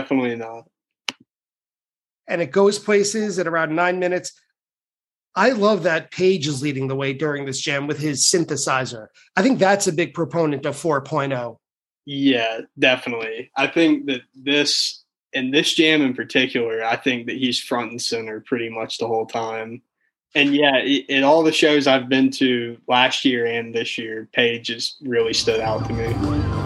Definitely 0.00 0.36
not. 0.36 0.64
And 2.26 2.40
it 2.40 2.52
goes 2.52 2.78
places 2.78 3.38
at 3.38 3.46
around 3.46 3.74
nine 3.74 3.98
minutes. 3.98 4.32
I 5.34 5.50
love 5.50 5.82
that 5.84 6.10
Page 6.10 6.46
is 6.46 6.62
leading 6.62 6.88
the 6.88 6.96
way 6.96 7.12
during 7.12 7.44
this 7.44 7.60
jam 7.60 7.86
with 7.86 7.98
his 7.98 8.24
synthesizer. 8.24 9.08
I 9.36 9.42
think 9.42 9.58
that's 9.58 9.86
a 9.86 9.92
big 9.92 10.14
proponent 10.14 10.66
of 10.66 10.76
4.0. 10.76 11.56
Yeah, 12.06 12.60
definitely. 12.78 13.50
I 13.56 13.66
think 13.66 14.06
that 14.06 14.22
this 14.34 15.04
and 15.32 15.54
this 15.54 15.74
jam 15.74 16.02
in 16.02 16.14
particular, 16.14 16.84
I 16.84 16.96
think 16.96 17.26
that 17.26 17.36
he's 17.36 17.60
front 17.60 17.92
and 17.92 18.02
center 18.02 18.40
pretty 18.40 18.68
much 18.68 18.98
the 18.98 19.06
whole 19.06 19.26
time. 19.26 19.82
And 20.34 20.54
yeah, 20.54 20.78
in 20.78 21.24
all 21.24 21.42
the 21.42 21.52
shows 21.52 21.86
I've 21.86 22.08
been 22.08 22.30
to 22.32 22.78
last 22.88 23.24
year 23.24 23.46
and 23.46 23.74
this 23.74 23.98
year, 23.98 24.28
Page 24.32 24.68
has 24.68 24.96
really 25.02 25.34
stood 25.34 25.60
out 25.60 25.86
to 25.86 25.92
me. 25.92 26.59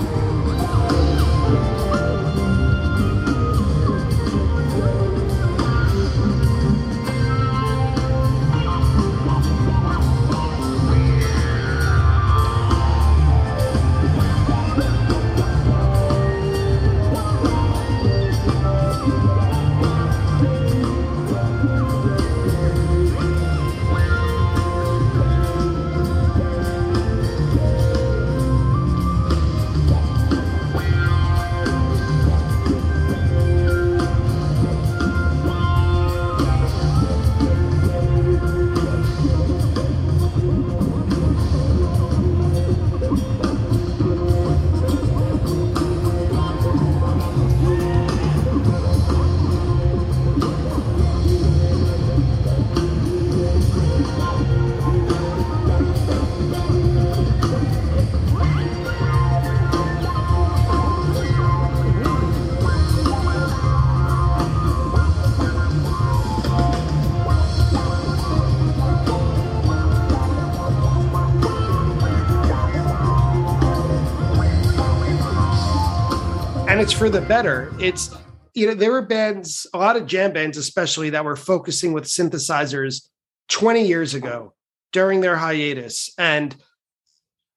It's 76.85 76.93
for 76.93 77.09
the 77.09 77.23
better. 77.23 77.73
It's 77.81 78.15
you 78.53 78.67
know 78.67 78.75
there 78.75 78.93
were 78.93 79.01
bands, 79.01 79.67
a 79.73 79.79
lot 79.79 79.97
of 79.97 80.05
jam 80.05 80.35
bands, 80.35 80.59
especially 80.59 81.09
that 81.09 81.25
were 81.25 81.35
focusing 81.35 81.95
with 81.95 82.05
synthesizers 82.05 83.09
20 83.49 83.87
years 83.87 84.13
ago 84.13 84.53
during 84.93 85.23
their 85.23 85.35
hiatus, 85.35 86.13
and 86.19 86.55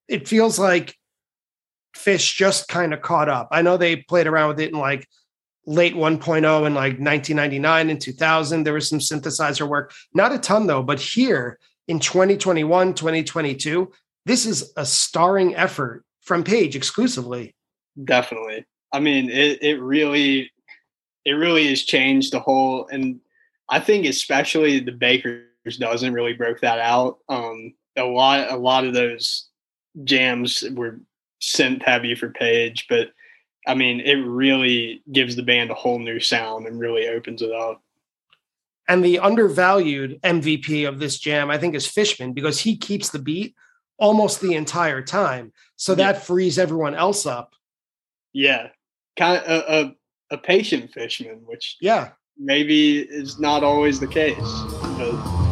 it 0.07 0.29
feels 0.29 0.57
like 0.57 0.95
Phish 1.93 2.37
just 2.37 2.69
kind 2.69 2.93
of 2.93 3.01
caught 3.01 3.27
up. 3.27 3.49
I 3.51 3.63
know 3.63 3.75
they 3.75 3.97
played 3.97 4.27
around 4.27 4.47
with 4.47 4.61
it 4.61 4.71
in 4.71 4.79
like 4.79 5.05
late 5.65 5.93
1.0 5.93 6.37
in 6.65 6.73
like 6.73 6.97
1999 6.97 7.89
and 7.89 7.99
2000 7.99 8.63
there 8.63 8.73
was 8.75 8.87
some 8.87 8.99
synthesizer 8.99 9.67
work. 9.67 9.93
Not 10.13 10.31
a 10.31 10.37
ton 10.37 10.67
though 10.67 10.83
but 10.83 11.01
here 11.01 11.59
in 11.89 11.99
2021 11.99 12.93
2022 12.93 13.91
this 14.25 14.45
is 14.45 14.71
a 14.77 14.85
starring 14.85 15.53
effort 15.57 16.05
from 16.21 16.45
page 16.45 16.77
exclusively. 16.77 17.53
Definitely 18.01 18.65
I 18.91 18.99
mean, 18.99 19.29
it 19.29 19.61
it 19.61 19.81
really 19.81 20.51
it 21.25 21.33
really 21.33 21.67
has 21.67 21.83
changed 21.83 22.31
the 22.31 22.39
whole 22.39 22.87
and 22.87 23.19
I 23.69 23.79
think 23.79 24.05
especially 24.05 24.79
the 24.79 24.91
Baker's 24.91 25.77
Dozen 25.77 26.13
really 26.13 26.33
broke 26.33 26.61
that 26.61 26.79
out. 26.79 27.19
Um 27.29 27.73
a 27.97 28.03
lot 28.03 28.51
a 28.51 28.57
lot 28.57 28.85
of 28.85 28.93
those 28.93 29.47
jams 30.03 30.63
were 30.71 30.99
synth 31.41 31.83
heavy 31.83 32.15
for 32.15 32.29
Page, 32.29 32.85
but 32.89 33.09
I 33.67 33.75
mean, 33.75 33.99
it 33.99 34.15
really 34.15 35.03
gives 35.11 35.35
the 35.35 35.43
band 35.43 35.71
a 35.71 35.75
whole 35.75 35.99
new 35.99 36.21
sound 36.21 36.67
and 36.67 36.79
really 36.79 37.09
opens 37.09 37.41
it 37.41 37.51
up. 37.51 37.81
And 38.87 39.03
the 39.03 39.19
undervalued 39.19 40.21
MVP 40.23 40.87
of 40.87 40.99
this 40.99 41.19
jam, 41.19 41.51
I 41.51 41.57
think, 41.57 41.75
is 41.75 41.85
Fishman 41.85 42.31
because 42.31 42.59
he 42.59 42.77
keeps 42.77 43.09
the 43.09 43.19
beat 43.19 43.53
almost 43.97 44.39
the 44.39 44.53
entire 44.53 45.01
time. 45.01 45.51
So 45.75 45.91
yeah. 45.91 46.13
that 46.13 46.23
frees 46.23 46.57
everyone 46.57 46.95
else 46.95 47.25
up. 47.25 47.53
Yeah, 48.31 48.69
kind 49.17 49.41
of 49.43 49.49
a, 49.49 49.95
a, 50.31 50.35
a 50.35 50.37
patient 50.37 50.91
Fishman, 50.91 51.41
which 51.45 51.77
yeah 51.81 52.11
maybe 52.37 52.99
is 52.99 53.39
not 53.39 53.63
always 53.63 53.99
the 53.99 54.07
case. 54.07 54.37
But, 54.97 55.46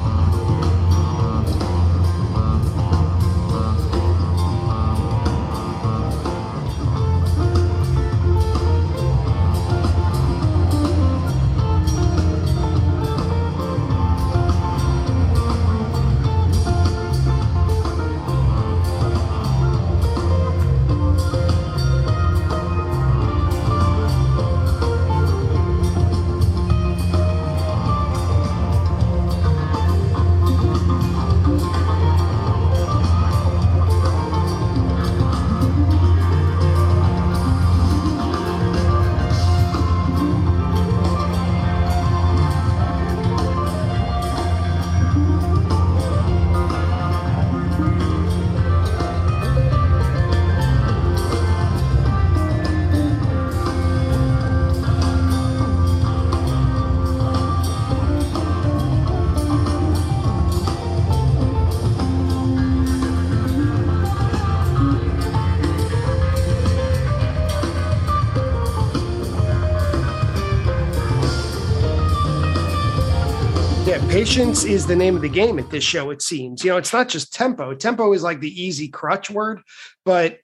patience 74.25 74.63
is 74.63 74.87
the 74.87 74.95
name 74.95 75.15
of 75.15 75.21
the 75.21 75.29
game 75.29 75.59
at 75.59 75.69
this 75.69 75.83
show, 75.83 76.09
it 76.09 76.19
seems. 76.19 76.63
You 76.63 76.71
know, 76.71 76.77
it's 76.77 76.91
not 76.91 77.07
just 77.07 77.31
tempo. 77.31 77.75
Tempo 77.75 78.11
is 78.11 78.23
like 78.23 78.39
the 78.39 78.59
easy 78.59 78.87
crutch 78.87 79.29
word, 79.29 79.61
but 80.03 80.39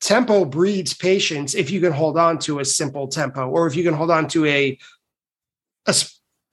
tempo 0.00 0.46
breeds 0.46 0.94
patience 0.94 1.54
if 1.54 1.70
you 1.70 1.78
can 1.78 1.92
hold 1.92 2.16
on 2.16 2.38
to 2.38 2.60
a 2.60 2.64
simple 2.64 3.06
tempo 3.06 3.50
or 3.50 3.66
if 3.66 3.76
you 3.76 3.84
can 3.84 3.92
hold 3.92 4.10
on 4.10 4.26
to 4.28 4.46
a, 4.46 4.78
a 5.86 5.94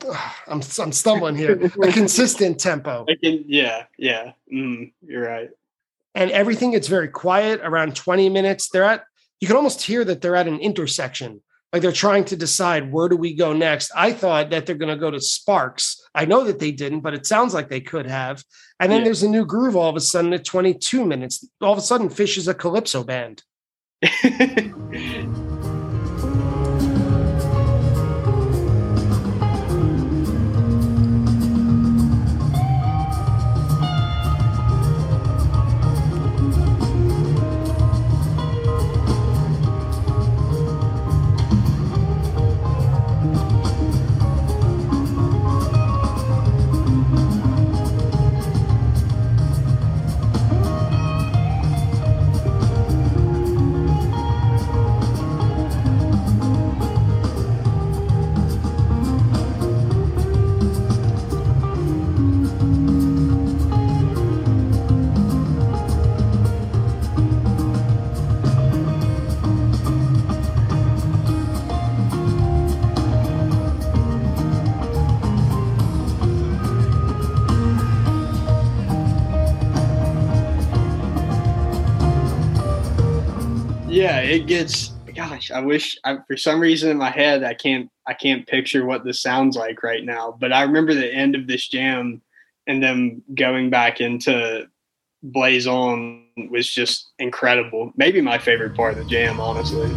I'm, 0.47 0.61
I'm 0.79 0.91
stumbling 0.91 1.37
here, 1.37 1.71
a 1.81 1.93
consistent 1.93 2.59
tempo. 2.59 3.05
Can, 3.23 3.45
yeah, 3.47 3.85
yeah, 3.97 4.33
mm, 4.53 4.91
you're 5.01 5.25
right. 5.25 5.49
And 6.13 6.29
everything 6.31 6.71
gets 6.71 6.89
very 6.89 7.07
quiet 7.07 7.61
around 7.63 7.95
20 7.95 8.27
minutes. 8.27 8.67
They're 8.67 8.83
at, 8.83 9.05
you 9.39 9.47
can 9.47 9.55
almost 9.55 9.81
hear 9.81 10.03
that 10.03 10.19
they're 10.19 10.35
at 10.35 10.49
an 10.49 10.59
intersection 10.59 11.41
like 11.73 11.81
they're 11.81 11.91
trying 11.91 12.23
to 12.25 12.35
decide 12.35 12.91
where 12.91 13.09
do 13.09 13.17
we 13.17 13.33
go 13.33 13.51
next. 13.51 13.91
I 13.95 14.13
thought 14.13 14.51
that 14.51 14.67
they're 14.67 14.75
going 14.75 14.93
to 14.93 14.99
go 14.99 15.09
to 15.09 15.19
Sparks. 15.19 16.02
I 16.15 16.25
know 16.25 16.43
that 16.43 16.59
they 16.59 16.71
didn't, 16.71 17.01
but 17.01 17.13
it 17.13 17.25
sounds 17.25 17.53
like 17.53 17.69
they 17.69 17.81
could 17.81 18.05
have. 18.05 18.43
And 18.79 18.91
then 18.91 18.99
yeah. 18.99 19.05
there's 19.05 19.23
a 19.23 19.29
new 19.29 19.45
groove 19.45 19.75
all 19.75 19.89
of 19.89 19.95
a 19.95 20.01
sudden 20.01 20.33
at 20.33 20.45
22 20.45 21.05
minutes. 21.05 21.47
All 21.61 21.73
of 21.73 21.79
a 21.79 21.81
sudden, 21.81 22.09
Phish 22.09 22.37
is 22.37 22.47
a 22.47 22.53
calypso 22.53 23.03
band. 23.03 23.43
yeah, 84.03 84.19
it 84.19 84.47
gets. 84.47 84.89
Gosh, 85.15 85.49
I 85.49 85.61
wish. 85.61 85.97
I, 86.03 86.17
for 86.27 86.35
some 86.35 86.59
reason 86.59 86.91
in 86.91 86.97
my 86.97 87.09
head, 87.09 87.43
I 87.43 87.53
can't. 87.53 87.89
I 88.05 88.13
can't 88.13 88.45
picture 88.45 88.85
what 88.85 89.05
this 89.05 89.21
sounds 89.21 89.55
like 89.55 89.81
right 89.81 90.03
now. 90.03 90.35
But 90.37 90.51
I 90.51 90.63
remember 90.63 90.93
the 90.93 91.11
end 91.11 91.35
of 91.35 91.47
this 91.47 91.67
jam, 91.69 92.21
and 92.67 92.83
then 92.83 93.21
going 93.33 93.69
back 93.69 94.01
into 94.01 94.67
Blaze 95.21 95.67
On 95.67 96.25
was 96.49 96.69
just 96.69 97.11
incredible. 97.17 97.93
Maybe 97.95 98.19
my 98.19 98.37
favorite 98.37 98.75
part 98.75 98.97
of 98.97 98.99
the 98.99 99.09
jam, 99.09 99.39
honestly. 99.39 99.89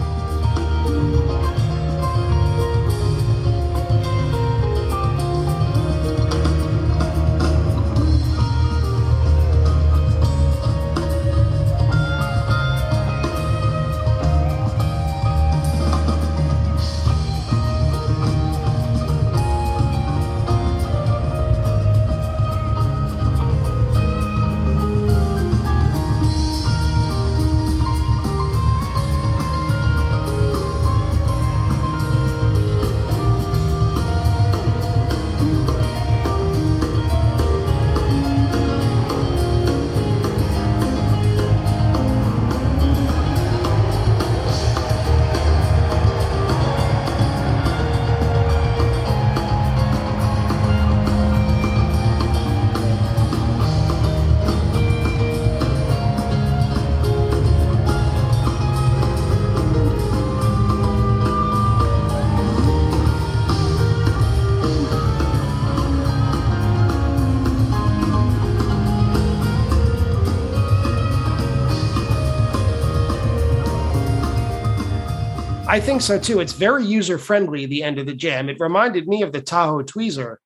I 75.76 75.80
think 75.80 76.00
so 76.00 76.18
too. 76.18 76.40
It's 76.40 76.54
very 76.54 76.86
user 76.86 77.18
friendly, 77.18 77.66
the 77.66 77.82
end 77.82 77.98
of 77.98 78.06
the 78.06 78.14
jam. 78.14 78.48
It 78.48 78.58
reminded 78.58 79.06
me 79.06 79.20
of 79.20 79.32
the 79.32 79.42
Tahoe 79.42 79.82
Tweezer 79.82 80.36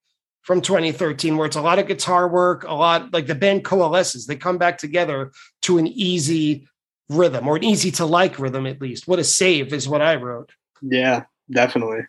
from 0.41 0.59
2013, 0.59 1.37
where 1.37 1.45
it's 1.45 1.55
a 1.55 1.61
lot 1.61 1.79
of 1.79 1.87
guitar 1.87 2.27
work, 2.27 2.65
a 2.65 2.73
lot 2.73 3.13
like 3.13 3.27
the 3.27 3.35
band 3.35 3.63
coalesces. 3.63 4.25
They 4.25 4.35
come 4.35 4.57
back 4.57 4.77
together 4.77 5.31
to 5.61 5.77
an 5.77 5.87
easy 5.87 6.67
rhythm 7.07 7.47
or 7.47 7.55
an 7.55 7.63
easy 7.63 7.91
to 7.91 8.05
like 8.05 8.39
rhythm, 8.39 8.65
at 8.65 8.81
least. 8.81 9.07
What 9.07 9.19
a 9.19 9.23
save 9.23 9.71
is 9.71 9.87
what 9.87 10.01
I 10.01 10.15
wrote. 10.15 10.51
Yeah, 10.81 11.23
definitely. 11.49 12.01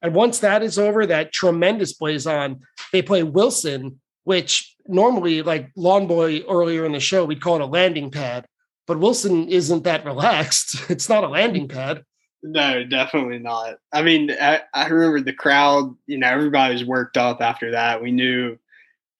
And 0.00 0.14
once 0.14 0.38
that 0.38 0.62
is 0.62 0.78
over, 0.78 1.04
that 1.04 1.34
tremendous 1.34 1.92
Blaze 1.92 2.26
On, 2.26 2.60
they 2.92 3.02
play 3.02 3.24
Wilson, 3.24 4.00
which 4.24 4.74
normally, 4.86 5.42
like 5.42 5.70
Lawn 5.76 6.06
Boy 6.06 6.40
earlier 6.48 6.86
in 6.86 6.92
the 6.92 6.98
show, 6.98 7.26
we'd 7.26 7.42
call 7.42 7.56
it 7.56 7.60
a 7.60 7.66
landing 7.66 8.10
pad 8.10 8.46
but 8.88 8.98
Wilson 8.98 9.48
isn't 9.48 9.84
that 9.84 10.04
relaxed. 10.04 10.76
It's 10.90 11.08
not 11.08 11.22
a 11.22 11.28
landing 11.28 11.68
pad. 11.68 12.04
No, 12.42 12.84
definitely 12.84 13.38
not. 13.38 13.78
I 13.92 14.02
mean, 14.02 14.30
I, 14.30 14.62
I 14.74 14.88
remember 14.88 15.20
the 15.20 15.32
crowd, 15.32 15.94
you 16.06 16.18
know, 16.18 16.28
everybody 16.28 16.74
was 16.74 16.84
worked 16.84 17.16
up 17.16 17.40
after 17.40 17.72
that. 17.72 18.02
We 18.02 18.10
knew 18.10 18.58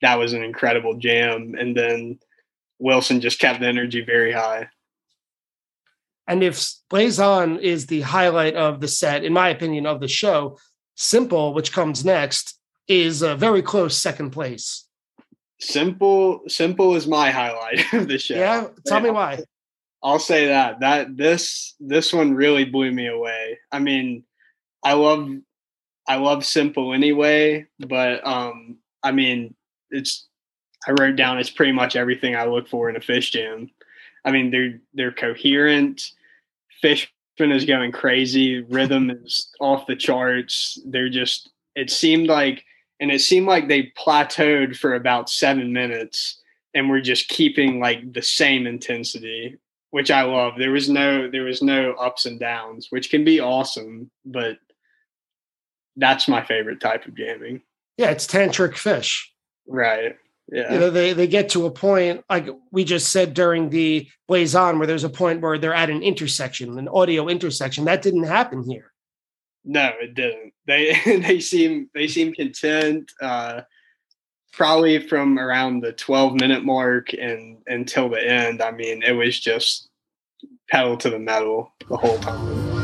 that 0.02 0.18
was 0.18 0.32
an 0.32 0.42
incredible 0.42 0.94
jam. 0.94 1.54
And 1.58 1.76
then 1.76 2.18
Wilson 2.78 3.20
just 3.20 3.38
kept 3.38 3.60
the 3.60 3.66
energy 3.66 4.02
very 4.02 4.32
high. 4.32 4.68
And 6.26 6.42
if 6.42 6.64
Blaze 6.90 7.18
On 7.18 7.58
is 7.58 7.86
the 7.86 8.02
highlight 8.02 8.54
of 8.54 8.80
the 8.80 8.88
set, 8.88 9.24
in 9.24 9.32
my 9.32 9.48
opinion, 9.48 9.86
of 9.86 10.00
the 10.00 10.08
show, 10.08 10.58
Simple, 11.00 11.54
which 11.54 11.72
comes 11.72 12.04
next, 12.04 12.58
is 12.88 13.22
a 13.22 13.36
very 13.36 13.62
close 13.62 13.96
second 13.96 14.30
place. 14.30 14.84
Simple, 15.60 16.40
simple 16.48 16.96
is 16.96 17.06
my 17.06 17.30
highlight 17.30 17.92
of 17.92 18.08
the 18.08 18.18
show. 18.18 18.34
Yeah, 18.34 18.66
tell 18.84 19.00
me 19.00 19.10
why. 19.10 19.44
I'll 20.03 20.18
say 20.18 20.46
that 20.46 20.80
that 20.80 21.16
this 21.16 21.74
this 21.80 22.12
one 22.12 22.34
really 22.34 22.64
blew 22.64 22.92
me 22.92 23.09
away. 23.09 23.59
I 23.72 23.78
mean, 23.78 24.24
I 24.84 24.92
love 24.92 25.28
I 26.07 26.16
love 26.16 26.44
simple 26.44 26.92
anyway, 26.94 27.66
but 27.80 28.26
um 28.26 28.78
I 29.03 29.12
mean, 29.12 29.55
it's 29.90 30.26
I 30.86 30.92
wrote 30.92 31.16
down 31.16 31.38
it's 31.38 31.51
pretty 31.51 31.72
much 31.72 31.96
everything 31.96 32.36
I 32.36 32.46
look 32.46 32.68
for 32.68 32.88
in 32.88 32.96
a 32.96 33.01
Phish 33.01 33.32
jam. 33.32 33.70
I 34.24 34.30
mean, 34.30 34.51
they're 34.51 34.80
they're 34.94 35.12
coherent. 35.12 36.03
Fishman 36.80 37.53
is 37.53 37.64
going 37.64 37.92
crazy. 37.92 38.62
Rhythm 38.62 39.11
is 39.24 39.51
off 39.61 39.86
the 39.86 39.96
charts. 39.96 40.78
They're 40.86 41.09
just. 41.09 41.51
It 41.74 41.90
seemed 41.90 42.26
like, 42.26 42.64
and 42.99 43.12
it 43.12 43.20
seemed 43.20 43.46
like 43.46 43.68
they 43.68 43.92
plateaued 43.96 44.76
for 44.76 44.94
about 44.94 45.30
seven 45.30 45.72
minutes, 45.72 46.40
and 46.74 46.90
we're 46.90 47.01
just 47.01 47.28
keeping 47.28 47.78
like 47.78 48.12
the 48.12 48.22
same 48.22 48.66
intensity 48.66 49.59
which 49.91 50.11
I 50.11 50.22
love. 50.22 50.55
There 50.59 50.70
was 50.70 50.89
no 50.89 51.30
there 51.30 51.45
was 51.45 51.62
no 51.62 51.93
ups 51.93 52.26
and 52.26 52.39
downs, 52.39 52.89
which 52.91 53.11
can 53.11 53.24
be 53.24 53.41
awesome, 53.41 54.11
but 54.24 54.59
that's 55.97 56.28
my 56.28 56.45
favorite 56.45 56.80
type 56.80 57.07
of 57.07 57.16
jamming. 57.16 57.62
Yeah, 57.97 58.11
it's 58.11 58.26
tantric 58.26 58.72
Phish. 58.72 59.24
Right. 59.66 60.16
Yeah. 60.51 60.72
You 60.72 60.78
know, 60.78 60.91
they 60.91 61.12
they 61.12 61.26
get 61.26 61.51
to 61.51 61.66
a 61.66 61.70
point 61.70 62.24
like 62.30 62.49
we 62.70 62.84
just 62.84 63.12
said 63.12 63.34
during 63.34 63.70
the 63.70 64.09
Blaze 64.26 64.55
On, 64.55 64.78
where 64.78 64.86
there's 64.86 65.05
a 65.05 65.11
point 65.11 65.43
where 65.43 65.59
they're 65.59 65.74
at 65.74 65.91
an 65.91 66.03
intersection, 66.03 66.78
an 66.78 66.89
audio 66.89 67.28
intersection. 67.28 67.84
That 67.84 68.03
didn't 68.03 68.24
happen 68.24 68.62
here. 68.62 68.93
No, 69.64 69.93
it 70.01 70.14
didn't. 70.14 70.55
They 70.66 70.99
they 71.05 71.41
seem 71.41 71.91
they 71.95 72.09
seem 72.09 72.32
content. 72.32 73.12
Uh, 73.20 73.62
probably 74.53 74.99
from 74.99 75.38
around 75.38 75.80
the 75.80 75.92
12 75.92 76.34
minute 76.34 76.64
mark 76.64 77.12
and 77.12 77.59
until 77.66 78.09
the 78.09 78.24
end, 78.24 78.62
I 78.62 78.70
mean, 78.70 79.03
it 79.03 79.12
was 79.12 79.38
just 79.38 79.88
pedal 80.70 80.96
to 80.99 81.11
the 81.11 81.18
metal 81.18 81.72
the 81.88 81.96
whole 81.96 82.18
time. 82.18 82.78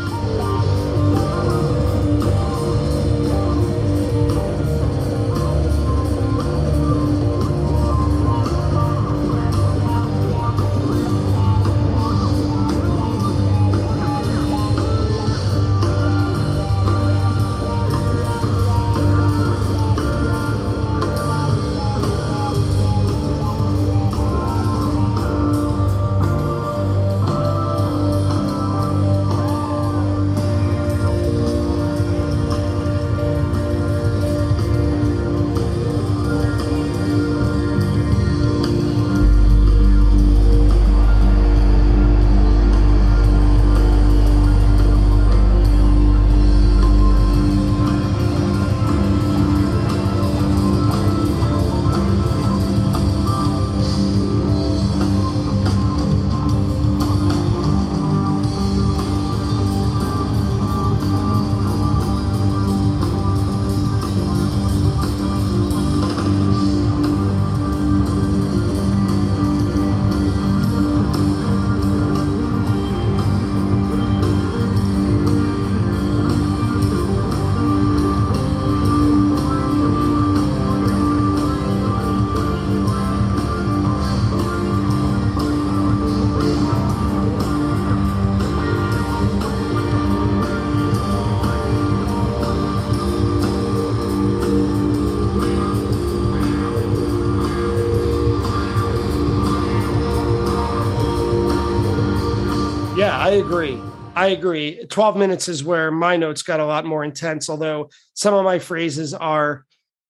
Agree. 103.35 103.78
I 104.16 104.28
agree. 104.28 104.85
12 104.87 105.16
minutes 105.16 105.49
is 105.49 105.64
where 105.64 105.91
my 105.91 106.16
notes 106.16 106.43
got 106.43 106.61
a 106.61 106.66
lot 106.66 106.85
more 106.85 107.05
intense, 107.05 107.49
although 107.49 107.91
some 108.14 108.35
of 108.35 108.45
my 108.45 108.59
phrases 108.59 109.12
are 109.12 109.64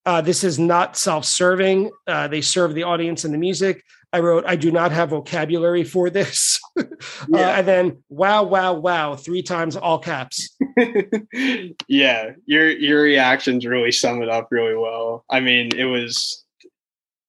uh, 0.06 0.20
this 0.20 0.44
is 0.44 0.58
not 0.58 0.96
self 0.96 1.24
serving. 1.24 1.90
Uh, 2.06 2.28
they 2.28 2.40
serve 2.40 2.74
the 2.74 2.82
audience 2.82 3.24
and 3.24 3.32
the 3.32 3.38
music. 3.38 3.82
I 4.12 4.20
wrote, 4.20 4.44
I 4.46 4.54
do 4.54 4.70
not 4.70 4.92
have 4.92 5.10
vocabulary 5.10 5.84
for 5.84 6.10
this. 6.10 6.60
Uh, 7.20 7.38
yeah. 7.38 7.38
uh, 7.38 7.52
and 7.58 7.68
then, 7.68 8.02
wow, 8.08 8.42
wow, 8.42 8.72
wow, 8.74 9.14
three 9.14 9.42
times 9.42 9.76
all 9.76 9.98
caps. 10.00 10.56
yeah, 11.88 12.30
your 12.46 12.68
your 12.68 13.02
reactions 13.02 13.64
really 13.64 13.92
sum 13.92 14.22
it 14.22 14.28
up 14.28 14.48
really 14.50 14.74
well. 14.74 15.24
I 15.30 15.38
mean, 15.38 15.70
it 15.76 15.84
was 15.84 16.44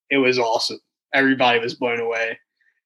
it 0.10 0.18
was 0.18 0.40
awesome. 0.40 0.80
Everybody 1.14 1.60
was 1.60 1.76
blown 1.76 2.00
away. 2.00 2.40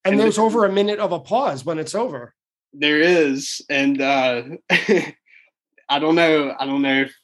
And, 0.03 0.13
and 0.13 0.19
there's 0.19 0.35
the, 0.35 0.41
over 0.41 0.65
a 0.65 0.71
minute 0.71 0.99
of 0.99 1.13
applause 1.13 1.63
when 1.63 1.79
it's 1.79 1.95
over. 1.95 2.33
There 2.73 2.99
is, 2.99 3.61
and 3.69 4.01
uh, 4.01 4.43
I 4.69 5.99
don't 5.99 6.15
know. 6.15 6.55
I 6.59 6.65
don't 6.65 6.81
know 6.81 7.01
if 7.01 7.15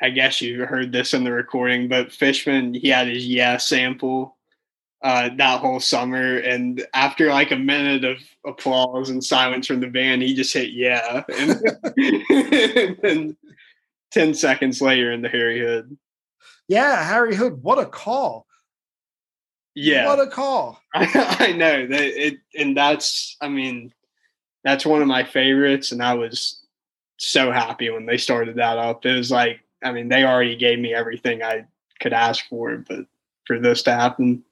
I 0.00 0.10
guess 0.10 0.40
you 0.40 0.64
heard 0.64 0.92
this 0.92 1.12
in 1.12 1.24
the 1.24 1.32
recording, 1.32 1.88
but 1.88 2.12
Fishman 2.12 2.74
he 2.74 2.88
had 2.88 3.08
his 3.08 3.26
yeah 3.26 3.58
sample 3.58 4.36
uh, 5.02 5.30
that 5.36 5.60
whole 5.60 5.80
summer. 5.80 6.38
And 6.38 6.84
after 6.94 7.28
like 7.28 7.50
a 7.50 7.56
minute 7.56 8.04
of 8.04 8.18
applause 8.46 9.10
and 9.10 9.22
silence 9.22 9.66
from 9.66 9.80
the 9.80 9.86
band, 9.86 10.22
he 10.22 10.34
just 10.34 10.52
hit 10.52 10.70
yeah. 10.70 11.22
And, 11.38 11.60
and 13.04 13.36
10 14.12 14.34
seconds 14.34 14.80
later 14.82 15.12
in 15.12 15.22
the 15.22 15.28
Harry 15.28 15.60
Hood. 15.60 15.96
Yeah, 16.68 17.02
Harry 17.02 17.34
Hood, 17.34 17.62
what 17.62 17.78
a 17.78 17.86
call. 17.86 18.46
Yeah. 19.74 20.06
What 20.06 20.20
a 20.20 20.30
call. 20.30 20.80
I, 20.94 21.36
I 21.40 21.52
know 21.52 21.86
that 21.86 22.26
it 22.26 22.38
and 22.58 22.76
that's 22.76 23.36
I 23.40 23.48
mean, 23.48 23.92
that's 24.64 24.86
one 24.86 25.02
of 25.02 25.08
my 25.08 25.24
favorites, 25.24 25.92
and 25.92 26.02
I 26.02 26.14
was 26.14 26.60
so 27.16 27.52
happy 27.52 27.90
when 27.90 28.06
they 28.06 28.16
started 28.16 28.56
that 28.56 28.78
up. 28.78 29.04
It 29.04 29.16
was 29.16 29.30
like, 29.30 29.60
I 29.82 29.92
mean, 29.92 30.08
they 30.08 30.24
already 30.24 30.56
gave 30.56 30.78
me 30.78 30.94
everything 30.94 31.42
I 31.42 31.66
could 32.00 32.12
ask 32.12 32.46
for, 32.48 32.78
but 32.78 33.06
for 33.46 33.58
this 33.58 33.82
to 33.84 33.92
happen, 33.92 34.42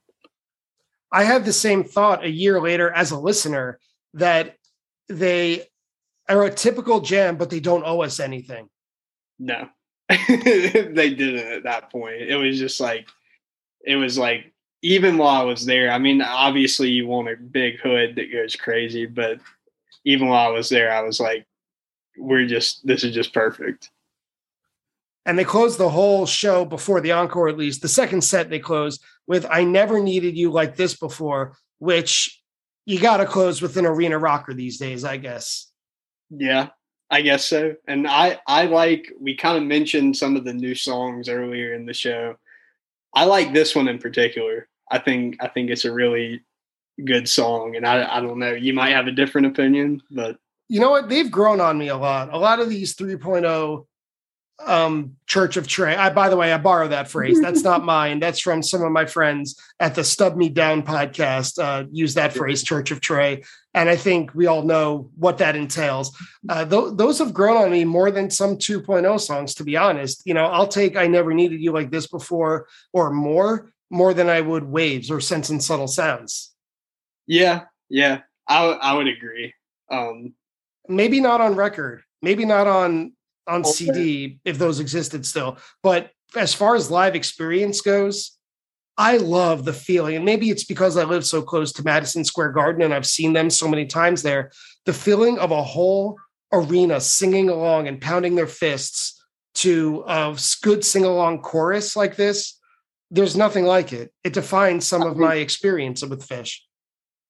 I 1.10 1.24
had 1.24 1.44
the 1.44 1.52
same 1.52 1.84
thought 1.84 2.24
a 2.24 2.30
year 2.30 2.60
later 2.60 2.90
as 2.90 3.10
a 3.10 3.18
listener 3.18 3.78
that 4.14 4.56
they 5.08 5.64
are 6.28 6.44
a 6.44 6.50
typical 6.52 7.00
jam, 7.00 7.36
but 7.36 7.48
they 7.50 7.60
don't 7.60 7.84
owe 7.84 8.02
us 8.02 8.20
anything. 8.20 8.68
No, 9.38 9.68
they 10.08 11.14
didn't 11.14 11.52
at 11.52 11.62
that 11.64 11.90
point. 11.90 12.20
It 12.20 12.36
was 12.36 12.58
just 12.58 12.80
like, 12.80 13.08
it 13.84 13.96
was 13.96 14.18
like, 14.18 14.52
even 14.82 15.16
while 15.16 15.40
I 15.40 15.44
was 15.44 15.64
there, 15.64 15.90
I 15.90 15.98
mean, 15.98 16.22
obviously 16.22 16.90
you 16.90 17.06
want 17.06 17.28
a 17.28 17.36
big 17.36 17.80
hood 17.80 18.16
that 18.16 18.30
goes 18.30 18.54
crazy, 18.54 19.06
but 19.06 19.40
even 20.04 20.28
while 20.28 20.48
I 20.48 20.50
was 20.50 20.68
there, 20.68 20.92
I 20.92 21.02
was 21.02 21.20
like, 21.20 21.46
we're 22.16 22.46
just, 22.46 22.86
this 22.86 23.04
is 23.04 23.14
just 23.14 23.32
perfect. 23.32 23.90
And 25.26 25.38
they 25.38 25.44
closed 25.44 25.78
the 25.78 25.90
whole 25.90 26.24
show 26.24 26.64
before 26.64 27.00
the 27.00 27.12
encore 27.12 27.48
at 27.48 27.58
least. 27.58 27.82
The 27.82 27.88
second 27.88 28.22
set 28.22 28.48
they 28.48 28.58
closed 28.58 29.02
with 29.28 29.46
i 29.48 29.62
never 29.62 30.00
needed 30.00 30.36
you 30.36 30.50
like 30.50 30.74
this 30.74 30.96
before 30.96 31.54
which 31.78 32.42
you 32.86 32.98
got 32.98 33.18
to 33.18 33.26
close 33.26 33.62
with 33.62 33.76
an 33.76 33.86
arena 33.86 34.18
rocker 34.18 34.54
these 34.54 34.78
days 34.78 35.04
i 35.04 35.16
guess. 35.16 35.70
Yeah 36.30 36.70
i 37.10 37.20
guess 37.20 37.44
so. 37.44 37.74
And 37.86 38.08
i 38.08 38.38
i 38.48 38.64
like 38.64 39.12
we 39.20 39.36
kind 39.36 39.56
of 39.56 39.62
mentioned 39.62 40.16
some 40.16 40.34
of 40.34 40.44
the 40.44 40.52
new 40.52 40.74
songs 40.74 41.28
earlier 41.28 41.74
in 41.74 41.86
the 41.86 41.94
show. 41.94 42.34
I 43.14 43.24
like 43.24 43.52
this 43.52 43.76
one 43.76 43.88
in 43.88 43.98
particular. 43.98 44.68
I 44.90 44.98
think 44.98 45.36
i 45.40 45.46
think 45.46 45.70
it's 45.70 45.84
a 45.84 45.92
really 45.92 46.40
good 47.04 47.28
song 47.28 47.76
and 47.76 47.86
i 47.86 48.16
i 48.16 48.20
don't 48.20 48.38
know 48.38 48.52
you 48.52 48.72
might 48.72 48.90
have 48.90 49.06
a 49.06 49.12
different 49.12 49.46
opinion 49.46 50.00
but 50.10 50.36
you 50.68 50.80
know 50.80 50.90
what? 50.90 51.08
They've 51.08 51.30
grown 51.30 51.60
on 51.60 51.78
me 51.78 51.88
a 51.88 51.96
lot. 51.96 52.32
A 52.32 52.38
lot 52.38 52.60
of 52.60 52.68
these 52.68 52.94
3.0 52.94 53.84
um 54.66 55.12
church 55.28 55.56
of 55.56 55.68
trey 55.68 55.94
i 55.94 56.10
by 56.10 56.28
the 56.28 56.36
way 56.36 56.52
i 56.52 56.58
borrow 56.58 56.88
that 56.88 57.06
phrase. 57.08 57.40
That's 57.40 57.62
not 57.62 57.84
mine. 57.96 58.18
That's 58.18 58.40
from 58.40 58.60
some 58.60 58.82
of 58.82 58.90
my 58.90 59.06
friends 59.06 59.56
at 59.78 59.94
the 59.94 60.02
stub 60.02 60.36
me 60.36 60.48
down 60.48 60.82
podcast 60.82 61.62
uh 61.62 61.86
use 61.92 62.14
that 62.14 62.32
phrase 62.32 62.64
church 62.64 62.90
of 62.90 63.00
trey 63.00 63.44
and 63.72 63.88
i 63.88 63.94
think 63.94 64.34
we 64.34 64.46
all 64.46 64.62
know 64.62 65.12
what 65.14 65.38
that 65.38 65.54
entails. 65.54 66.10
Uh 66.48 66.64
th- 66.64 66.94
those 66.94 67.20
have 67.20 67.32
grown 67.32 67.56
on 67.56 67.70
me 67.70 67.84
more 67.84 68.10
than 68.10 68.30
some 68.30 68.56
2.0 68.56 69.20
songs 69.20 69.54
to 69.54 69.62
be 69.62 69.76
honest. 69.76 70.22
You 70.26 70.34
know 70.34 70.46
i'll 70.46 70.66
take 70.66 70.96
i 70.96 71.06
never 71.06 71.32
needed 71.32 71.60
you 71.60 71.70
like 71.70 71.92
this 71.92 72.08
before 72.08 72.66
or 72.92 73.12
more 73.12 73.70
more 73.90 74.12
than 74.12 74.28
i 74.28 74.40
would 74.40 74.64
waves 74.64 75.08
or 75.08 75.20
sense 75.20 75.50
and 75.50 75.62
subtle 75.62 75.86
sounds 75.86 76.52
yeah 77.28 77.62
yeah 77.88 78.22
i, 78.48 78.64
I 78.64 78.94
would 78.94 79.06
agree 79.06 79.54
um 79.90 80.34
maybe 80.88 81.20
not 81.20 81.40
on 81.40 81.54
record 81.54 82.02
maybe 82.22 82.44
not 82.44 82.66
on 82.66 83.12
on 83.48 83.62
okay. 83.62 83.70
CD 83.70 84.40
if 84.44 84.58
those 84.58 84.78
existed 84.78 85.26
still. 85.26 85.58
But 85.82 86.10
as 86.36 86.54
far 86.54 86.76
as 86.76 86.90
live 86.90 87.16
experience 87.16 87.80
goes, 87.80 88.32
I 88.96 89.16
love 89.16 89.64
the 89.64 89.72
feeling. 89.72 90.16
And 90.16 90.24
maybe 90.24 90.50
it's 90.50 90.64
because 90.64 90.96
I 90.96 91.04
live 91.04 91.24
so 91.24 91.40
close 91.40 91.72
to 91.72 91.84
Madison 91.84 92.24
Square 92.24 92.52
Garden 92.52 92.82
and 92.82 92.92
I've 92.92 93.06
seen 93.06 93.32
them 93.32 93.48
so 93.48 93.66
many 93.66 93.86
times 93.86 94.22
there. 94.22 94.50
The 94.86 94.92
feeling 94.92 95.38
of 95.38 95.50
a 95.50 95.62
whole 95.62 96.18
arena 96.52 97.00
singing 97.00 97.48
along 97.48 97.88
and 97.88 98.00
pounding 98.00 98.34
their 98.34 98.46
fists 98.46 99.22
to 99.54 100.04
a 100.06 100.36
good 100.62 100.84
sing 100.84 101.04
along 101.04 101.42
chorus 101.42 101.96
like 101.96 102.16
this, 102.16 102.58
there's 103.10 103.36
nothing 103.36 103.64
like 103.64 103.92
it. 103.92 104.12
It 104.24 104.32
defines 104.32 104.86
some 104.86 105.02
of 105.02 105.16
my 105.16 105.36
experience 105.36 106.04
with 106.04 106.26
Phish. 106.28 106.58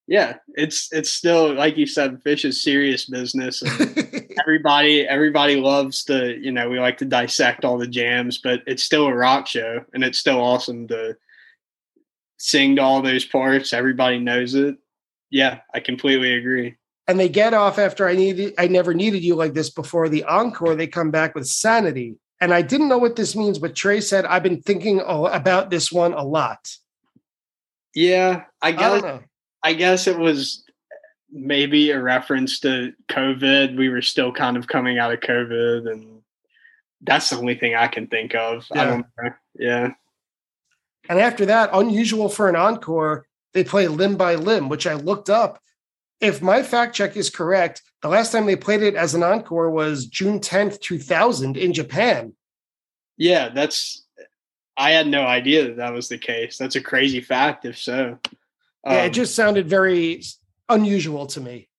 Yeah, 0.09 0.37
it's 0.55 0.89
it's 0.91 1.11
still 1.11 1.53
like 1.53 1.77
you 1.77 1.85
said, 1.85 2.23
Phish 2.23 2.43
is 2.43 2.63
serious 2.63 3.05
business. 3.05 3.61
everybody 4.41 5.07
everybody 5.07 5.57
loves 5.57 6.03
to 6.05 6.35
you 6.39 6.51
know 6.51 6.67
we 6.69 6.79
like 6.79 6.97
to 6.97 7.05
dissect 7.05 7.65
all 7.65 7.77
the 7.77 7.87
jams 7.87 8.39
but 8.39 8.61
it's 8.65 8.83
still 8.83 9.05
a 9.05 9.13
rock 9.13 9.47
show 9.47 9.83
and 9.93 10.03
it's 10.03 10.17
still 10.17 10.41
awesome 10.41 10.87
to 10.87 11.15
sing 12.37 12.77
to 12.77 12.81
all 12.81 13.01
those 13.01 13.25
parts. 13.25 13.73
Everybody 13.73 14.17
knows 14.17 14.55
it. 14.55 14.77
Yeah 15.29 15.59
i 15.73 15.79
completely 15.79 16.33
agree. 16.33 16.75
And 17.07 17.19
they 17.19 17.29
get 17.29 17.53
off 17.53 17.77
after 17.77 18.07
i 18.07 18.15
needed 18.15 18.55
i 18.57 18.67
never 18.67 18.93
needed 18.93 19.23
you 19.23 19.35
like 19.35 19.53
this 19.53 19.69
before 19.69 20.09
the 20.09 20.23
encore. 20.23 20.75
They 20.75 20.87
come 20.87 21.11
back 21.11 21.35
with 21.35 21.47
sanity. 21.47 22.15
And 22.41 22.53
i 22.53 22.63
didn't 22.63 22.89
know 22.89 22.97
what 22.97 23.15
this 23.15 23.35
means 23.35 23.59
but 23.59 23.75
trey 23.75 24.01
said 24.01 24.25
i've 24.25 24.43
been 24.43 24.61
thinking 24.61 25.01
about 25.05 25.69
this 25.69 25.91
one 25.91 26.13
a 26.13 26.23
lot. 26.23 26.75
Yeah 27.93 28.45
i 28.61 28.71
guess 28.71 29.21
I, 29.63 29.73
guess 29.73 30.07
it 30.07 30.17
was 30.17 30.63
maybe 31.31 31.91
a 31.91 32.01
reference 32.01 32.59
to 32.61 32.93
COVID. 33.09 33.77
We 33.77 33.89
were 33.89 34.01
still 34.01 34.31
kind 34.31 34.57
of 34.57 34.67
coming 34.67 34.97
out 34.97 35.13
of 35.13 35.19
COVID, 35.19 35.91
and 35.91 36.21
that's 37.01 37.29
the 37.29 37.37
only 37.37 37.55
thing 37.55 37.75
I 37.75 37.87
can 37.87 38.07
think 38.07 38.35
of. 38.35 38.65
Yeah. 38.73 38.81
I 38.81 38.85
don't 38.85 39.05
know. 39.21 39.31
Yeah. 39.55 39.91
And 41.09 41.19
after 41.19 41.45
that, 41.47 41.71
unusual 41.73 42.29
for 42.29 42.49
an 42.49 42.55
encore, 42.55 43.25
they 43.53 43.63
play 43.63 43.87
limb 43.87 44.15
by 44.15 44.35
limb, 44.35 44.69
which 44.69 44.85
I 44.85 44.93
looked 44.93 45.29
up. 45.29 45.61
If 46.21 46.41
my 46.41 46.63
fact 46.63 46.95
check 46.95 47.15
is 47.15 47.29
correct, 47.29 47.81
the 48.01 48.09
last 48.09 48.31
time 48.31 48.45
they 48.45 48.55
played 48.55 48.83
it 48.83 48.95
as 48.95 49.15
an 49.15 49.23
encore 49.23 49.71
was 49.71 50.05
June 50.05 50.39
10th, 50.39 50.81
2000 50.81 51.57
in 51.57 51.73
Japan. 51.73 52.33
Yeah, 53.17 53.49
that's, 53.49 54.05
I 54.77 54.91
had 54.91 55.07
no 55.07 55.23
idea 55.23 55.67
that 55.67 55.77
that 55.77 55.93
was 55.93 56.09
the 56.09 56.17
case. 56.17 56.57
That's 56.57 56.75
a 56.75 56.81
crazy 56.81 57.21
fact, 57.21 57.65
if 57.65 57.77
so. 57.77 58.19
Um, 58.85 58.93
yeah, 58.93 59.03
it 59.03 59.07
um, 59.07 59.13
just 59.13 59.35
sounded 59.35 59.67
very 59.67 60.23
unusual 60.69 61.25
to 61.27 61.41
me. 61.41 61.69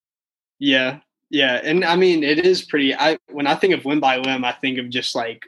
Yeah, 0.58 1.00
yeah, 1.30 1.60
and 1.62 1.84
I 1.84 1.96
mean 1.96 2.22
it 2.22 2.44
is 2.44 2.62
pretty. 2.62 2.94
I 2.94 3.18
when 3.30 3.46
I 3.46 3.54
think 3.54 3.74
of 3.74 3.84
limb 3.84 4.00
by 4.00 4.18
limb, 4.18 4.44
I 4.44 4.52
think 4.52 4.78
of 4.78 4.90
just 4.90 5.14
like 5.14 5.44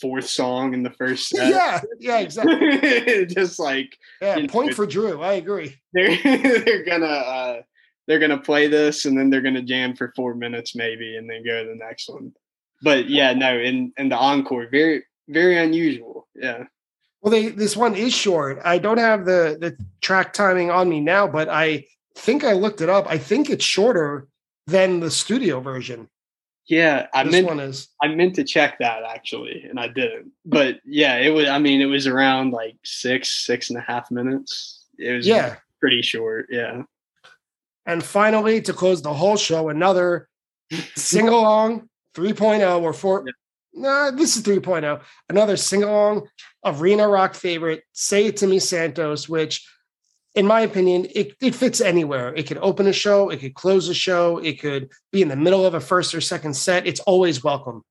fourth 0.00 0.28
song 0.28 0.74
in 0.74 0.82
the 0.82 0.90
first 0.90 1.28
set. 1.30 1.50
yeah, 1.50 1.80
yeah, 1.98 2.18
exactly. 2.18 3.26
just 3.26 3.58
like 3.58 3.96
yeah, 4.22 4.46
point 4.48 4.70
know, 4.70 4.74
for 4.74 4.86
Drew. 4.86 5.22
I 5.22 5.34
agree. 5.34 5.76
They're 5.92 6.16
they're 6.64 6.84
gonna 6.84 7.06
uh, 7.06 7.62
they're 8.06 8.18
gonna 8.20 8.38
play 8.38 8.68
this 8.68 9.04
and 9.04 9.18
then 9.18 9.30
they're 9.30 9.42
gonna 9.42 9.62
jam 9.62 9.94
for 9.94 10.12
four 10.16 10.34
minutes 10.34 10.74
maybe 10.74 11.16
and 11.16 11.28
then 11.28 11.44
go 11.44 11.62
to 11.62 11.68
the 11.68 11.76
next 11.76 12.08
one. 12.08 12.32
But 12.82 13.08
yeah, 13.08 13.32
no, 13.32 13.58
in 13.58 13.92
in 13.98 14.08
the 14.08 14.16
encore, 14.16 14.68
very 14.70 15.04
very 15.28 15.58
unusual. 15.58 16.28
Yeah. 16.34 16.64
Well, 17.20 17.32
they 17.32 17.48
this 17.48 17.76
one 17.76 17.94
is 17.94 18.14
short. 18.14 18.60
I 18.64 18.78
don't 18.78 18.98
have 18.98 19.24
the 19.24 19.56
the 19.60 19.76
track 20.00 20.32
timing 20.32 20.70
on 20.70 20.88
me 20.88 21.00
now, 21.00 21.26
but 21.26 21.48
I 21.48 21.86
think 22.14 22.44
I 22.44 22.52
looked 22.52 22.80
it 22.80 22.88
up. 22.88 23.06
I 23.08 23.18
think 23.18 23.50
it's 23.50 23.64
shorter 23.64 24.28
than 24.66 25.00
the 25.00 25.10
studio 25.10 25.60
version. 25.60 26.08
Yeah, 26.66 27.06
I 27.14 27.24
this 27.24 27.32
meant 27.32 27.46
one 27.46 27.60
is. 27.60 27.88
I 28.02 28.08
meant 28.08 28.34
to 28.36 28.44
check 28.44 28.78
that 28.78 29.02
actually, 29.02 29.64
and 29.68 29.80
I 29.80 29.88
didn't. 29.88 30.32
But 30.44 30.80
yeah, 30.84 31.16
it 31.16 31.30
was. 31.30 31.48
I 31.48 31.58
mean, 31.58 31.80
it 31.80 31.86
was 31.86 32.06
around 32.06 32.52
like 32.52 32.76
six, 32.84 33.46
six 33.46 33.70
and 33.70 33.78
a 33.78 33.82
half 33.82 34.10
minutes. 34.10 34.84
It 34.98 35.12
was 35.12 35.26
yeah, 35.26 35.56
pretty 35.80 36.02
short. 36.02 36.46
Yeah. 36.50 36.82
And 37.86 38.04
finally, 38.04 38.60
to 38.60 38.74
close 38.74 39.00
the 39.00 39.14
whole 39.14 39.38
show, 39.38 39.70
another 39.70 40.28
sing 40.94 41.28
along 41.28 41.88
3.0 42.14 42.82
or 42.82 42.92
4. 42.92 43.24
Yeah. 43.26 43.32
Nah, 43.78 44.10
this 44.10 44.36
is 44.36 44.42
3.0. 44.42 45.00
Another 45.28 45.56
sing 45.56 45.82
along 45.82 46.28
arena 46.64 47.08
rock 47.08 47.34
favorite, 47.34 47.84
Say 47.92 48.26
It 48.26 48.36
To 48.38 48.46
Me 48.46 48.58
Santos, 48.58 49.28
which 49.28 49.66
in 50.34 50.46
my 50.46 50.60
opinion, 50.60 51.06
it, 51.14 51.34
it 51.40 51.54
fits 51.54 51.80
anywhere. 51.80 52.34
It 52.34 52.46
could 52.46 52.58
open 52.58 52.86
a 52.86 52.92
show, 52.92 53.30
it 53.30 53.40
could 53.40 53.54
close 53.54 53.88
a 53.88 53.94
show, 53.94 54.38
it 54.38 54.60
could 54.60 54.90
be 55.12 55.22
in 55.22 55.28
the 55.28 55.36
middle 55.36 55.64
of 55.64 55.74
a 55.74 55.80
first 55.80 56.14
or 56.14 56.20
second 56.20 56.54
set. 56.54 56.86
It's 56.86 57.00
always 57.00 57.42
welcome. 57.42 57.84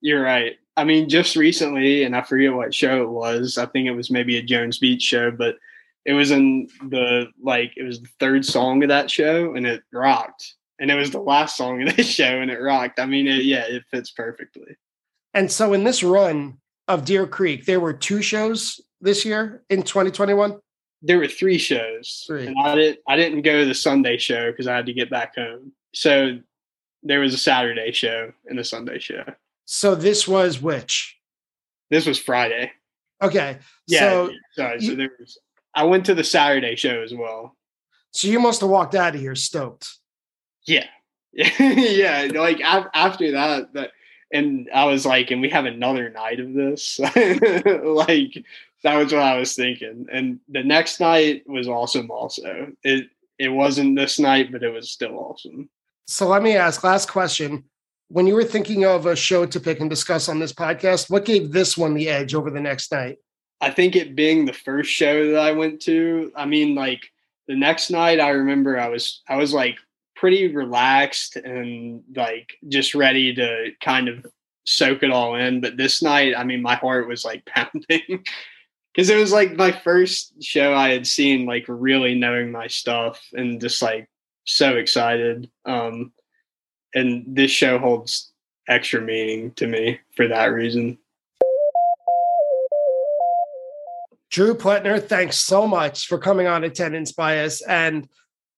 You're 0.00 0.22
right. 0.22 0.56
I 0.76 0.84
mean, 0.84 1.08
just 1.08 1.36
recently, 1.36 2.04
and 2.04 2.14
I 2.14 2.22
forget 2.22 2.52
what 2.52 2.74
show 2.74 3.02
it 3.02 3.08
was. 3.08 3.56
I 3.56 3.66
think 3.66 3.86
it 3.86 3.92
was 3.92 4.10
maybe 4.10 4.36
a 4.36 4.42
Jones 4.42 4.78
Beach 4.78 5.02
show, 5.02 5.30
but 5.30 5.56
it 6.04 6.12
was 6.12 6.30
in 6.30 6.68
the 6.88 7.28
like 7.42 7.72
it 7.76 7.82
was 7.82 8.00
the 8.00 8.08
third 8.20 8.44
song 8.44 8.82
of 8.82 8.90
that 8.90 9.10
show, 9.10 9.54
and 9.54 9.66
it 9.66 9.82
rocked. 9.92 10.54
And 10.78 10.90
it 10.90 10.94
was 10.94 11.10
the 11.10 11.20
last 11.20 11.56
song 11.56 11.82
of 11.82 11.96
this 11.96 12.06
show, 12.06 12.40
and 12.40 12.50
it 12.50 12.60
rocked. 12.60 13.00
I 13.00 13.06
mean, 13.06 13.26
it, 13.26 13.44
yeah, 13.44 13.64
it 13.66 13.84
fits 13.90 14.10
perfectly. 14.10 14.76
And 15.36 15.52
so, 15.52 15.74
in 15.74 15.84
this 15.84 16.02
run 16.02 16.56
of 16.88 17.04
Deer 17.04 17.26
Creek, 17.26 17.66
there 17.66 17.78
were 17.78 17.92
two 17.92 18.22
shows 18.22 18.80
this 19.02 19.24
year 19.24 19.62
in 19.68 19.82
2021. 19.82 20.58
There 21.02 21.18
were 21.18 21.28
three 21.28 21.58
shows, 21.58 22.24
Three. 22.26 22.46
and 22.46 22.56
I 22.58 22.74
didn't. 22.74 23.00
I 23.06 23.16
didn't 23.16 23.42
go 23.42 23.60
to 23.60 23.66
the 23.66 23.74
Sunday 23.74 24.16
show 24.16 24.50
because 24.50 24.66
I 24.66 24.74
had 24.74 24.86
to 24.86 24.94
get 24.94 25.10
back 25.10 25.34
home. 25.36 25.72
So 25.94 26.38
there 27.02 27.20
was 27.20 27.34
a 27.34 27.38
Saturday 27.38 27.92
show 27.92 28.32
and 28.46 28.58
a 28.58 28.64
Sunday 28.64 28.98
show. 28.98 29.24
So 29.66 29.94
this 29.94 30.26
was 30.26 30.60
which? 30.62 31.18
This 31.90 32.06
was 32.06 32.18
Friday. 32.18 32.72
Okay. 33.22 33.58
Yeah. 33.86 34.00
So 34.00 34.30
sorry. 34.54 34.78
you- 34.80 34.90
so 34.90 34.96
there 34.96 35.10
was. 35.20 35.38
I 35.74 35.84
went 35.84 36.06
to 36.06 36.14
the 36.14 36.24
Saturday 36.24 36.76
show 36.76 37.02
as 37.02 37.12
well. 37.14 37.54
so 38.12 38.28
you 38.28 38.40
must 38.40 38.62
have 38.62 38.70
walked 38.70 38.94
out 38.94 39.14
of 39.14 39.20
here 39.20 39.34
stoked. 39.34 39.86
Yeah. 40.66 40.86
yeah. 41.34 42.28
Like 42.34 42.62
after 42.62 43.32
that, 43.32 43.74
that, 43.74 43.90
and 44.32 44.68
I 44.74 44.84
was 44.84 45.06
like, 45.06 45.30
and 45.30 45.40
we 45.40 45.48
have 45.50 45.66
another 45.66 46.10
night 46.10 46.40
of 46.40 46.52
this. 46.52 46.98
like 46.98 48.44
that 48.82 48.96
was 48.96 49.12
what 49.12 49.22
I 49.22 49.38
was 49.38 49.54
thinking. 49.54 50.06
And 50.12 50.40
the 50.48 50.62
next 50.62 51.00
night 51.00 51.48
was 51.48 51.68
awesome. 51.68 52.10
Also, 52.10 52.72
it 52.82 53.08
it 53.38 53.48
wasn't 53.48 53.96
this 53.96 54.18
night, 54.18 54.50
but 54.50 54.62
it 54.62 54.70
was 54.70 54.90
still 54.90 55.18
awesome. 55.18 55.68
So 56.06 56.26
let 56.28 56.42
me 56.42 56.56
ask 56.56 56.82
last 56.84 57.10
question. 57.10 57.64
When 58.08 58.26
you 58.26 58.34
were 58.34 58.44
thinking 58.44 58.84
of 58.84 59.06
a 59.06 59.16
show 59.16 59.46
to 59.46 59.60
pick 59.60 59.80
and 59.80 59.90
discuss 59.90 60.28
on 60.28 60.38
this 60.38 60.52
podcast, 60.52 61.10
what 61.10 61.24
gave 61.24 61.50
this 61.50 61.76
one 61.76 61.94
the 61.94 62.08
edge 62.08 62.34
over 62.34 62.50
the 62.50 62.60
next 62.60 62.92
night? 62.92 63.18
I 63.60 63.70
think 63.70 63.96
it 63.96 64.14
being 64.14 64.44
the 64.44 64.52
first 64.52 64.90
show 64.90 65.32
that 65.32 65.40
I 65.40 65.52
went 65.52 65.80
to, 65.82 66.30
I 66.36 66.46
mean, 66.46 66.74
like 66.74 67.10
the 67.48 67.56
next 67.56 67.90
night, 67.90 68.20
I 68.20 68.30
remember 68.30 68.78
I 68.78 68.88
was 68.88 69.22
I 69.28 69.36
was 69.36 69.52
like 69.52 69.78
pretty 70.16 70.54
relaxed 70.54 71.36
and 71.36 72.02
like 72.14 72.56
just 72.68 72.94
ready 72.94 73.34
to 73.34 73.70
kind 73.80 74.08
of 74.08 74.26
soak 74.64 75.02
it 75.02 75.10
all 75.10 75.36
in. 75.36 75.60
But 75.60 75.76
this 75.76 76.02
night, 76.02 76.34
I 76.36 76.44
mean, 76.44 76.62
my 76.62 76.74
heart 76.74 77.08
was 77.08 77.24
like 77.24 77.44
pounding 77.46 78.24
because 78.92 79.10
it 79.10 79.16
was 79.16 79.32
like 79.32 79.52
my 79.52 79.70
first 79.70 80.42
show 80.42 80.74
I 80.74 80.88
had 80.88 81.06
seen, 81.06 81.46
like 81.46 81.64
really 81.68 82.14
knowing 82.14 82.50
my 82.50 82.66
stuff 82.66 83.22
and 83.34 83.60
just 83.60 83.82
like 83.82 84.08
so 84.44 84.76
excited. 84.76 85.50
Um, 85.64 86.12
and 86.94 87.24
this 87.36 87.50
show 87.50 87.78
holds 87.78 88.32
extra 88.68 89.00
meaning 89.00 89.52
to 89.52 89.66
me 89.66 90.00
for 90.16 90.28
that 90.28 90.46
reason. 90.46 90.98
Drew 94.30 94.54
Pletner, 94.54 95.02
thanks 95.02 95.36
so 95.38 95.66
much 95.66 96.06
for 96.08 96.18
coming 96.18 96.46
on 96.46 96.64
Attendance 96.64 97.12
Bias 97.12 97.62
and 97.62 98.08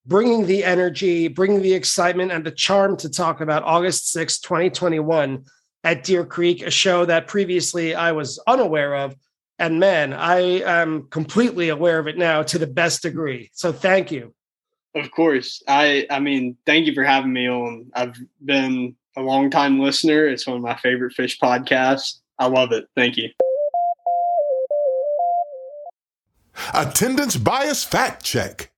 bringing 0.09 0.46
the 0.46 0.64
energy, 0.64 1.28
bringing 1.28 1.61
the 1.61 1.74
excitement 1.74 2.32
and 2.32 2.44
the 2.44 2.50
charm 2.50 2.96
to 2.96 3.11
talk 3.11 3.42
about 3.42 3.62
August 3.62 4.11
6, 4.11 4.40
2021 4.40 5.44
at 5.84 6.02
Deer 6.02 6.24
Creek, 6.24 6.62
a 6.62 6.70
show 6.70 7.04
that 7.04 7.28
previously 7.28 7.94
I 7.94 8.12
was 8.12 8.42
unaware 8.46 8.96
of. 8.96 9.14
And 9.59 9.78
man, 9.78 10.14
I 10.14 10.38
am 10.62 11.09
completely 11.11 11.68
aware 11.68 11.98
of 11.98 12.06
it 12.09 12.16
now 12.16 12.42
to 12.44 12.59
the 12.59 12.66
best 12.66 13.02
degree. 13.02 13.50
So 13.52 13.70
thank 13.70 14.11
you. 14.11 14.34
Of 14.94 15.11
course. 15.11 15.62
I 15.68 16.06
I 16.11 16.20
mean, 16.20 16.56
thank 16.64 16.86
you 16.86 16.94
for 16.94 17.04
having 17.04 17.32
me 17.32 17.48
on. 17.48 17.90
I've 17.94 18.16
been 18.42 18.96
a 19.16 19.20
long 19.20 19.50
time 19.50 19.78
listener. 19.78 20.26
It's 20.26 20.46
one 20.46 20.56
of 20.56 20.62
my 20.62 20.76
favorite 20.76 21.14
Phish 21.16 21.38
podcasts. 21.38 22.20
I 22.38 22.46
love 22.46 22.72
it. 22.72 22.86
Thank 22.96 23.16
you. 23.16 23.30
Attendance 26.72 27.36
bias 27.36 27.84
fact 27.84 28.24
check. 28.24 28.70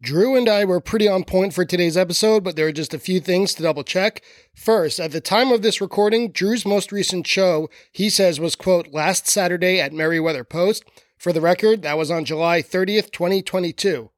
Drew 0.00 0.36
and 0.36 0.48
I 0.48 0.64
were 0.64 0.80
pretty 0.80 1.08
on 1.08 1.24
point 1.24 1.52
for 1.52 1.64
today's 1.64 1.96
episode, 1.96 2.44
but 2.44 2.54
there 2.54 2.68
are 2.68 2.72
just 2.72 2.94
a 2.94 3.00
few 3.00 3.18
things 3.18 3.52
to 3.54 3.64
double 3.64 3.82
check. 3.82 4.22
First, 4.54 5.00
at 5.00 5.10
the 5.10 5.20
time 5.20 5.50
of 5.50 5.62
this 5.62 5.80
recording, 5.80 6.30
Drew's 6.30 6.64
most 6.64 6.92
recent 6.92 7.26
show, 7.26 7.68
he 7.90 8.08
says, 8.08 8.38
was, 8.38 8.54
quote, 8.54 8.92
last 8.92 9.26
Saturday 9.26 9.80
at 9.80 9.92
Merriweather 9.92 10.44
Post. 10.44 10.84
For 11.18 11.32
the 11.32 11.40
record, 11.40 11.82
that 11.82 11.98
was 11.98 12.12
on 12.12 12.24
July 12.24 12.62
30th, 12.62 13.10
2022. 13.10 14.10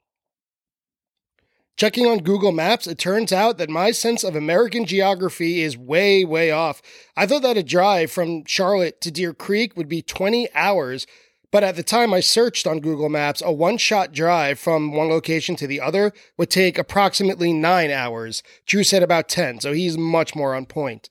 Checking 1.78 2.04
on 2.04 2.18
Google 2.18 2.52
Maps, 2.52 2.86
it 2.86 2.98
turns 2.98 3.32
out 3.32 3.56
that 3.56 3.70
my 3.70 3.90
sense 3.90 4.22
of 4.22 4.36
American 4.36 4.84
geography 4.84 5.62
is 5.62 5.78
way, 5.78 6.26
way 6.26 6.50
off. 6.50 6.82
I 7.16 7.24
thought 7.24 7.40
that 7.40 7.56
a 7.56 7.62
drive 7.62 8.10
from 8.10 8.44
Charlotte 8.44 9.00
to 9.00 9.10
Deer 9.10 9.32
Creek 9.32 9.78
would 9.78 9.88
be 9.88 10.02
20 10.02 10.54
hours, 10.54 11.06
but 11.50 11.64
at 11.64 11.76
the 11.76 11.82
time 11.82 12.14
I 12.14 12.20
searched 12.20 12.66
on 12.66 12.80
Google 12.80 13.08
Maps, 13.08 13.42
a 13.44 13.52
one 13.52 13.76
shot 13.76 14.12
drive 14.12 14.58
from 14.58 14.92
one 14.92 15.08
location 15.08 15.56
to 15.56 15.66
the 15.66 15.80
other 15.80 16.12
would 16.36 16.50
take 16.50 16.78
approximately 16.78 17.52
nine 17.52 17.90
hours. 17.90 18.42
Drew 18.66 18.84
said 18.84 19.02
about 19.02 19.28
10, 19.28 19.60
so 19.60 19.72
he's 19.72 19.98
much 19.98 20.36
more 20.36 20.54
on 20.54 20.66
point. 20.66 21.10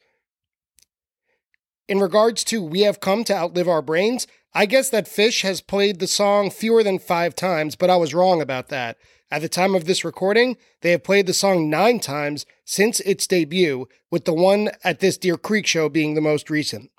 In 1.87 1.99
regards 1.99 2.43
to 2.45 2.61
We 2.61 2.81
Have 2.81 2.99
Come 2.99 3.23
to 3.25 3.35
Outlive 3.35 3.67
Our 3.67 3.81
Brains, 3.81 4.27
I 4.53 4.65
guess 4.65 4.89
that 4.89 5.07
Phish 5.07 5.41
has 5.41 5.61
played 5.61 5.99
the 5.99 6.07
song 6.07 6.49
fewer 6.49 6.83
than 6.83 6.99
five 6.99 7.35
times, 7.35 7.75
but 7.75 7.89
I 7.89 7.97
was 7.97 8.13
wrong 8.13 8.41
about 8.41 8.69
that. 8.69 8.97
At 9.31 9.41
the 9.41 9.49
time 9.49 9.75
of 9.75 9.85
this 9.85 10.03
recording, 10.03 10.57
they 10.81 10.91
have 10.91 11.03
played 11.03 11.27
the 11.27 11.33
song 11.33 11.69
nine 11.69 11.99
times 11.99 12.45
since 12.65 12.99
its 13.01 13.27
debut, 13.27 13.87
with 14.09 14.25
the 14.25 14.33
one 14.33 14.71
at 14.83 15.01
this 15.01 15.17
Deer 15.17 15.37
Creek 15.37 15.67
show 15.67 15.89
being 15.89 16.15
the 16.15 16.21
most 16.21 16.49
recent. 16.49 16.89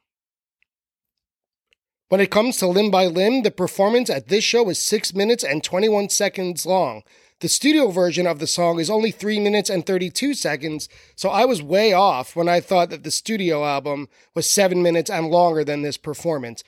When 2.10 2.20
it 2.20 2.32
comes 2.32 2.56
to 2.56 2.66
Limb 2.66 2.90
by 2.90 3.06
Limb, 3.06 3.44
the 3.44 3.52
performance 3.52 4.10
at 4.10 4.26
this 4.26 4.42
show 4.42 4.68
is 4.68 4.84
6 4.84 5.14
minutes 5.14 5.44
and 5.44 5.62
21 5.62 6.08
seconds 6.08 6.66
long. 6.66 7.04
The 7.38 7.48
studio 7.48 7.86
version 7.86 8.26
of 8.26 8.40
the 8.40 8.48
song 8.48 8.80
is 8.80 8.90
only 8.90 9.12
3 9.12 9.38
minutes 9.38 9.70
and 9.70 9.86
32 9.86 10.34
seconds, 10.34 10.88
so 11.14 11.28
I 11.28 11.44
was 11.44 11.62
way 11.62 11.92
off 11.92 12.34
when 12.34 12.48
I 12.48 12.58
thought 12.58 12.90
that 12.90 13.04
the 13.04 13.12
studio 13.12 13.64
album 13.64 14.08
was 14.34 14.50
7 14.50 14.82
minutes 14.82 15.08
and 15.08 15.28
longer 15.28 15.62
than 15.62 15.82
this 15.82 15.96
performance. 15.96 16.64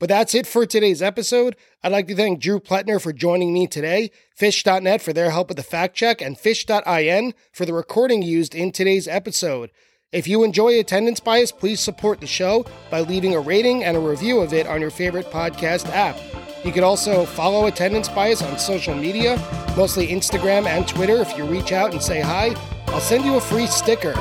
But 0.00 0.08
that's 0.08 0.34
it 0.34 0.48
for 0.48 0.66
today's 0.66 1.00
episode. 1.00 1.54
I'd 1.84 1.92
like 1.92 2.08
to 2.08 2.16
thank 2.16 2.40
Drew 2.40 2.58
Pletner 2.58 3.00
for 3.00 3.12
joining 3.12 3.52
me 3.52 3.68
today, 3.68 4.10
Phish.net 4.36 5.00
for 5.00 5.12
their 5.12 5.30
help 5.30 5.46
with 5.46 5.58
the 5.58 5.62
fact 5.62 5.94
check, 5.94 6.20
and 6.20 6.36
Phish.in 6.36 7.34
for 7.52 7.64
the 7.64 7.72
recording 7.72 8.22
used 8.22 8.52
in 8.52 8.72
today's 8.72 9.06
episode. 9.06 9.70
If 10.12 10.28
you 10.28 10.44
enjoy 10.44 10.78
attendance 10.78 11.18
bias, 11.18 11.50
please 11.50 11.80
support 11.80 12.20
the 12.20 12.28
show 12.28 12.64
by 12.90 13.00
leaving 13.00 13.34
a 13.34 13.40
rating 13.40 13.82
and 13.82 13.96
a 13.96 14.00
review 14.00 14.40
of 14.40 14.52
it 14.52 14.66
on 14.68 14.80
your 14.80 14.90
favorite 14.90 15.26
podcast 15.32 15.88
app. 15.90 16.16
You 16.64 16.70
can 16.70 16.84
also 16.84 17.24
follow 17.24 17.66
Attendance 17.66 18.08
Bias 18.08 18.40
on 18.40 18.56
social 18.58 18.94
media, 18.94 19.36
mostly 19.76 20.06
Instagram 20.08 20.66
and 20.66 20.86
Twitter. 20.86 21.16
If 21.16 21.36
you 21.36 21.44
reach 21.44 21.72
out 21.72 21.92
and 21.92 22.02
say 22.02 22.20
hi, 22.20 22.54
I'll 22.88 23.00
send 23.00 23.24
you 23.24 23.34
a 23.34 23.40
free 23.40 23.66
sticker. 23.66 24.14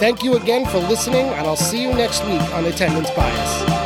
Thank 0.00 0.22
you 0.22 0.36
again 0.36 0.66
for 0.66 0.78
listening, 0.78 1.26
and 1.26 1.46
I'll 1.46 1.56
see 1.56 1.82
you 1.82 1.92
next 1.92 2.24
week 2.24 2.42
on 2.54 2.64
Attendance 2.64 3.10
Bias. 3.10 3.82